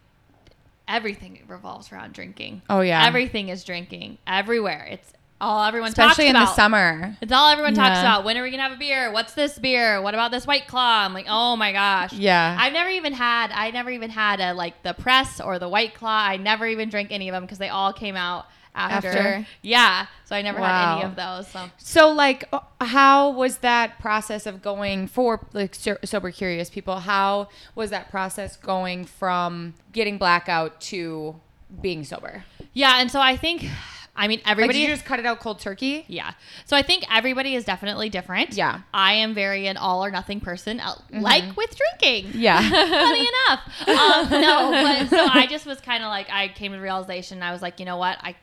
everything 0.87 1.41
revolves 1.47 1.91
around 1.91 2.13
drinking. 2.13 2.61
Oh, 2.69 2.81
yeah. 2.81 3.05
Everything 3.07 3.49
is 3.49 3.63
drinking 3.63 4.17
everywhere. 4.27 4.87
It's 4.91 5.13
all 5.43 5.63
everyone 5.65 5.89
talks 5.89 5.97
about. 5.97 6.11
especially 6.11 6.29
in 6.29 6.35
about. 6.35 6.45
the 6.49 6.53
summer. 6.55 7.17
It's 7.21 7.31
all 7.31 7.49
everyone 7.49 7.73
talks 7.73 7.95
Yeah. 7.97 8.01
about. 8.01 8.23
When 8.23 8.37
are 8.37 8.43
we 8.43 8.49
gonna 8.51 8.63
have 8.63 8.71
a 8.71 8.77
beer? 8.77 9.11
What's 9.11 9.33
this 9.33 9.59
beer? 9.59 10.01
What 10.01 10.13
about 10.13 10.31
this 10.31 10.47
white 10.47 10.67
claw? 10.67 11.03
I'm 11.05 11.13
like, 11.13 11.25
oh 11.29 11.55
my 11.55 11.71
gosh. 11.71 12.13
Yeah. 12.13 12.57
I've 12.59 12.73
never 12.73 12.89
even 12.89 13.13
had. 13.13 13.51
I 13.51 13.71
never 13.71 13.89
even 13.89 14.09
had 14.09 14.39
a 14.39 14.53
like 14.53 14.81
the 14.83 14.93
press 14.93 15.39
or 15.41 15.59
the 15.59 15.69
white 15.69 15.93
claw. 15.95 16.23
I 16.23 16.37
never 16.37 16.65
even 16.65 16.89
drank 16.89 17.11
any 17.11 17.29
of 17.29 17.33
them 17.33 17.43
because 17.43 17.57
they 17.57 17.69
all 17.69 17.93
came 17.93 18.15
out 18.15 18.45
after. 18.75 19.07
After. 19.09 19.47
Yeah. 19.61 20.07
So 20.25 20.35
I 20.35 20.41
never 20.41 20.57
had 20.59 20.93
any 20.95 21.03
of 21.03 21.15
those. 21.15 21.47
So 21.49 21.69
So, 21.77 22.09
like, 22.11 22.45
uh, 22.51 22.59
how 22.81 23.29
was 23.29 23.57
that 23.57 23.99
process 23.99 24.47
of 24.47 24.63
going 24.63 25.05
for 25.07 25.45
like 25.53 25.75
so- 25.75 25.97
sober 26.03 26.31
curious 26.31 26.71
people? 26.71 26.99
How 27.01 27.49
was 27.75 27.91
that 27.91 28.09
process 28.09 28.55
going 28.57 29.05
from 29.05 29.75
getting 29.91 30.17
blackout 30.17 30.81
to 30.81 31.35
being 31.81 32.03
sober? 32.03 32.45
yeah, 32.73 32.95
and 32.99 33.11
so 33.11 33.19
I 33.21 33.37
think, 33.37 33.67
I 34.15 34.27
mean, 34.27 34.39
Like, 34.39 34.51
everybody. 34.51 34.79
did 34.79 34.87
you 34.89 34.93
just 34.93 35.05
cut 35.05 35.19
it 35.19 35.25
out 35.25 35.39
cold 35.39 35.59
turkey? 35.59 36.05
Yeah. 36.07 36.33
So 36.65 36.77
I 36.77 36.83
think 36.83 37.03
everybody 37.11 37.55
is 37.55 37.65
definitely 37.65 38.09
different. 38.09 38.53
Yeah. 38.53 38.81
I 38.93 39.13
am 39.13 39.33
very 39.33 39.65
an 39.65 39.75
all 39.77 40.05
or 40.05 40.11
nothing 40.11 40.39
person, 40.39 40.79
uh, 40.79 40.93
like 41.11 41.57
with 41.57 41.75
drinking. 41.75 42.31
Yeah. 42.39 42.61
Funny 42.69 43.27
enough. 43.27 43.87
Um, 43.87 44.41
no, 44.41 44.69
but 44.71 45.09
so 45.09 45.25
I 45.31 45.47
just 45.49 45.65
was 45.65 45.79
kind 45.81 46.03
of 46.03 46.09
like, 46.09 46.27
I 46.31 46.49
came 46.49 46.71
to 46.73 46.77
the 46.77 46.83
realization. 46.83 47.41
I 47.41 47.51
was 47.51 47.61
like, 47.63 47.79
you 47.79 47.85
know 47.87 47.97
what? 47.97 48.19
I 48.21 48.35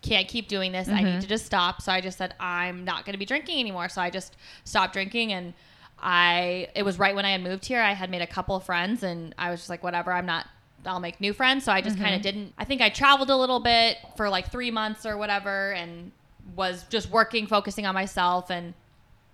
can't 0.00 0.28
keep 0.28 0.48
doing 0.48 0.72
this. 0.72 0.88
I 0.88 1.02
need 1.02 1.20
to 1.20 1.26
just 1.26 1.44
stop. 1.44 1.82
So 1.82 1.92
I 1.92 2.00
just 2.00 2.16
said, 2.16 2.34
I'm 2.40 2.84
not 2.84 3.04
going 3.04 3.12
to 3.14 3.18
be 3.18 3.26
drinking 3.26 3.60
anymore. 3.60 3.88
So 3.90 4.00
I 4.00 4.08
just 4.10 4.34
stopped 4.64 4.92
drinking 4.94 5.32
and 5.34 5.52
I, 6.00 6.68
it 6.74 6.84
was 6.84 6.98
right 6.98 7.14
when 7.14 7.24
I 7.24 7.32
had 7.32 7.42
moved 7.42 7.66
here. 7.66 7.80
I 7.82 7.92
had 7.92 8.08
made 8.10 8.22
a 8.22 8.26
couple 8.26 8.54
of 8.56 8.64
friends 8.64 9.02
and 9.02 9.34
I 9.36 9.50
was 9.50 9.60
just 9.60 9.68
like, 9.70 9.82
whatever, 9.82 10.12
I'm 10.12 10.26
not, 10.26 10.46
I'll 10.86 11.00
make 11.00 11.20
new 11.20 11.32
friends. 11.32 11.64
So 11.64 11.72
I 11.72 11.80
just 11.80 11.98
kind 11.98 12.14
of 12.14 12.22
didn't, 12.22 12.54
I 12.56 12.64
think 12.64 12.80
I 12.80 12.88
traveled 12.88 13.30
a 13.30 13.36
little 13.36 13.60
bit 13.60 13.98
for 14.16 14.28
like 14.28 14.50
three 14.50 14.70
months 14.70 15.04
or 15.04 15.16
whatever 15.16 15.72
and 15.72 16.12
was 16.56 16.84
just 16.88 17.10
working, 17.10 17.46
focusing 17.46 17.86
on 17.86 17.94
myself 17.94 18.50
and 18.50 18.74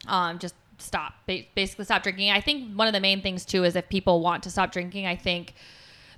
um, 0.08 0.38
just 0.38 0.54
stop, 0.78 1.14
basically 1.26 1.84
stop 1.84 2.02
drinking. 2.02 2.30
I 2.30 2.40
think 2.40 2.74
one 2.74 2.86
of 2.86 2.92
the 2.92 3.00
main 3.00 3.22
things 3.22 3.44
too 3.44 3.64
is 3.64 3.76
if 3.76 3.88
people 3.88 4.20
want 4.20 4.42
to 4.44 4.50
stop 4.50 4.72
drinking, 4.72 5.06
I 5.06 5.16
think 5.16 5.54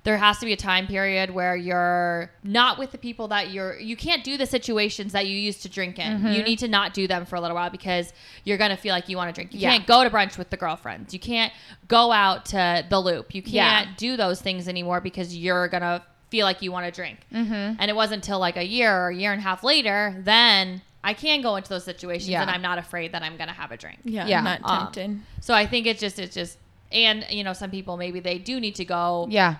there 0.07 0.17
has 0.17 0.37
to 0.39 0.45
be 0.45 0.53
a 0.53 0.57
time 0.57 0.87
period 0.87 1.29
where 1.31 1.53
you're 1.57 2.31
not 2.41 2.79
with 2.79 2.91
the 2.91 2.97
people 2.97 3.27
that 3.27 3.51
you're 3.51 3.77
you 3.77 3.97
can't 3.97 4.23
do 4.23 4.37
the 4.37 4.45
situations 4.45 5.11
that 5.11 5.27
you 5.27 5.35
used 5.37 5.61
to 5.63 5.69
drink 5.69 5.99
in 5.99 6.11
Mm-hmm. 6.17 6.27
you 6.35 6.43
need 6.43 6.59
to 6.59 6.69
not 6.69 6.93
do 6.93 7.07
them 7.07 7.25
for 7.25 7.35
a 7.35 7.41
little 7.41 7.55
while 7.55 7.69
because 7.69 8.13
you're 8.45 8.57
gonna 8.57 8.77
feel 8.77 8.93
like 8.93 9.09
you 9.09 9.17
want 9.17 9.27
to 9.29 9.37
drink 9.37 9.53
you 9.53 9.59
Yeah. 9.59 9.71
can't 9.71 9.85
go 9.85 10.03
to 10.05 10.09
brunch 10.09 10.37
with 10.37 10.49
the 10.49 10.55
girlfriends 10.57 11.13
you 11.13 11.19
can't 11.19 11.51
go 11.89 12.11
out 12.13 12.45
to 12.53 12.85
the 12.89 12.99
loop 12.99 13.35
you 13.35 13.41
can't 13.43 13.97
do 13.97 14.15
those 14.15 14.39
things 14.41 14.67
anymore 14.69 15.01
because 15.01 15.35
you're 15.35 15.67
gonna 15.67 16.01
feel 16.29 16.45
like 16.45 16.61
you 16.61 16.71
want 16.71 16.85
to 16.85 16.91
drink 17.01 17.17
Mm-hmm. 17.33 17.75
and 17.79 17.85
it 17.91 17.95
wasn't 17.95 18.23
until 18.23 18.39
like 18.39 18.55
a 18.57 18.65
year 18.65 18.91
or 18.95 19.09
a 19.09 19.15
year 19.15 19.31
and 19.33 19.39
a 19.41 19.43
half 19.43 19.61
later 19.73 20.15
then 20.19 20.81
i 21.03 21.13
can 21.13 21.41
go 21.41 21.57
into 21.57 21.69
those 21.69 21.83
situations 21.83 22.29
Yeah. 22.29 22.41
and 22.43 22.49
i'm 22.49 22.61
not 22.61 22.77
afraid 22.77 23.11
that 23.11 23.23
i'm 23.23 23.35
gonna 23.35 23.51
have 23.63 23.71
a 23.73 23.77
drink 23.77 23.99
Yeah, 24.05 24.25
Yeah. 24.25 24.37
I'm 24.39 24.61
not 24.61 24.97
Um, 24.97 25.25
so 25.41 25.53
i 25.53 25.65
think 25.67 25.85
it's 25.85 25.99
just 25.99 26.17
it's 26.17 26.33
just 26.33 26.57
and 26.91 27.25
you 27.29 27.43
know 27.43 27.51
some 27.53 27.69
people 27.69 27.97
maybe 27.97 28.19
they 28.21 28.37
do 28.37 28.59
need 28.61 28.75
to 28.75 28.85
go 28.85 29.27
Yeah. 29.29 29.55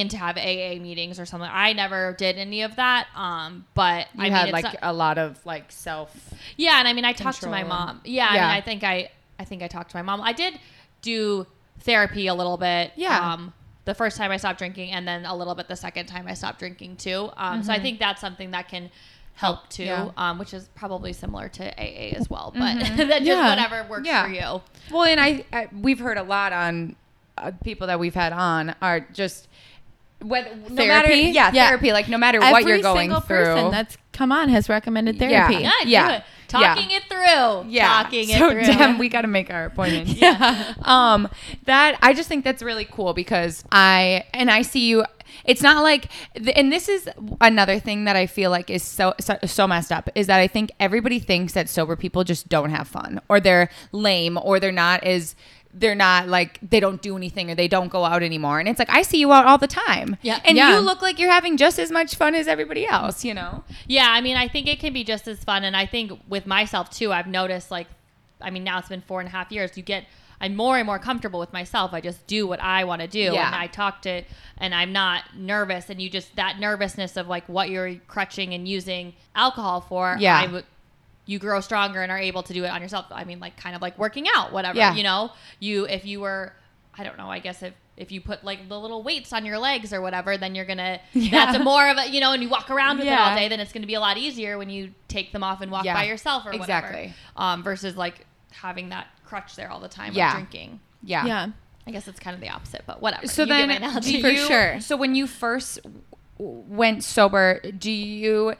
In 0.00 0.08
to 0.08 0.16
have 0.18 0.36
AA 0.36 0.78
meetings 0.80 1.18
or 1.20 1.26
something. 1.26 1.48
I 1.52 1.72
never 1.72 2.14
did 2.18 2.36
any 2.38 2.62
of 2.62 2.76
that. 2.76 3.06
Um, 3.14 3.66
but 3.74 4.06
You 4.14 4.20
I 4.20 4.22
mean, 4.24 4.32
had 4.32 4.44
it's 4.48 4.52
like 4.52 4.64
not- 4.64 4.76
a 4.82 4.92
lot 4.92 5.18
of 5.18 5.44
like 5.46 5.70
self. 5.72 6.14
yeah, 6.56 6.78
and 6.78 6.88
I 6.88 6.92
mean, 6.92 7.04
I 7.04 7.12
talked 7.12 7.40
to 7.42 7.48
my 7.48 7.64
mom. 7.64 8.00
Yeah, 8.04 8.28
I 8.28 8.32
mean, 8.34 8.42
I 8.42 8.60
think 8.60 8.84
I, 8.84 9.10
I 9.38 9.44
think 9.44 9.62
I 9.62 9.68
talked 9.68 9.90
to 9.92 9.96
my 9.96 10.02
mom. 10.02 10.20
I 10.20 10.32
did 10.32 10.58
do 11.02 11.46
therapy 11.80 12.26
a 12.28 12.34
little 12.34 12.56
bit. 12.56 12.92
Yeah. 12.96 13.32
Um, 13.32 13.52
the 13.84 13.94
first 13.94 14.16
time 14.16 14.30
I 14.30 14.36
stopped 14.36 14.58
drinking, 14.58 14.92
and 14.92 15.06
then 15.08 15.24
a 15.24 15.34
little 15.34 15.54
bit 15.56 15.66
the 15.68 15.74
second 15.76 16.06
time 16.06 16.28
I 16.28 16.34
stopped 16.34 16.60
drinking 16.60 16.96
too. 16.98 17.30
Um, 17.36 17.62
so 17.64 17.72
I 17.72 17.80
think 17.80 17.98
that's 17.98 18.20
something 18.20 18.52
that 18.52 18.68
can 18.68 18.90
help 19.34 19.68
too, 19.70 19.84
Mm-hmm. 19.86 20.10
Yeah. 20.16 20.30
um, 20.30 20.38
which 20.38 20.54
is 20.54 20.68
probably 20.76 21.12
similar 21.12 21.48
to 21.48 21.64
AA 21.80 22.14
as 22.16 22.30
well. 22.30 22.52
But 22.54 22.78
then 22.96 23.08
just 23.08 23.22
Yeah. 23.22 23.48
whatever 23.48 23.84
works 23.88 24.06
Yeah. 24.06 24.24
for 24.26 24.32
you. 24.32 24.60
Well, 24.92 25.04
and 25.04 25.18
I, 25.20 25.44
I 25.52 25.68
we've 25.72 25.98
heard 25.98 26.18
a 26.18 26.22
lot 26.22 26.52
on 26.52 26.94
uh, 27.38 27.50
people 27.64 27.86
that 27.88 27.98
we've 27.98 28.14
had 28.14 28.32
on 28.32 28.76
are 28.82 29.00
just 29.00 29.48
whether 30.22 30.50
no 30.68 30.86
matter 30.86 31.08
Therapy? 31.08 31.30
yeah, 31.30 31.50
Yeah. 31.52 31.68
therapy 31.68 31.92
like 31.92 32.08
no 32.08 32.18
matter 32.18 32.38
Every 32.38 32.52
what 32.52 32.66
you're 32.66 32.78
going 32.80 33.04
single 33.10 33.20
through. 33.20 33.44
person 33.44 33.70
that's 33.70 33.96
come 34.12 34.32
on 34.32 34.48
has 34.48 34.68
recommended 34.68 35.16
Yeah. 35.16 35.46
therapy. 35.48 35.62
Yeah, 35.64 35.70
do 35.84 35.88
Yeah. 35.90 36.10
it. 36.16 36.24
Talking 36.48 36.90
it 36.90 37.02
through. 37.08 37.70
yeah, 37.70 38.02
Talking 38.02 38.26
so 38.26 38.48
it 38.48 38.52
through. 38.52 38.74
damn, 38.74 38.98
we 38.98 39.08
got 39.08 39.22
to 39.22 39.28
make 39.28 39.50
our 39.50 39.64
appointments. 39.66 40.12
Yeah. 40.20 40.74
um 40.82 41.28
that 41.64 41.98
i 42.02 42.12
just 42.12 42.28
think 42.28 42.44
that's 42.44 42.62
really 42.62 42.84
cool 42.84 43.14
because 43.14 43.64
i 43.72 44.24
and 44.34 44.50
i 44.50 44.60
see 44.62 44.86
you 44.86 45.04
it's 45.46 45.62
not 45.62 45.82
like 45.82 46.08
and 46.54 46.70
this 46.70 46.88
is 46.90 47.08
another 47.40 47.78
thing 47.78 48.04
that 48.04 48.16
i 48.16 48.26
feel 48.26 48.50
like 48.50 48.68
is 48.68 48.82
so, 48.82 49.14
so 49.18 49.38
so 49.46 49.66
messed 49.66 49.90
up 49.90 50.10
is 50.14 50.26
that 50.26 50.40
i 50.40 50.46
think 50.46 50.70
everybody 50.78 51.18
thinks 51.18 51.54
that 51.54 51.68
sober 51.70 51.96
people 51.96 52.22
just 52.22 52.48
don't 52.50 52.70
have 52.70 52.86
fun 52.86 53.18
or 53.30 53.40
they're 53.40 53.70
lame 53.92 54.38
or 54.42 54.60
they're 54.60 54.70
not 54.70 55.02
as 55.04 55.34
they're 55.74 55.94
not 55.94 56.28
like 56.28 56.58
they 56.68 56.80
don't 56.80 57.00
do 57.00 57.16
anything 57.16 57.50
or 57.50 57.54
they 57.54 57.66
don't 57.68 57.88
go 57.88 58.04
out 58.04 58.22
anymore 58.22 58.60
and 58.60 58.68
it's 58.68 58.78
like 58.78 58.90
i 58.90 59.00
see 59.00 59.18
you 59.18 59.32
out 59.32 59.46
all 59.46 59.56
the 59.56 59.66
time 59.66 60.16
Yeah. 60.20 60.38
and 60.44 60.56
Yeah. 60.56 60.74
you 60.74 60.80
look 60.80 61.00
like 61.00 61.18
you're 61.18 61.30
having 61.30 61.56
just 61.56 61.78
as 61.78 61.90
much 61.90 62.14
fun 62.16 62.34
as 62.34 62.46
everybody 62.46 62.86
else 62.86 63.24
you 63.24 63.32
know 63.32 63.64
Yeah, 63.86 64.08
I 64.10 64.20
mean, 64.20 64.36
I 64.36 64.48
think 64.48 64.68
it 64.68 64.80
can 64.80 64.92
be 64.92 65.02
just 65.04 65.26
as 65.28 65.42
fun. 65.44 65.64
And 65.64 65.76
I 65.76 65.86
think 65.86 66.12
with 66.28 66.46
myself 66.46 66.90
too, 66.90 67.12
I've 67.12 67.26
noticed 67.26 67.70
like, 67.70 67.86
I 68.40 68.50
mean, 68.50 68.64
now 68.64 68.78
it's 68.78 68.88
been 68.88 69.00
four 69.02 69.20
and 69.20 69.28
a 69.28 69.32
half 69.32 69.50
years. 69.50 69.76
You 69.76 69.82
get, 69.82 70.04
I'm 70.40 70.54
more 70.56 70.76
and 70.78 70.86
more 70.86 70.98
comfortable 70.98 71.40
with 71.40 71.52
myself. 71.52 71.92
I 71.92 72.00
just 72.00 72.26
do 72.26 72.46
what 72.46 72.60
I 72.60 72.84
want 72.84 73.00
to 73.02 73.08
do. 73.08 73.18
Yeah. 73.32 73.46
And 73.46 73.54
I 73.54 73.66
talk 73.66 74.02
to, 74.02 74.22
and 74.58 74.74
I'm 74.74 74.92
not 74.92 75.24
nervous. 75.36 75.88
And 75.90 76.00
you 76.00 76.08
just, 76.10 76.34
that 76.36 76.58
nervousness 76.60 77.16
of 77.16 77.28
like 77.28 77.48
what 77.48 77.70
you're 77.70 77.94
crutching 78.08 78.52
and 78.54 78.66
using 78.68 79.14
alcohol 79.34 79.80
for. 79.80 80.16
Yeah. 80.18 80.38
I 80.40 80.46
would, 80.52 80.64
you 81.26 81.38
grow 81.38 81.60
stronger 81.60 82.02
and 82.02 82.10
are 82.10 82.18
able 82.18 82.42
to 82.42 82.52
do 82.52 82.64
it 82.64 82.68
on 82.68 82.82
yourself. 82.82 83.06
I 83.10 83.24
mean, 83.24 83.38
like 83.40 83.56
kind 83.56 83.76
of 83.76 83.82
like 83.82 83.96
working 83.98 84.26
out, 84.34 84.52
whatever, 84.52 84.76
Yeah. 84.78 84.94
you 84.94 85.02
know, 85.02 85.30
you, 85.60 85.84
if 85.86 86.04
you 86.04 86.20
were, 86.20 86.52
I 86.98 87.04
don't 87.04 87.16
know, 87.16 87.30
I 87.30 87.38
guess 87.38 87.62
if, 87.62 87.74
if 87.96 88.10
you 88.10 88.20
put 88.20 88.42
like 88.42 88.68
the 88.68 88.78
little 88.80 89.02
weights 89.02 89.32
on 89.32 89.44
your 89.46 89.58
legs 89.58 89.92
or 89.92 90.00
whatever, 90.00 90.36
then 90.36 90.54
you're 90.54 90.64
gonna 90.64 90.98
that's 91.14 91.56
a 91.56 91.62
more 91.62 91.88
of 91.88 91.96
a 91.98 92.08
you 92.10 92.20
know, 92.20 92.32
and 92.32 92.42
you 92.42 92.48
walk 92.48 92.70
around 92.70 92.98
with 92.98 93.06
it 93.06 93.12
all 93.12 93.36
day, 93.36 93.48
then 93.48 93.60
it's 93.60 93.72
gonna 93.72 93.86
be 93.86 93.94
a 93.94 94.00
lot 94.00 94.16
easier 94.18 94.58
when 94.58 94.68
you 94.70 94.92
take 95.08 95.30
them 95.32 95.44
off 95.44 95.60
and 95.60 95.70
walk 95.70 95.84
Yeah. 95.84 95.94
by 95.94 96.04
yourself 96.04 96.44
or 96.46 96.52
Exactly. 96.52 96.98
whatever. 97.00 97.14
Um, 97.36 97.62
versus 97.62 97.96
like 97.96 98.26
having 98.50 98.88
that 98.88 99.06
crutch 99.24 99.54
there 99.56 99.70
all 99.70 99.78
the 99.80 99.88
time 99.88 100.14
Yeah. 100.14 100.32
drinking. 100.32 100.80
yeah 101.02 101.24
Yeah. 101.26 101.46
I 101.86 101.90
guess 101.90 102.06
it's 102.08 102.20
kind 102.20 102.34
of 102.34 102.40
the 102.40 102.48
opposite, 102.48 102.82
but 102.86 103.02
whatever. 103.02 103.26
So 103.26 103.42
You 103.42 103.48
get 103.48 103.56
then, 103.56 103.68
my 103.68 103.74
analogy. 103.76 104.12
do 104.16 104.20
For 104.22 104.28
you- 104.28 104.46
sure. 104.46 104.80
So 104.80 104.96
when 104.96 105.14
you 105.14 105.26
first 105.26 105.82
w- 105.82 106.02
went 106.42 107.04
sober, 107.04 107.60
do 107.78 107.90
you 107.90 108.54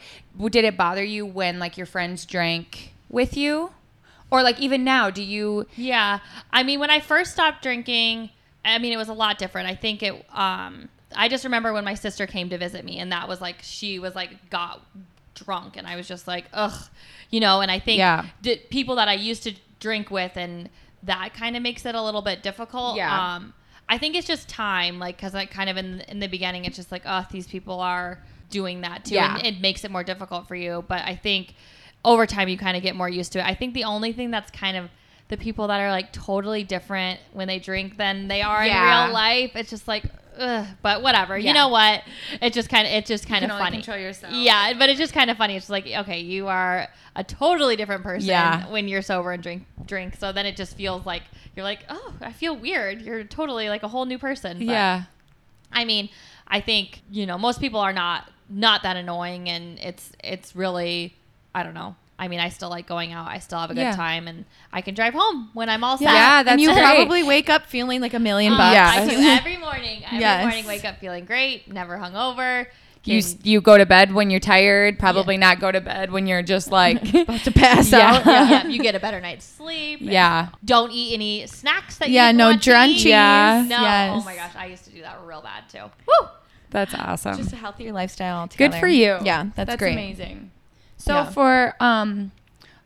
did 0.51 0.64
it 0.64 0.76
bother 0.76 1.03
you 1.05 1.26
when 1.26 1.59
like 1.59 1.76
your 1.76 1.87
friends 1.87 2.24
drank 2.24 2.93
with 3.09 3.37
you, 3.37 3.72
or 4.30 4.43
like 4.43 4.59
even 4.61 4.85
now, 4.85 5.11
do 5.11 5.22
you? 5.22 5.66
Yeah. 5.76 6.20
I 6.53 6.62
mean, 6.62 6.80
when 6.80 6.91
I 6.91 7.01
first 7.01 7.33
stopped 7.33 7.62
drinking, 7.62 8.30
I 8.64 8.78
mean, 8.78 8.93
it 8.93 8.97
was 8.97 9.09
a 9.09 9.12
lot 9.14 9.39
different. 9.39 9.68
I 9.68 9.74
think 9.74 10.03
it, 10.03 10.14
um, 10.33 10.89
I 11.14 11.28
just 11.28 11.45
remember 11.45 11.72
when 11.72 11.85
my 11.85 11.95
sister 11.95 12.26
came 12.26 12.49
to 12.51 12.59
visit 12.59 12.85
me, 12.85 12.99
and 12.99 13.12
that 13.12 13.28
was 13.28 13.41
like, 13.41 13.57
she 13.62 13.99
was 13.99 14.14
like, 14.14 14.49
got 14.51 14.80
drunk, 15.35 15.76
and 15.76 15.87
I 15.87 15.97
was 15.97 16.09
just 16.09 16.26
like, 16.26 16.47
ugh, 16.53 16.89
you 17.30 17.41
know, 17.41 17.61
and 17.61 17.70
I 17.70 17.78
think 17.78 17.99
Yeah. 17.99 18.26
people 18.70 18.95
that 18.97 19.09
I 19.09 19.14
used 19.14 19.43
to 19.43 19.55
drink 19.80 20.11
with, 20.11 20.37
and 20.37 20.70
that 21.03 21.35
kind 21.35 21.57
of 21.57 21.62
makes 21.62 21.85
it 21.85 21.95
a 21.95 22.03
little 22.03 22.22
bit 22.22 22.43
difficult. 22.43 22.97
Yeah. 22.97 23.35
Um, 23.35 23.53
I 23.93 23.99
think 23.99 24.14
it's 24.16 24.26
just 24.26 24.49
time, 24.49 24.99
like, 24.99 25.16
because 25.16 25.34
like 25.34 25.51
kind 25.51 25.68
of 25.70 25.76
in 25.76 26.01
in 26.12 26.18
the 26.18 26.26
beginning, 26.36 26.64
it's 26.64 26.76
just 26.76 26.90
like, 26.90 27.03
oh, 27.07 27.24
these 27.30 27.47
people 27.47 27.80
are 27.80 28.18
doing 28.51 28.80
that 28.82 29.05
too, 29.05 29.14
Yeah. 29.16 29.36
and 29.36 29.47
it 29.47 29.61
makes 29.61 29.84
it 29.84 29.90
more 29.90 30.05
difficult 30.12 30.49
for 30.49 30.55
you. 30.55 30.84
But 30.88 31.03
I 31.12 31.14
think 31.16 31.55
over 32.05 32.26
time, 32.26 32.49
you 32.49 32.59
kind 32.59 32.76
of 32.76 32.82
get 32.82 32.95
more 32.97 33.09
used 33.09 33.32
to 33.32 33.38
it. 33.40 33.45
I 33.47 33.55
think 33.55 33.74
the 33.74 33.84
only 33.84 34.12
thing 34.12 34.30
that's 34.30 34.51
kind 34.51 34.76
of 34.76 34.84
the 35.28 35.36
people 35.36 35.66
that 35.68 35.80
are 35.80 35.90
like 35.90 36.12
totally 36.12 36.64
different 36.64 37.20
when 37.32 37.49
they 37.49 37.59
drink 37.59 37.97
than 37.97 38.28
they 38.28 38.43
are 38.43 38.64
Yeah. 38.66 38.74
in 39.05 39.07
real 39.07 39.14
life. 39.14 39.53
It's 39.57 39.70
just 39.70 39.86
like, 39.88 40.05
ugh, 40.38 40.66
but 40.82 41.03
whatever. 41.03 41.38
Yeah. 41.38 41.49
You 41.49 41.55
know 41.55 41.68
what? 41.68 42.03
It 42.40 42.53
just 42.53 42.68
kind 42.68 42.86
of 42.86 42.93
it's 42.93 43.09
just 43.09 43.26
kind 43.28 43.45
of 43.45 43.51
funny. 43.51 43.76
control 43.78 43.99
yourself. 43.99 44.32
Yeah, 44.34 44.72
but 44.78 44.88
it's 44.90 44.99
just 44.99 45.14
kind 45.14 45.30
of 45.30 45.36
funny. 45.36 45.57
It's 45.57 45.70
like 45.70 45.86
okay, 45.86 46.20
you 46.20 46.49
are 46.49 46.88
a 47.14 47.24
totally 47.24 47.76
different 47.76 48.03
person 48.03 48.28
Yeah. 48.28 48.68
when 48.68 48.88
you're 48.88 49.03
sober 49.03 49.32
and 49.32 49.43
drink 49.43 49.62
drink. 49.86 50.16
So 50.16 50.32
then 50.32 50.45
it 50.47 50.57
just 50.57 50.76
feels 50.76 51.05
like 51.07 51.22
you're 51.55 51.64
like, 51.64 51.80
oh, 51.88 52.14
I 52.20 52.32
feel 52.32 52.57
weird. 52.57 53.03
You're 53.03 53.24
totally 53.24 53.68
like 53.68 53.82
a 53.82 53.88
whole 53.88 54.05
new 54.07 54.18
person. 54.18 54.59
But, 54.66 55.03
I 55.72 55.84
mean, 55.84 56.09
I 56.48 56.61
think 56.61 57.03
you 57.11 57.24
know 57.26 57.38
most 57.38 57.61
people 57.61 57.80
are 57.80 57.92
not 57.92 58.30
not 58.48 58.82
that 58.82 58.96
annoying, 58.96 59.48
and 59.48 59.78
it's 59.78 60.12
it's 60.22 60.55
really 60.55 61.14
I 61.55 61.62
don't 61.62 61.74
know. 61.74 61.96
I 62.18 62.28
mean, 62.28 62.38
I 62.40 62.50
still 62.50 62.68
like 62.68 62.86
going 62.86 63.12
out. 63.12 63.26
I 63.26 63.38
still 63.38 63.59
have 63.59 63.70
a 63.70 63.74
good 63.74 63.80
Yeah. 63.80 63.96
time, 63.96 64.28
and 64.28 64.44
I 64.72 64.80
can 64.80 64.94
drive 64.94 65.12
home 65.14 65.50
when 65.55 65.68
I'm 65.68 65.82
all 65.82 65.96
set. 65.98 66.05
Yeah, 66.05 66.42
that's 66.42 66.53
and 66.53 66.61
you 66.61 66.68
great. 66.72 66.78
probably 66.80 67.22
wake 67.24 67.50
up 67.50 67.66
feeling 67.66 68.00
like 68.00 68.14
a 68.14 68.20
million 68.20 68.53
Um, 68.53 68.59
bucks. 68.59 68.74
Yeah. 68.74 68.90
I 68.94 69.07
do 69.09 69.16
every 69.16 69.57
morning. 69.57 70.05
Every 70.05 70.20
Yes. 70.20 70.42
morning, 70.42 70.66
wake 70.66 70.84
up 70.84 70.98
feeling 71.00 71.24
great, 71.24 71.70
never 71.72 71.96
hungover. 71.98 72.66
You 73.05 73.20
you 73.42 73.61
go 73.61 73.76
to 73.78 73.84
bed 73.86 74.12
when 74.12 74.30
you're 74.30 74.38
tired. 74.40 74.98
Probably 74.98 75.36
not 75.36 75.59
go 75.59 75.72
to 75.72 75.80
bed 75.80 76.12
when 76.12 76.26
you're 76.28 76.42
just 76.42 76.70
like 76.70 77.03
About 77.14 77.40
to 77.40 77.50
pass 77.50 77.90
Yeah. 77.90 77.98
out. 78.18 78.26
yeah, 78.26 78.50
yeah, 78.50 78.66
you 78.68 78.80
get 78.82 78.94
a 78.94 79.00
better 79.00 79.20
night's 79.20 79.44
sleep. 79.44 79.98
yeah. 80.03 80.50
Don't 80.64 80.92
eat 80.92 81.12
any 81.14 81.46
snacks 81.48 81.98
that 81.98 82.11
Yeah, 82.11 82.30
you 82.30 82.36
no 82.36 82.50
want 82.50 82.62
drunchies. 82.62 83.05
Yeah. 83.05 83.64
No. 83.68 83.80
Yes. 83.80 84.11
Oh 84.14 84.24
my 84.24 84.36
gosh, 84.36 84.53
I 84.57 84.66
used 84.66 84.84
to 84.84 84.90
do 84.90 85.03
that 85.03 85.18
real 85.24 85.42
bad 85.42 85.68
too. 85.68 85.90
Woo. 86.07 86.28
That's 86.70 86.94
awesome. 86.94 87.36
Just 87.36 87.53
a 87.53 87.57
healthier 87.57 87.92
lifestyle. 87.92 88.36
Altogether. 88.38 88.70
Good 88.72 88.80
for 88.80 88.86
you. 88.88 89.18
Yeah, 89.22 89.46
that's, 89.57 89.76
great. 89.76 89.94
That's 89.96 90.20
amazing. 90.20 90.50
So 90.96 91.14
Yeah. 91.14 91.30
for 91.30 91.74
um 91.80 92.30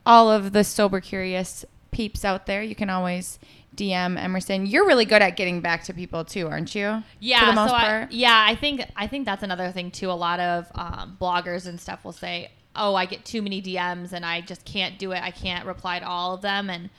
all 0.07 0.31
of 0.31 0.53
the 0.53 0.65
sober 0.65 1.01
curious 1.01 1.65
peeps 1.91 2.25
out 2.25 2.47
there, 2.47 2.63
you 2.63 2.75
can 2.75 2.89
always 2.91 3.39
DM 3.77 4.19
Emerson. 4.19 4.67
You're 4.67 4.87
really 4.87 5.05
good 5.05 5.23
at 5.23 5.37
getting 5.37 5.61
back 5.61 5.85
to 5.85 5.95
people 5.95 6.25
too, 6.25 6.49
aren't 6.49 6.75
you? 6.75 7.03
Yeah, 7.21 7.41
For 7.41 7.47
the 7.47 7.53
most 7.53 7.71
so 7.71 7.77
I, 7.77 8.09
yeah, 8.11 8.45
I 8.47 8.55
think 8.55 8.83
I 8.97 9.07
think 9.07 9.27
that's 9.27 9.43
another 9.43 9.71
thing 9.71 9.91
too. 9.91 10.11
A 10.11 10.13
lot 10.13 10.41
of 10.41 10.71
um, 10.75 11.17
bloggers 11.21 11.67
and 11.67 11.81
stuff 11.81 12.05
will 12.05 12.13
say, 12.13 12.51
"Oh, 12.75 12.95
I 12.95 13.07
get 13.07 13.25
too 13.25 13.43
many 13.43 13.61
DMs 13.61 14.13
and 14.13 14.25
I 14.25 14.41
just 14.41 14.65
can't 14.65 14.99
do 14.99 15.13
it. 15.13 15.23
I 15.23 15.31
can't 15.31 15.67
reply 15.67 15.99
to 15.99 16.07
all 16.07 16.35
of 16.35 16.43
them." 16.43 16.71
And 16.71 16.91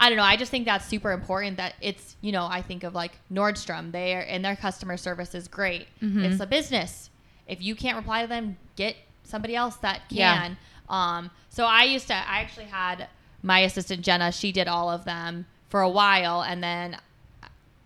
I 0.00 0.08
don't 0.08 0.16
know. 0.16 0.24
I 0.24 0.36
just 0.36 0.50
think 0.50 0.64
that's 0.64 0.86
super 0.86 1.12
important. 1.12 1.58
That 1.58 1.74
it's 1.80 2.16
you 2.20 2.32
know 2.32 2.46
I 2.50 2.62
think 2.62 2.84
of 2.84 2.94
like 2.94 3.12
Nordstrom. 3.32 3.92
They 3.92 4.14
are 4.14 4.20
and 4.20 4.44
their 4.44 4.56
customer 4.56 4.96
service 4.96 5.34
is 5.34 5.46
great. 5.46 5.86
Mm-hmm. 6.02 6.24
It's 6.24 6.40
a 6.40 6.46
business. 6.46 7.10
If 7.46 7.62
you 7.62 7.74
can't 7.74 7.96
reply 7.96 8.22
to 8.22 8.28
them, 8.28 8.56
get 8.76 8.96
somebody 9.24 9.54
else 9.54 9.76
that 9.76 10.08
can. 10.08 10.18
Yeah. 10.18 10.40
can. 10.40 10.56
Um, 10.88 11.30
so 11.50 11.64
I 11.64 11.84
used 11.84 12.06
to. 12.08 12.14
I 12.14 12.40
actually 12.40 12.66
had 12.66 13.08
my 13.42 13.60
assistant 13.60 14.02
Jenna. 14.02 14.32
She 14.32 14.52
did 14.52 14.68
all 14.68 14.90
of 14.90 15.04
them 15.04 15.46
for 15.74 15.80
a 15.82 15.90
while, 15.90 16.40
and 16.40 16.62
then 16.62 16.96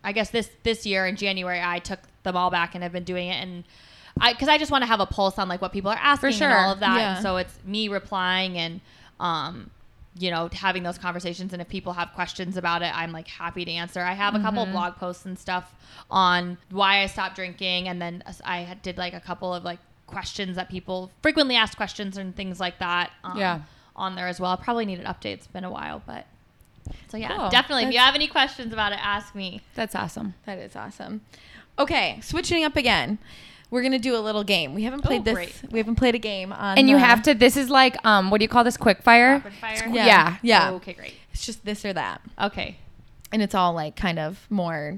I 0.04 0.12
guess 0.12 0.28
this 0.28 0.50
this 0.62 0.84
year 0.84 1.06
in 1.06 1.16
January 1.16 1.58
I 1.62 1.78
took 1.78 2.00
them 2.22 2.36
all 2.36 2.50
back 2.50 2.74
and 2.74 2.82
have 2.82 2.92
been 2.92 3.04
doing 3.04 3.28
it 3.28 3.42
and 3.42 3.64
I 4.20 4.34
because 4.34 4.48
I 4.48 4.58
just 4.58 4.70
want 4.70 4.82
to 4.82 4.86
have 4.86 5.00
a 5.00 5.06
pulse 5.06 5.38
on 5.38 5.48
like 5.48 5.62
what 5.62 5.72
people 5.72 5.90
are 5.90 5.96
asking 5.98 6.32
sure. 6.32 6.48
and 6.50 6.58
all 6.58 6.72
of 6.72 6.80
that. 6.80 6.98
Yeah. 6.98 7.14
And 7.14 7.22
so 7.22 7.38
it's 7.38 7.58
me 7.64 7.88
replying 7.88 8.58
and 8.58 8.82
um 9.20 9.70
you 10.18 10.30
know 10.30 10.50
having 10.52 10.82
those 10.82 10.98
conversations 10.98 11.54
and 11.54 11.62
if 11.62 11.68
people 11.70 11.94
have 11.94 12.12
questions 12.12 12.58
about 12.58 12.82
it 12.82 12.92
I'm 12.94 13.10
like 13.10 13.26
happy 13.26 13.64
to 13.64 13.72
answer. 13.72 14.02
I 14.02 14.12
have 14.12 14.34
a 14.34 14.40
couple 14.40 14.64
Mm-hmm. 14.64 14.76
of 14.76 14.78
blog 14.78 14.96
posts 14.96 15.24
and 15.24 15.38
stuff 15.38 15.74
on 16.10 16.58
why 16.70 17.02
I 17.02 17.06
stopped 17.06 17.36
drinking 17.36 17.88
and 17.88 18.02
then 18.02 18.22
I 18.44 18.76
did 18.82 18.98
like 18.98 19.14
a 19.14 19.20
couple 19.20 19.54
of 19.54 19.64
like 19.64 19.78
questions 20.06 20.56
that 20.56 20.68
people 20.68 21.10
frequently 21.22 21.56
asked 21.56 21.78
questions 21.78 22.18
and 22.18 22.36
things 22.36 22.60
like 22.60 22.78
that. 22.80 23.12
Um, 23.24 23.38
Yeah. 23.38 23.60
On 23.96 24.14
there 24.14 24.28
as 24.28 24.38
well. 24.38 24.52
I 24.52 24.56
probably 24.56 24.84
need 24.84 25.00
an 25.00 25.06
update. 25.06 25.32
It's 25.38 25.46
been 25.46 25.64
a 25.64 25.70
while, 25.70 26.02
but 26.06 26.26
so 27.08 27.16
yeah, 27.16 27.36
Cool. 27.36 27.48
definitely. 27.50 27.84
If 27.84 27.92
you 27.92 27.98
have 27.98 28.14
any 28.14 28.26
questions 28.28 28.72
about 28.72 28.92
it, 28.92 28.98
ask 29.02 29.34
me. 29.34 29.60
That's 29.74 29.94
awesome. 29.94 30.34
That 30.46 30.58
is 30.58 30.74
awesome. 30.76 31.20
Okay, 31.78 32.18
switching 32.22 32.64
up 32.64 32.76
again. 32.76 33.18
We're 33.70 33.82
gonna 33.82 33.98
do 33.98 34.16
a 34.16 34.18
little 34.20 34.44
game. 34.44 34.74
We 34.74 34.84
haven't 34.84 35.02
played 35.02 35.20
Oh, 35.20 35.24
this. 35.24 35.34
great. 35.34 35.54
We 35.70 35.78
haven't 35.78 35.96
played 35.96 36.14
a 36.14 36.18
game 36.18 36.52
on. 36.52 36.78
And 36.78 36.88
you 36.88 36.96
have 36.96 37.22
to 37.24 37.34
this 37.34 37.56
is 37.56 37.68
like 37.68 37.96
um 38.06 38.30
what 38.30 38.38
do 38.38 38.44
you 38.44 38.48
call 38.48 38.64
this 38.64 38.76
quick 38.78 39.02
fire? 39.02 39.40
Fire. 39.60 39.84
Yeah. 39.88 40.06
Yeah. 40.06 40.36
Yeah. 40.42 40.70
Oh, 40.70 40.76
okay, 40.76 40.94
great. 40.94 41.12
It's 41.32 41.44
just 41.44 41.64
this 41.64 41.84
or 41.84 41.92
that, 41.92 42.20
Okay. 42.40 42.78
and 43.30 43.42
it's 43.42 43.54
all 43.54 43.72
like 43.74 43.94
kind 43.94 44.18
of 44.18 44.46
more 44.50 44.96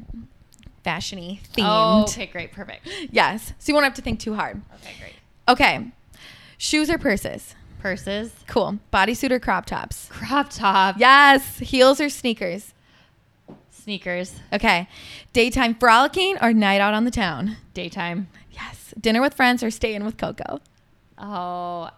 fashiony 0.86 1.40
themed. 1.52 1.64
Oh, 1.66 2.02
okay, 2.04 2.26
great, 2.26 2.52
perfect. 2.52 2.88
Yes. 3.10 3.52
So 3.58 3.70
you 3.70 3.74
won't 3.74 3.84
have 3.84 3.94
to 3.94 4.02
think 4.02 4.20
too 4.20 4.34
hard. 4.34 4.62
Okay, 4.76 4.94
great. 5.00 5.14
Okay. 5.48 5.90
Shoes 6.56 6.88
or 6.88 6.96
purses? 6.98 7.54
Purses, 7.80 8.32
Cool. 8.46 8.78
Bodysuit 8.92 9.30
or 9.30 9.40
crop 9.40 9.66
tops? 9.66 10.06
crop 10.10 10.50
top, 10.50 10.96
Yes. 10.98 11.58
Heels 11.58 12.00
or 12.00 12.08
sneakers? 12.10 12.74
Sneakers. 13.70 14.38
Okay. 14.52 14.86
Daytime 15.32 15.74
frolicking 15.74 16.36
or 16.42 16.52
night 16.52 16.80
out 16.80 16.92
on 16.94 17.04
the 17.04 17.10
town? 17.10 17.56
Daytime. 17.74 18.28
Yes. 18.52 18.92
Dinner 19.00 19.20
with 19.22 19.32
friends 19.34 19.62
or 19.62 19.70
staying 19.70 20.04
with 20.04 20.18
Coco? 20.18 20.60
Oh. 21.18 21.88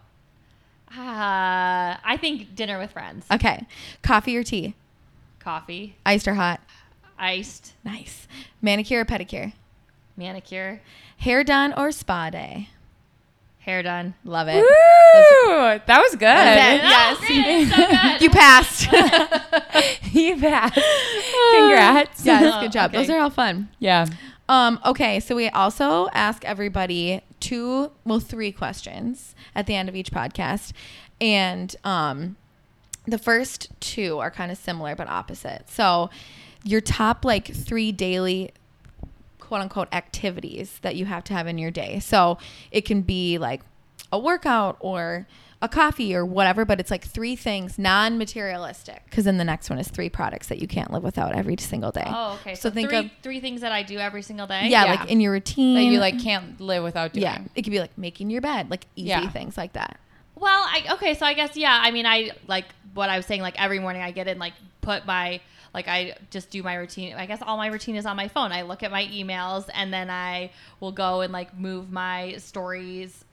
Uh, 0.95 1.97
I 2.03 2.17
think 2.21 2.55
dinner 2.55 2.79
with 2.79 2.91
friends. 2.91 3.25
Okay. 3.31 3.65
Coffee 4.01 4.37
or 4.37 4.43
tea? 4.43 4.75
Coffee. 5.39 5.97
Iced 6.05 6.27
or 6.27 6.35
hot? 6.35 6.61
Iced. 7.17 7.73
Nice. 7.83 8.27
Manicure 8.61 9.01
or 9.01 9.05
pedicure? 9.05 9.53
Manicure. 10.15 10.81
Hair 11.17 11.43
done 11.43 11.73
or 11.75 11.91
spa 11.91 12.29
day? 12.29 12.69
Hair 13.65 13.83
done. 13.83 14.13
Love 14.25 14.49
it. 14.49 14.55
Woo! 14.55 15.79
That 15.85 16.01
was 16.01 16.11
good. 16.11 16.25
Yes. 16.25 17.17
Oh. 17.17 17.23
So 17.23 17.33
good. 17.33 18.21
You 18.21 18.29
passed. 18.29 18.91
you 20.13 20.37
passed. 20.37 20.79
Congrats. 21.55 22.25
yes, 22.25 22.61
good 22.61 22.73
job. 22.73 22.91
Okay. 22.91 22.97
Those 22.97 23.09
are 23.09 23.19
all 23.19 23.29
fun. 23.29 23.69
Yeah. 23.79 24.07
Um, 24.49 24.81
okay, 24.85 25.21
so 25.21 25.33
we 25.33 25.47
also 25.47 26.09
ask 26.13 26.43
everybody 26.43 27.21
two, 27.39 27.91
well, 28.03 28.19
three 28.19 28.51
questions 28.51 29.33
at 29.55 29.65
the 29.65 29.75
end 29.75 29.87
of 29.87 29.95
each 29.95 30.11
podcast. 30.11 30.73
And 31.21 31.73
um, 31.85 32.35
the 33.05 33.17
first 33.17 33.69
two 33.79 34.19
are 34.19 34.29
kind 34.29 34.51
of 34.51 34.57
similar 34.57 34.93
but 34.93 35.07
opposite. 35.07 35.69
So, 35.69 36.09
your 36.65 36.81
top 36.81 37.23
like 37.23 37.47
three 37.47 37.93
daily 37.93 38.51
quote 39.43 39.61
unquote 39.61 39.87
activities 39.93 40.79
that 40.81 40.95
you 40.95 41.05
have 41.05 41.23
to 41.25 41.33
have 41.33 41.47
in 41.47 41.57
your 41.57 41.71
day. 41.71 41.99
So, 41.99 42.37
it 42.71 42.81
can 42.85 43.01
be 43.01 43.37
like 43.37 43.61
a 44.11 44.17
workout 44.19 44.77
or 44.79 45.27
a 45.61 45.69
coffee 45.69 46.13
or 46.15 46.25
whatever, 46.25 46.65
but 46.65 46.79
it's 46.79 46.91
like 46.91 47.03
three 47.05 47.35
things 47.35 47.77
non 47.79 48.17
materialistic. 48.17 49.03
Because 49.05 49.25
then 49.25 49.37
the 49.37 49.43
next 49.45 49.69
one 49.69 49.79
is 49.79 49.87
three 49.87 50.09
products 50.09 50.47
that 50.47 50.59
you 50.61 50.67
can't 50.67 50.91
live 50.91 51.03
without 51.03 51.33
every 51.35 51.55
single 51.57 51.91
day. 51.91 52.03
Oh, 52.05 52.37
okay. 52.41 52.55
So 52.55 52.69
So, 52.69 52.73
think 52.73 52.89
three, 52.89 52.97
of- 52.99 53.11
three 53.21 53.39
things 53.39 53.61
that 53.61 53.71
I 53.71 53.83
do 53.83 53.97
every 53.97 54.21
single 54.21 54.45
day. 54.47 54.67
Yeah, 54.67 54.85
Yeah. 54.85 54.91
like 54.95 55.09
in 55.11 55.19
your 55.21 55.31
routine. 55.31 55.75
That 55.75 55.83
you 55.83 55.99
like 55.99 56.19
can't 56.21 56.59
live 56.59 56.83
without 56.83 57.13
doing. 57.13 57.23
Yeah, 57.23 57.39
it 57.55 57.61
could 57.63 57.71
be 57.71 57.79
like 57.79 57.97
making 57.97 58.29
your 58.29 58.41
bed, 58.41 58.69
like 58.69 58.85
easy 58.95 59.09
Yeah. 59.09 59.29
things 59.29 59.55
like 59.57 59.73
that. 59.73 59.97
Well, 60.35 60.63
I 60.65 60.93
okay, 60.95 61.13
so 61.13 61.25
I 61.25 61.33
guess 61.33 61.55
yeah. 61.55 61.79
I 61.81 61.91
mean, 61.91 62.05
I 62.05 62.31
like 62.47 62.65
what 62.93 63.09
I 63.09 63.15
was 63.17 63.25
saying. 63.25 63.41
Like 63.41 63.61
every 63.61 63.79
morning, 63.79 64.01
I 64.01 64.11
get 64.11 64.27
in, 64.27 64.39
like 64.39 64.53
put 64.81 65.05
my 65.05 65.39
like 65.73 65.87
I 65.87 66.15
just 66.29 66.49
do 66.49 66.61
my 66.63 66.75
routine. 66.75 67.15
I 67.15 67.25
guess 67.25 67.41
all 67.41 67.57
my 67.57 67.67
routine 67.67 67.95
is 67.95 68.05
on 68.05 68.15
my 68.15 68.27
phone. 68.27 68.51
I 68.51 68.61
look 68.61 68.83
at 68.83 68.91
my 68.91 69.05
emails, 69.05 69.69
and 69.73 69.93
then 69.93 70.09
I 70.09 70.51
will 70.79 70.91
go 70.91 71.21
and 71.21 71.33
like 71.33 71.57
move 71.57 71.91
my 71.91 72.35
stories 72.37 73.25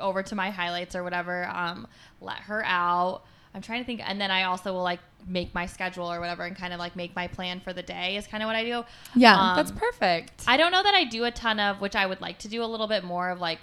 over 0.00 0.22
to 0.22 0.34
my 0.34 0.50
highlights 0.50 0.94
or 0.94 1.02
whatever. 1.02 1.46
Um, 1.48 1.86
let 2.20 2.38
her 2.38 2.62
out. 2.64 3.22
I'm 3.54 3.62
trying 3.62 3.80
to 3.80 3.86
think, 3.86 4.02
and 4.04 4.20
then 4.20 4.30
I 4.30 4.44
also 4.44 4.72
will 4.72 4.82
like 4.82 5.00
make 5.26 5.54
my 5.54 5.66
schedule 5.66 6.10
or 6.12 6.20
whatever, 6.20 6.44
and 6.44 6.56
kind 6.56 6.72
of 6.72 6.78
like 6.78 6.94
make 6.94 7.16
my 7.16 7.26
plan 7.26 7.60
for 7.60 7.72
the 7.72 7.82
day. 7.82 8.16
Is 8.16 8.26
kind 8.26 8.42
of 8.42 8.46
what 8.46 8.56
I 8.56 8.64
do. 8.64 8.84
Yeah, 9.16 9.34
Um, 9.34 9.56
That's 9.56 9.72
perfect. 9.72 10.44
I 10.46 10.56
don't 10.56 10.72
know 10.72 10.82
that 10.82 10.94
I 10.94 11.04
do 11.04 11.24
a 11.24 11.30
ton 11.30 11.58
of, 11.58 11.80
which 11.80 11.96
I 11.96 12.06
would 12.06 12.20
like 12.20 12.38
to 12.40 12.48
do 12.48 12.62
a 12.62 12.66
little 12.66 12.86
bit 12.86 13.02
more 13.04 13.30
of 13.30 13.40
like 13.40 13.60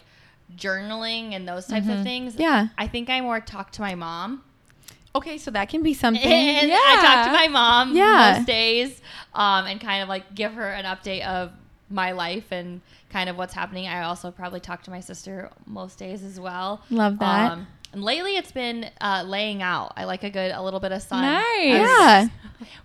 journaling 0.55 1.34
and 1.34 1.47
those 1.47 1.67
types 1.67 1.88
of 1.88 2.03
things. 2.03 2.36
Yeah. 2.36 2.67
I 2.78 2.88
think 2.88 3.09
I 3.09 3.21
more 3.21 3.39
talk 3.39 3.71
to 3.73 3.82
my 3.82 3.95
mom. 3.95 4.43
Okay, 5.16 5.38
so 5.38 5.49
that 5.51 5.70
can 5.70 5.82
be 5.82 5.93
something. 6.05 6.32
And 6.32 6.72
I 6.72 6.95
talk 7.01 7.26
to 7.28 7.32
my 7.32 7.47
mom 7.47 7.95
Yeah. 7.95 8.36
most 8.38 8.47
days 8.47 9.01
um, 9.34 9.66
and 9.66 9.80
kind 9.80 10.03
of 10.03 10.09
like 10.09 10.36
give 10.36 10.53
her 10.53 10.70
an 10.70 10.86
update 10.86 11.26
of 11.26 11.51
my 11.89 12.11
life 12.11 12.51
and 12.51 12.82
kind 13.09 13.30
of 13.30 13.38
what's 13.38 13.53
happening. 13.53 13.88
I 13.88 14.03
also 14.03 14.32
probably 14.32 14.59
talk 14.59 14.84
to 14.84 14.91
my 14.91 14.99
sister 14.99 15.49
most 15.66 15.97
days 15.99 16.24
as 16.24 16.39
well. 16.39 16.82
Love 16.89 17.20
that. 17.20 17.51
Um, 17.51 17.68
and 17.95 18.03
lately 18.03 18.35
it's 18.35 18.51
been 18.51 18.89
uh, 18.99 19.23
laying 19.25 19.61
out. 19.61 19.93
I 19.95 20.03
like 20.03 20.23
a 20.25 20.29
good, 20.29 20.51
a 20.51 20.61
little 20.61 20.81
bit 20.81 20.91
of 20.91 21.01
sun. 21.01 21.21
Nice. 21.21 21.45
yeah. 21.55 22.27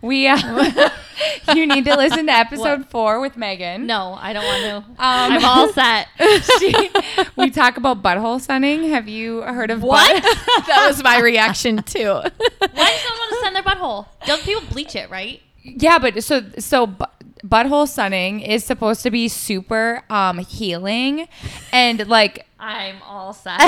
We 0.03 0.29
uh, 0.29 0.91
you 1.55 1.67
need 1.67 1.85
to 1.87 1.97
listen 1.97 2.27
to 2.27 2.33
episode 2.33 2.87
four 2.91 3.21
with 3.21 3.37
Megan. 3.37 3.87
No, 3.87 4.17
I 4.21 4.33
don't 4.33 4.45
want 4.45 4.63
to. 4.63 4.77
Um, 4.77 5.33
I'm 5.33 5.45
all 5.45 5.73
set. 5.73 6.07
She- 6.61 6.91
we 7.37 7.51
talk 7.51 7.77
about 7.77 8.03
butthole 8.03 8.41
sunning. 8.41 8.91
Have 8.91 9.09
you 9.09 9.43
heard 9.43 9.71
of 9.71 9.83
What? 9.83 10.23
that 10.67 10.87
was 10.89 11.03
my 11.03 11.19
reaction 11.21 11.83
too. 11.83 12.05
Why 12.05 12.23
does 12.23 13.01
someone 13.01 13.19
want 13.19 13.31
to 13.33 13.39
send 13.43 13.57
their 13.57 13.63
butthole? 13.65 14.07
Don't 14.27 14.43
people 14.43 14.63
bleach 14.71 14.95
it, 14.95 15.11
right? 15.11 15.41
yeah, 15.65 15.99
but 15.99 16.23
so 16.23 16.43
so 16.59 16.87
bu- 16.87 17.05
butthole 17.45 17.89
sunning 17.89 18.41
is 18.41 18.65
supposed 18.65 19.03
to 19.03 19.11
be 19.11 19.29
super 19.29 20.03
um 20.09 20.39
healing 20.39 21.27
and 21.73 22.07
like 22.09 22.47
I'm 22.61 23.03
all 23.03 23.33
set. 23.33 23.61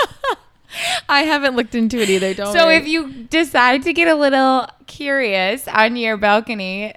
I 1.08 1.22
haven't 1.22 1.56
looked 1.56 1.74
into 1.74 1.98
it 2.00 2.10
either. 2.10 2.34
Don't. 2.34 2.52
so 2.52 2.66
worry. 2.66 2.76
if 2.76 2.86
you 2.88 3.24
decide 3.30 3.82
to 3.84 3.92
get 3.92 4.08
a 4.08 4.14
little 4.14 4.66
curious 4.86 5.66
on 5.68 5.96
your 5.96 6.16
balcony, 6.16 6.92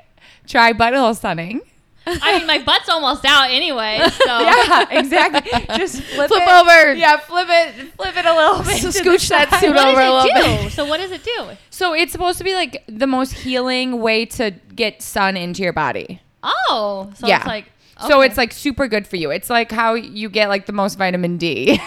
try 0.48 0.74
butthole 0.74 1.16
sunning. 1.16 1.62
I 2.08 2.38
mean, 2.40 2.48
my 2.48 2.58
butt's 2.64 2.90
almost 2.90 3.24
out 3.24 3.52
anyway, 3.52 4.00
so 4.26 4.40
Yeah, 4.40 4.86
exactly. 4.90 5.52
Just 5.78 6.02
flip, 6.02 6.28
Flip 6.30 6.42
it. 6.42 6.50
over. 6.50 6.94
Yeah, 6.96 7.18
flip 7.18 7.48
it, 7.50 7.94
flip 7.94 8.18
it 8.18 8.26
a 8.26 8.34
little 8.34 8.64
bit. 8.64 8.82
So 8.82 8.90
scooch 8.90 9.30
that 9.30 9.60
suit 9.62 9.76
what 9.76 9.88
over 9.88 10.00
a 10.02 10.04
does 10.06 10.24
little 10.26 10.42
it 10.42 10.58
do? 10.58 10.64
bit. 10.64 10.72
So 10.74 10.86
what 10.86 10.98
does 10.98 11.12
it 11.12 11.24
do? 11.24 11.50
So 11.70 11.94
it's 11.94 12.12
supposed 12.12 12.38
to 12.40 12.44
be 12.44 12.56
like 12.56 12.84
the 12.88 13.06
most 13.08 13.34
healing 13.34 14.02
way 14.02 14.26
to 14.26 14.52
get 14.76 15.02
sun 15.04 15.38
into 15.38 15.62
your 15.62 15.74
body. 15.74 16.22
Oh, 16.42 17.12
so 17.16 17.28
yeah. 17.28 17.38
it's 17.38 17.46
like 17.48 17.66
So 18.08 18.20
okay. 18.20 18.28
it's 18.28 18.38
like 18.38 18.54
super 18.54 18.88
good 18.88 19.06
for 19.08 19.18
you. 19.18 19.30
It's 19.32 19.50
like 19.50 19.72
how 19.72 19.94
you 19.94 20.30
get 20.30 20.48
like 20.50 20.66
the 20.68 20.72
most 20.72 20.96
vitamin 20.98 21.38
D. 21.38 21.72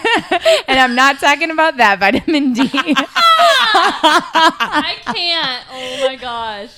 and 0.67 0.79
I'm 0.79 0.93
not 0.95 1.19
talking 1.19 1.49
about 1.49 1.77
that 1.77 1.99
vitamin 1.99 2.53
D. 2.53 2.69
I 3.93 4.95
can't. 5.05 5.65
Oh 5.71 6.07
my 6.07 6.15
gosh. 6.15 6.71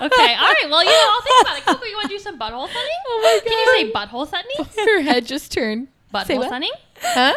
Okay, 0.00 0.34
all 0.34 0.42
right. 0.44 0.66
Well, 0.68 0.84
you 0.84 0.90
know, 0.90 1.08
I'll 1.10 1.22
think 1.22 1.42
about 1.42 1.58
it. 1.58 1.64
Coco, 1.64 1.84
you 1.84 1.96
want 1.96 2.08
to 2.10 2.16
do 2.16 2.18
some 2.18 2.38
butthole 2.38 2.68
sunning? 2.68 3.00
Oh 3.06 3.20
my 3.22 3.40
god. 3.42 3.50
Can 3.50 3.58
you 3.58 3.66
say 3.76 3.92
butthole 3.92 4.28
sunning? 4.28 4.66
Her 4.96 5.00
head 5.02 5.26
just 5.26 5.52
turned. 5.52 5.88
Butthole 6.14 6.48
sunning? 6.48 6.72
Huh? 7.00 7.34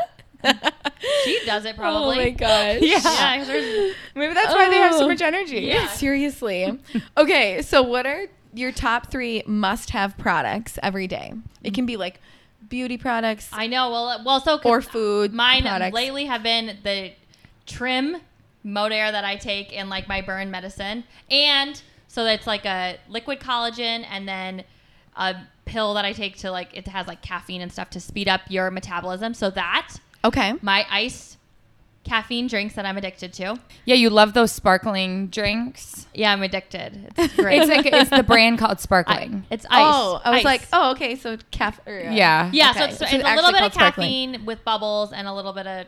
She 1.24 1.40
does 1.46 1.64
it 1.66 1.78
probably. 1.78 2.16
Oh 2.18 2.22
my 2.22 2.30
gosh. 2.32 2.80
Yeah. 2.82 3.00
Yeah, 3.04 3.92
Maybe 4.16 4.34
that's 4.34 4.54
why 4.54 4.70
they 4.70 4.76
have 4.78 4.94
so 4.94 5.06
Oh. 5.06 5.08
much 5.08 5.22
energy. 5.22 5.62
Yeah. 5.62 5.88
Seriously. 5.88 6.80
Okay, 7.18 7.62
so 7.62 7.82
what 7.82 8.06
are 8.06 8.28
your 8.54 8.72
top 8.72 9.12
three 9.12 9.44
must-have 9.46 10.18
products 10.18 10.78
every 10.84 11.08
day? 11.08 11.34
It 11.64 11.74
can 11.74 11.86
be 11.86 11.98
like 11.98 12.20
beauty 12.70 12.98
products 12.98 13.50
I 13.52 13.68
know. 13.68 13.92
Well, 13.92 14.08
uh, 14.08 14.24
well, 14.24 14.40
so 14.40 14.60
or 14.64 14.82
food 14.82 15.34
mine 15.34 15.64
products. 15.64 15.94
lately 15.94 16.26
have 16.26 16.44
been 16.44 16.78
the 16.84 17.12
trim 17.66 18.18
Modere 18.66 19.12
that 19.12 19.26
I 19.26 19.36
take 19.36 19.74
in 19.74 19.90
like 19.90 20.08
my 20.08 20.22
burn 20.22 20.50
medicine, 20.50 21.04
and 21.30 21.82
so 22.08 22.26
it's 22.26 22.48
like 22.48 22.66
a 22.66 22.98
liquid 23.10 23.40
collagen, 23.40 24.06
and 24.10 24.28
then 24.28 24.64
a 25.18 25.36
pill 25.66 25.94
that 25.96 26.06
I 26.06 26.14
take 26.14 26.38
to 26.38 26.52
like 26.52 26.70
it 26.76 26.88
has 26.88 27.08
like 27.08 27.22
caffeine 27.22 27.62
and 27.62 27.72
stuff 27.72 27.90
to 27.92 28.00
speed 28.00 28.28
up 28.30 28.42
your 28.50 28.72
metabolism. 28.72 29.34
So 29.34 29.50
that 29.52 29.98
Okay. 30.26 30.54
my 30.62 30.86
iced 30.90 31.38
caffeine 32.04 32.48
drinks 32.48 32.76
that 32.76 32.86
I'm 32.86 32.98
addicted 32.98 33.32
to. 33.34 33.58
Yeah, 33.86 33.96
you 33.96 34.10
love 34.10 34.34
those 34.34 34.52
sparkling 34.52 35.28
drinks. 35.28 36.06
Yeah, 36.14 36.34
I'm 36.34 36.44
addicted. 36.44 37.14
It's 37.18 37.34
great. 37.38 37.62
It's 37.62 37.70
like 37.70 37.86
it's 37.86 38.10
the 38.10 38.24
brand 38.24 38.60
called 38.60 38.78
I- 38.78 38.82
Sparkling. 38.82 39.46
it's 39.50 39.66
ice. 39.66 39.72
Oh, 39.72 40.22
I 40.24 40.30
was 40.32 40.40
Ice. 40.40 40.46
like, 40.46 40.68
oh, 40.74 40.92
okay, 40.92 41.16
so 41.16 41.38
caffeine. 41.52 42.12
yeah. 42.14 42.50
Yeah, 42.52 42.72
Okay, 42.72 42.80
so 42.80 42.86
it's, 42.86 42.98
so 42.98 43.06
it's 43.06 43.14
it's 43.14 43.24
a 43.24 43.36
little 43.36 43.52
bit 43.52 43.62
of 43.64 43.72
called 43.72 43.74
sparkling. 43.74 44.32
caffeine 44.34 44.46
with 44.46 44.64
bubbles 44.66 45.14
and 45.14 45.28
a 45.28 45.34
little 45.34 45.54
bit 45.54 45.66
of 45.66 45.88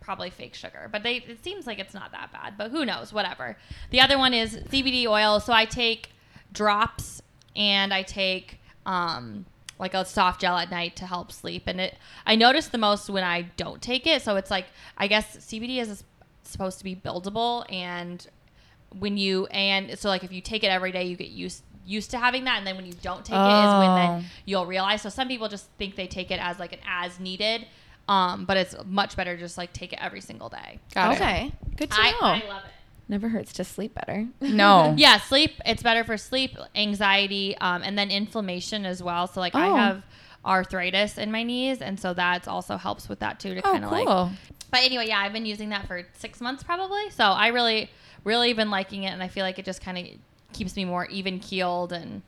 probably 0.00 0.30
fake 0.30 0.54
sugar. 0.54 0.88
But 0.90 1.02
they 1.04 1.16
it 1.18 1.42
seems 1.44 1.66
like 1.66 1.78
it's 1.78 1.94
not 1.94 2.10
that 2.12 2.32
bad, 2.32 2.54
but 2.58 2.70
who 2.72 2.84
knows, 2.84 3.12
whatever. 3.12 3.56
The 3.90 4.00
other 4.00 4.18
one 4.18 4.34
is 4.34 4.56
CBD 4.56 5.06
oil. 5.06 5.38
So 5.40 5.52
I 5.52 5.64
take 5.66 6.10
drops 6.52 7.22
and 7.56 7.94
I 7.94 8.02
take 8.02 8.58
um 8.86 9.46
like 9.78 9.94
a 9.94 10.04
soft 10.04 10.40
gel 10.40 10.56
at 10.56 10.70
night 10.70 10.96
to 10.96 11.06
help 11.06 11.32
sleep 11.32 11.64
and 11.66 11.80
it 11.80 11.96
I 12.26 12.36
notice 12.36 12.68
the 12.68 12.78
most 12.78 13.10
when 13.10 13.24
I 13.24 13.42
don't 13.56 13.82
take 13.82 14.06
it. 14.06 14.22
So 14.22 14.36
it's 14.36 14.50
like 14.50 14.66
I 14.96 15.06
guess 15.08 15.36
CBD 15.38 15.78
is 15.80 16.04
supposed 16.42 16.78
to 16.78 16.84
be 16.84 16.94
buildable 16.94 17.64
and 17.72 18.26
when 18.98 19.16
you 19.16 19.46
and 19.46 19.98
so 19.98 20.08
like 20.08 20.22
if 20.22 20.32
you 20.32 20.40
take 20.40 20.62
it 20.62 20.68
every 20.68 20.92
day 20.92 21.04
you 21.04 21.16
get 21.16 21.28
used 21.30 21.64
used 21.86 22.10
to 22.12 22.18
having 22.18 22.44
that 22.44 22.58
and 22.58 22.66
then 22.66 22.76
when 22.76 22.86
you 22.86 22.92
don't 23.02 23.24
take 23.24 23.34
it 23.34 23.38
is 23.38 23.74
when 23.78 23.90
Oh. 23.90 23.94
then 23.96 24.24
you'll 24.46 24.66
realize 24.66 25.02
so 25.02 25.08
some 25.08 25.28
people 25.28 25.48
just 25.48 25.66
think 25.78 25.96
they 25.96 26.06
take 26.06 26.30
it 26.30 26.38
as 26.40 26.58
like 26.58 26.72
an 26.72 26.78
as 26.86 27.18
needed 27.20 27.66
um 28.08 28.44
but 28.44 28.56
it's 28.56 28.74
much 28.86 29.16
better 29.16 29.36
just 29.36 29.58
like 29.58 29.72
take 29.72 29.92
it 29.92 29.98
every 30.00 30.20
single 30.20 30.48
day 30.48 30.78
Got 30.94 31.12
it. 31.12 31.16
Okay. 31.16 31.52
Good 31.76 31.90
to 31.90 31.96
I, 32.00 32.10
know. 32.12 32.16
I 32.22 32.42
love 32.48 32.62
it 32.64 32.70
Never 33.08 33.28
hurts 33.28 33.52
to 33.54 33.64
sleep 33.64 33.94
better. 33.94 34.26
No. 34.40 34.94
yeah 34.98 35.18
sleep 35.18 35.52
it's 35.66 35.82
better 35.82 36.04
for 36.04 36.16
sleep 36.16 36.56
anxiety 36.74 37.56
um 37.58 37.82
and 37.82 37.98
then 37.98 38.10
inflammation 38.10 38.86
as 38.86 39.02
well 39.02 39.26
so 39.26 39.40
like 39.40 39.54
i 39.54 39.68
Oh. 39.68 39.76
have 39.76 40.02
arthritis 40.44 41.16
in 41.18 41.30
my 41.32 41.42
knees 41.42 41.80
and 41.80 41.98
so 41.98 42.12
that 42.14 42.46
also 42.48 42.76
helps 42.76 43.08
with 43.08 43.20
that 43.20 43.40
too 43.40 43.54
to 43.54 43.60
Oh, 43.66 43.72
kind 43.72 43.84
of 43.84 43.90
like 43.90 44.06
cool. 44.06 44.30
but 44.70 44.80
anyway, 44.82 45.06
yeah, 45.08 45.18
I've 45.20 45.32
been 45.32 45.46
using 45.46 45.70
that 45.70 45.86
for 45.86 46.02
six 46.18 46.40
months 46.40 46.62
probably. 46.62 47.08
So 47.10 47.24
I 47.24 47.48
really, 47.48 47.90
really 48.24 48.52
been 48.54 48.70
liking 48.70 49.04
it, 49.04 49.10
and 49.12 49.22
I 49.22 49.28
feel 49.28 49.44
like 49.44 49.58
it 49.58 49.64
just 49.64 49.80
kind 49.80 49.96
of 49.98 50.06
keeps 50.52 50.74
me 50.76 50.84
more 50.84 51.06
even 51.06 51.38
keeled, 51.38 51.92
and 51.92 52.22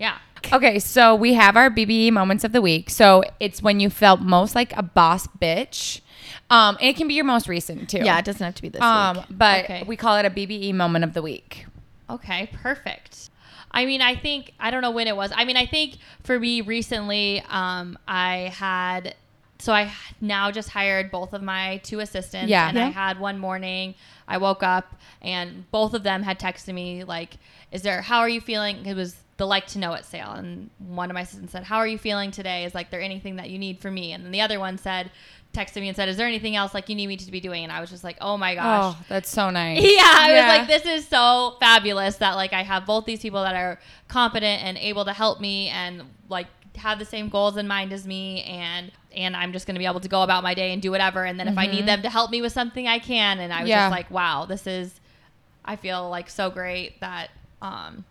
yeah. 0.00 0.18
Okay, 0.52 0.78
so 0.80 1.14
we 1.14 1.34
have 1.34 1.56
our 1.56 1.70
BBE 1.70 2.10
moments 2.12 2.42
of 2.44 2.50
the 2.52 2.60
week. 2.62 2.88
So 2.90 3.22
it's 3.38 3.62
when 3.62 3.78
you 3.78 3.90
felt 3.90 4.20
most 4.20 4.54
like 4.54 4.76
a 4.76 4.82
boss 4.82 5.26
bitch. 5.40 6.00
Um, 6.48 6.76
and 6.80 6.88
it 6.88 6.96
can 6.96 7.06
be 7.06 7.14
your 7.14 7.24
most 7.26 7.46
recent 7.46 7.88
too. 7.90 7.98
Yeah, 7.98 8.18
it 8.18 8.24
doesn't 8.24 8.42
have 8.44 8.54
to 8.56 8.62
be 8.62 8.70
this 8.70 8.80
Um, 8.82 9.18
week. 9.18 9.26
but 9.30 9.64
Okay. 9.64 9.82
we 9.86 9.96
call 9.96 10.16
it 10.16 10.24
a 10.24 10.30
BBE 10.30 10.72
moment 10.74 11.04
of 11.04 11.12
the 11.14 11.22
week. 11.22 11.66
Okay, 12.08 12.48
perfect. 12.54 13.28
I 13.70 13.84
mean, 13.84 14.02
I 14.02 14.16
think 14.16 14.52
I 14.58 14.70
don't 14.72 14.82
know 14.82 14.90
when 14.90 15.06
it 15.06 15.14
was. 15.14 15.30
I 15.36 15.44
mean, 15.44 15.56
I 15.56 15.66
think 15.66 15.98
for 16.24 16.40
me 16.40 16.60
recently, 16.62 17.44
um, 17.48 17.96
I 18.08 18.52
had 18.56 19.14
so 19.60 19.74
I 19.74 19.92
now 20.22 20.50
just 20.50 20.70
hired 20.70 21.10
both 21.10 21.34
of 21.34 21.42
my 21.42 21.76
two 21.84 22.00
assistants. 22.00 22.48
Yeah. 22.50 22.68
and 22.70 22.78
I 22.78 22.88
had 22.88 23.20
one 23.20 23.38
morning. 23.38 23.94
I 24.26 24.38
woke 24.38 24.62
up 24.62 24.94
and 25.20 25.70
both 25.70 25.92
of 25.92 26.02
them 26.02 26.22
had 26.22 26.40
texted 26.40 26.72
me 26.72 27.04
like, 27.04 27.36
"Is 27.70 27.82
there? 27.82 28.00
How 28.00 28.20
are 28.20 28.28
you 28.28 28.40
feeling?" 28.40 28.86
It 28.86 28.94
was 28.96 29.16
the 29.40 29.46
LIKEtoKNOW.it 29.46 30.04
sale, 30.04 30.32
and 30.32 30.68
one 30.78 31.10
of 31.10 31.14
my 31.14 31.22
assistants 31.22 31.52
said, 31.52 31.64
"How 31.64 31.78
are 31.78 31.86
you 31.86 31.98
feeling 31.98 32.30
today? 32.30 32.64
Is 32.64 32.74
like 32.74 32.90
there 32.90 33.00
anything 33.00 33.36
that 33.36 33.48
you 33.50 33.58
need 33.58 33.80
from 33.80 33.94
me?" 33.94 34.12
And 34.12 34.22
then 34.24 34.32
the 34.32 34.42
other 34.42 34.60
one 34.60 34.76
said, 34.78 35.10
texted 35.54 35.80
me 35.80 35.88
and 35.88 35.96
said, 35.96 36.08
"Is 36.10 36.16
there 36.18 36.26
anything 36.28 36.54
else 36.56 36.74
like 36.74 36.88
you 36.90 36.94
need 36.94 37.06
me 37.08 37.16
to 37.16 37.30
be 37.30 37.40
doing?" 37.40 37.64
And 37.64 37.72
I 37.72 37.80
was 37.80 37.88
just 37.90 38.04
like, 38.04 38.18
"Oh 38.20 38.36
my 38.36 38.54
gosh." 38.54 38.94
Oh, 38.94 39.04
that's 39.08 39.30
so 39.30 39.48
nice. 39.50 39.80
Yeah, 39.82 40.02
I 40.04 40.32
Yeah. 40.32 40.38
was 40.40 40.46
like, 40.46 40.66
this 40.68 40.84
is 40.86 41.08
so 41.08 41.56
fabulous 41.58 42.16
that 42.16 42.34
like 42.36 42.52
I 42.52 42.62
have 42.62 42.84
both 42.86 43.06
these 43.06 43.20
people 43.20 43.42
that 43.42 43.56
are 43.56 43.80
competent 44.08 44.62
and 44.62 44.76
able 44.76 45.04
to 45.06 45.12
help 45.14 45.40
me 45.40 45.68
and 45.68 46.02
like 46.28 46.46
have 46.76 46.98
the 46.98 47.04
same 47.06 47.28
goals 47.30 47.56
in 47.56 47.66
mind 47.66 47.92
as 47.92 48.06
me 48.06 48.42
and 48.44 48.92
and 49.16 49.34
I'm 49.36 49.52
just 49.52 49.66
gonna 49.66 49.78
be 49.78 49.86
able 49.86 50.00
to 50.00 50.08
go 50.08 50.22
about 50.22 50.42
my 50.42 50.54
day 50.54 50.72
and 50.72 50.80
do 50.80 50.90
whatever 50.90 51.24
and 51.24 51.38
then 51.40 51.48
if 51.48 51.58
I 51.58 51.66
need 51.66 51.86
them 51.86 52.02
to 52.02 52.10
help 52.10 52.30
me 52.30 52.40
with 52.42 52.52
something 52.52 52.86
I 52.86 52.98
can 53.00 53.40
and 53.40 53.52
I 53.52 53.62
was 53.62 53.70
Yeah. 53.70 53.80
just 53.80 53.90
like, 53.90 54.10
wow, 54.10 54.44
this 54.44 54.66
is 54.66 55.00
I 55.64 55.76
feel 55.76 56.08
like 56.10 56.28
so 56.30 56.48
great 56.50 57.00
that 57.00 57.30
um 57.62 58.04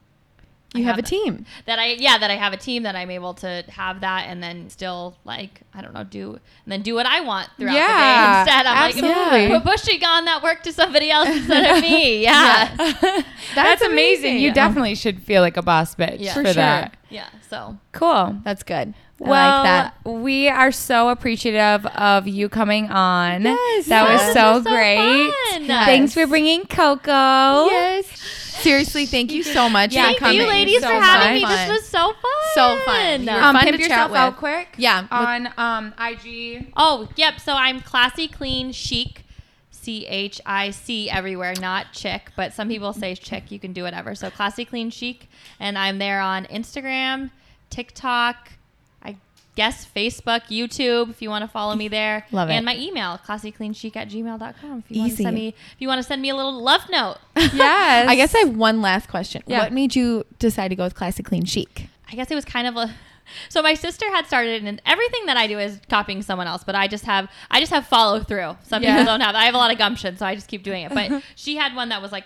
You 0.75 0.83
I 0.83 0.85
have 0.87 0.99
a 0.99 1.01
team. 1.01 1.45
that 1.65 1.79
I 1.79 1.93
yeah 1.93 2.19
that 2.19 2.29
I 2.29 2.35
have 2.35 2.53
a 2.53 2.57
team 2.57 2.83
that 2.83 2.95
I'm 2.95 3.09
able 3.09 3.33
to 3.35 3.63
have 3.69 4.01
that 4.01 4.25
and 4.27 4.43
then 4.43 4.69
still 4.69 5.17
like 5.25 5.61
I 5.73 5.81
don't 5.81 5.93
know 5.95 6.03
do 6.03 6.33
and 6.33 6.71
then 6.71 6.83
do 6.83 6.93
what 6.93 7.07
I 7.07 7.21
want 7.21 7.49
throughout 7.57 7.73
Yeah, 7.73 8.43
the 8.43 8.45
day 8.45 8.51
instead. 8.51 8.65
I'm 8.67 8.89
absolutely. 8.89 9.47
like 9.49 9.63
pu- 9.63 9.69
pushing 9.71 10.03
on 10.05 10.25
that 10.25 10.43
work 10.43 10.61
to 10.63 10.71
somebody 10.71 11.09
else 11.09 11.27
instead 11.37 11.75
of 11.77 11.81
me. 11.81 12.21
Yeah. 12.21 12.75
That's, 13.55 13.81
amazing. 13.81 13.91
amazing. 13.91 14.33
You 14.39 14.47
Yeah. 14.49 14.53
definitely 14.53 14.93
should 14.93 15.23
feel 15.23 15.41
like 15.41 15.57
a 15.57 15.63
boss 15.63 15.95
bitch 15.95 16.17
Yeah. 16.19 16.33
for, 16.35 16.43
For 16.43 16.53
that. 16.53 16.97
Yeah. 17.09 17.29
So 17.49 17.77
Cool. 17.91 18.37
That's 18.43 18.61
good. 18.61 18.93
I 19.21 19.27
well, 19.27 19.63
like 19.63 19.65
that. 19.65 20.09
we 20.09 20.47
are 20.47 20.71
so 20.71 21.09
appreciative 21.09 21.85
of 21.87 22.25
you 22.27 22.47
coming 22.47 22.89
on. 22.89 23.41
Yes. 23.41 23.87
that 23.87 24.03
was 24.09 24.21
Yes. 24.21 24.33
so 24.33 24.53
was 24.53 24.63
so 24.63 24.69
great. 24.69 25.33
fun. 25.51 25.65
Thanks 25.67 26.13
for 26.13 26.25
bringing 26.27 26.65
Coco. 26.67 27.65
Yes. 27.65 28.05
Seriously, 28.61 29.05
thank 29.05 29.31
you 29.31 29.43
so 29.43 29.69
much 29.69 29.93
Yeah, 29.93 30.11
for 30.13 30.19
Thank 30.19 30.35
you 30.37 30.47
ladies 30.47 30.81
So 30.81 30.89
for 30.89 31.01
having 31.01 31.41
fun. 31.41 31.51
me. 31.51 31.55
This 31.55 31.69
was 31.81 31.89
so 31.89 32.13
fun. 32.13 32.31
So 32.53 32.79
fun. 32.85 33.21
You 33.23 33.31
were 33.31 33.41
Um, 33.41 33.55
fun 33.55 33.63
pimp 33.63 33.77
to 33.77 33.81
chat 33.83 33.89
yourself 33.89 34.11
out 34.15 34.31
with. 34.33 34.39
quick. 34.39 34.67
Yeah, 34.77 35.07
On 35.11 35.49
um 35.57 35.93
IG. 35.99 36.71
Oh, 36.75 37.07
yep. 37.15 37.39
So 37.39 37.53
I'm 37.53 37.79
classy, 37.81 38.27
clean, 38.27 38.71
chic. 38.71 39.23
C 39.71 40.05
H 40.07 40.41
I 40.45 40.71
C 40.71 41.09
everywhere, 41.09 41.53
not 41.59 41.93
chick, 41.93 42.31
but 42.35 42.53
some 42.53 42.67
people 42.67 42.91
say 42.91 43.15
chick. 43.15 43.49
You 43.49 43.59
can 43.59 43.71
do 43.71 43.83
whatever. 43.83 44.13
So 44.13 44.29
classy, 44.29 44.65
clean, 44.65 44.89
chic, 44.89 45.29
and 45.59 45.77
I'm 45.77 45.99
there 45.99 46.19
on 46.19 46.45
Instagram, 46.47 47.31
TikTok, 47.69 48.35
I 48.51 48.58
guess 49.59 49.85
Facebook, 49.85 50.43
YouTube. 50.47 51.09
If 51.09 51.21
you 51.21 51.29
want 51.29 51.43
to 51.43 51.49
follow 51.49 51.75
me 51.75 51.89
there, 51.89 52.25
Love 52.31 52.49
it. 52.49 52.53
And 52.53 52.65
my 52.65 52.77
email, 52.77 53.19
classycleanchic 53.27 53.93
at 53.97 54.07
gmail.com. 54.07 54.43
If 54.53 54.61
you 54.63 54.71
want 54.71 54.85
to 54.87 54.95
Easy. 55.13 55.23
send 55.23 55.35
me, 55.35 55.49
if 55.49 55.75
you 55.79 55.87
want 55.89 55.99
to 55.99 56.03
send 56.03 56.21
me 56.21 56.29
a 56.29 56.35
little 56.35 56.63
love 56.63 56.89
note. 56.89 57.17
Yes. 57.35 58.07
I 58.07 58.15
guess 58.15 58.33
I 58.33 58.39
have 58.39 58.55
one 58.55 58.81
last 58.81 59.09
question. 59.09 59.43
Yeah. 59.47 59.59
What 59.59 59.73
made 59.73 59.95
you 59.97 60.23
decide 60.39 60.69
to 60.69 60.75
go 60.77 60.85
with 60.85 60.95
classic 60.95 61.25
clean 61.25 61.43
chic? 61.43 61.87
I 62.09 62.15
guess 62.15 62.31
it 62.31 62.35
was 62.35 62.45
kind 62.45 62.67
of 62.67 62.77
a 62.77 62.95
so 63.49 63.61
my 63.61 63.73
sister 63.73 64.09
had 64.11 64.25
started 64.27 64.63
and 64.63 64.81
everything 64.85 65.25
that 65.25 65.35
I 65.35 65.45
do 65.47 65.59
is 65.59 65.79
copying 65.89 66.21
someone 66.21 66.47
else, 66.47 66.63
but 66.63 66.75
I 66.75 66.87
just 66.87 67.03
have 67.05 67.29
I 67.51 67.59
just 67.59 67.73
have 67.73 67.85
follow 67.85 68.21
through. 68.21 68.55
Some 68.63 68.81
Yeah. 68.81 68.93
people 68.93 69.05
don't 69.11 69.21
have. 69.21 69.35
I 69.35 69.43
have 69.43 69.55
a 69.55 69.57
lot 69.57 69.71
of 69.71 69.77
gumption, 69.77 70.15
so 70.17 70.25
I 70.25 70.35
just 70.35 70.47
keep 70.47 70.63
doing 70.63 70.83
it. 70.85 70.93
But 70.93 71.21
she 71.35 71.57
had 71.57 71.75
one 71.75 71.89
that 71.89 72.01
was 72.01 72.13
like 72.13 72.25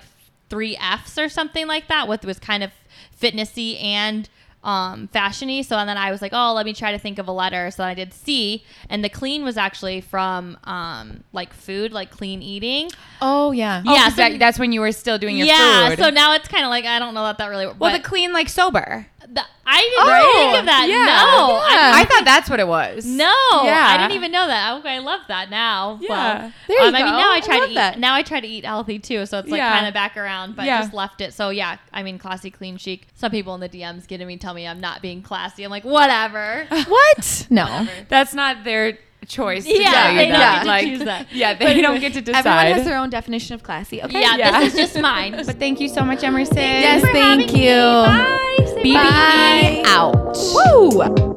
three 0.50 0.78
Fs 0.78 1.18
or 1.18 1.30
something 1.30 1.66
like 1.66 1.88
that, 1.88 2.08
with 2.08 2.26
was 2.26 2.38
kind 2.38 2.64
of 2.64 2.72
fitnessy 3.20 3.82
and 3.84 4.30
um 4.64 5.09
fashiony. 5.14 5.64
So 5.66 5.78
and 5.78 5.88
then 5.88 5.97
I 5.97 6.11
was 6.11 6.22
like, 6.22 6.32
oh, 6.34 6.53
let 6.53 6.66
me 6.66 6.74
try 6.74 6.91
to 6.91 6.99
think 6.99 7.20
of 7.20 7.28
a 7.28 7.32
letter. 7.32 7.72
So 7.72 7.84
I 7.84 7.93
did 7.93 8.14
C, 8.14 8.64
and 8.89 9.03
the 9.03 9.09
clean 9.09 9.43
was 9.43 9.57
actually 9.57 10.01
from 10.01 10.57
um 10.64 11.24
like 11.34 11.53
food, 11.53 11.91
like 11.91 12.11
clean 12.11 12.41
eating. 12.41 12.89
Oh 13.22 13.51
yeah. 13.51 13.84
Oh, 13.86 14.09
so- 14.09 14.16
that, 14.16 14.39
that's 14.39 14.59
when 14.59 14.72
you 14.72 14.82
were 14.82 14.91
still 14.91 15.18
doing 15.18 15.38
your 15.38 15.47
food. 15.47 15.53
yeah. 15.53 15.89
food. 15.89 15.99
So 15.99 16.09
now 16.09 16.34
it's 16.34 16.47
kind 16.47 16.64
of 16.64 16.70
like 16.70 16.86
I 16.86 16.99
don't 16.99 17.14
know 17.14 17.24
that 17.24 17.38
that 17.38 17.47
really. 17.47 17.66
well, 17.66 17.76
but 17.78 17.93
the 17.97 18.03
clean 18.03 18.34
like 18.34 18.49
sober. 18.49 19.07
The, 19.32 19.44
I 19.66 19.80
didn't 19.80 19.94
Oh, 20.00 20.34
think 20.52 20.60
of 20.60 20.66
that. 20.66 20.86
yeah. 20.90 21.06
No, 21.06 21.60
I 21.64 22.02
I 22.02 22.06
thought 22.06 22.26
that's 22.26 22.50
what 22.50 22.60
it 22.60 22.68
was. 22.68 23.06
No, 23.06 23.34
Yeah. 23.64 23.86
I 23.88 23.98
didn't 23.98 24.12
even 24.14 24.32
know 24.32 24.48
that. 24.48 24.80
Okay, 24.80 24.96
I 24.96 25.00
love 25.00 25.22
that 25.30 25.50
now. 25.50 26.00
Yeah. 26.02 26.10
Well, 26.10 26.52
There 26.68 26.82
you 26.82 26.88
um, 26.90 26.96
I 26.96 27.04
mean, 27.04 27.12
go. 27.14 27.18
now 27.18 27.32
I 27.32 27.36
I 27.38 27.40
try 27.42 27.56
love 27.58 27.66
to 27.68 27.72
eat. 27.72 27.76
that. 27.76 28.00
Now 28.00 28.14
I 28.16 28.22
try 28.24 28.40
to 28.40 28.48
eat 28.48 28.66
healthy 28.66 29.00
too, 29.00 29.26
so 29.26 29.40
it's 29.40 29.50
like 29.50 29.58
Yeah. 29.60 29.72
kind 29.74 29.88
of 29.88 29.94
back 29.94 30.18
around, 30.18 30.56
but 30.56 30.66
Yeah. 30.66 30.82
just 30.82 30.94
left 30.94 31.22
it. 31.22 31.34
So 31.34 31.50
yeah, 31.50 31.78
I 31.94 32.04
mean, 32.04 32.18
classy, 32.20 32.52
clean, 32.52 32.78
chic. 32.78 33.08
Some 33.16 33.32
people 33.32 33.56
in 33.56 33.62
the 33.62 33.70
DMs 33.70 34.06
getting 34.08 34.28
me 34.28 34.38
tell 34.38 34.54
me 34.54 34.68
I'm 34.68 34.80
not 34.82 35.02
being 35.02 35.22
classy. 35.22 35.64
I'm 35.64 35.72
like, 35.72 35.86
whatever. 35.86 36.68
What? 36.88 37.48
No. 37.50 37.64
Whatever. 37.66 37.90
That's 38.10 38.34
not 38.34 38.64
their 38.64 38.98
choice 39.28 39.64
to 39.64 39.72
Yeah, 39.82 40.14
they 40.14 40.28
don't 40.28 40.32
that. 40.34 40.54
get 40.56 40.62
to 40.64 40.68
like, 40.68 40.84
choose 40.86 41.00
that. 41.06 41.32
Yeah, 41.32 41.54
they 41.54 41.82
don't 41.82 42.02
get 42.02 42.12
to 42.14 42.22
decide. 42.22 42.46
Everyone 42.46 42.78
has 42.78 42.86
their 42.86 42.98
own 42.98 43.10
definition 43.10 43.54
of 43.56 43.64
classy. 43.64 44.04
Okay. 44.04 44.20
Yeah, 44.20 44.36
Yeah. 44.36 44.60
this 44.60 44.74
is 44.74 44.80
just 44.92 45.00
mine. 45.00 45.32
but 45.46 45.58
thank 45.60 45.80
you 45.80 45.88
so 45.88 46.04
much, 46.04 46.24
Emerson. 46.24 46.58
Yes, 46.58 47.00
for 47.02 47.08
having 47.08 47.48
thank 47.48 47.54
me. 47.54 47.70
you. 47.70 47.76
Bye. 47.78 48.73
BBE 48.84 48.94
bye. 48.96 49.82
out. 49.86 50.36
Woo. 50.36 51.33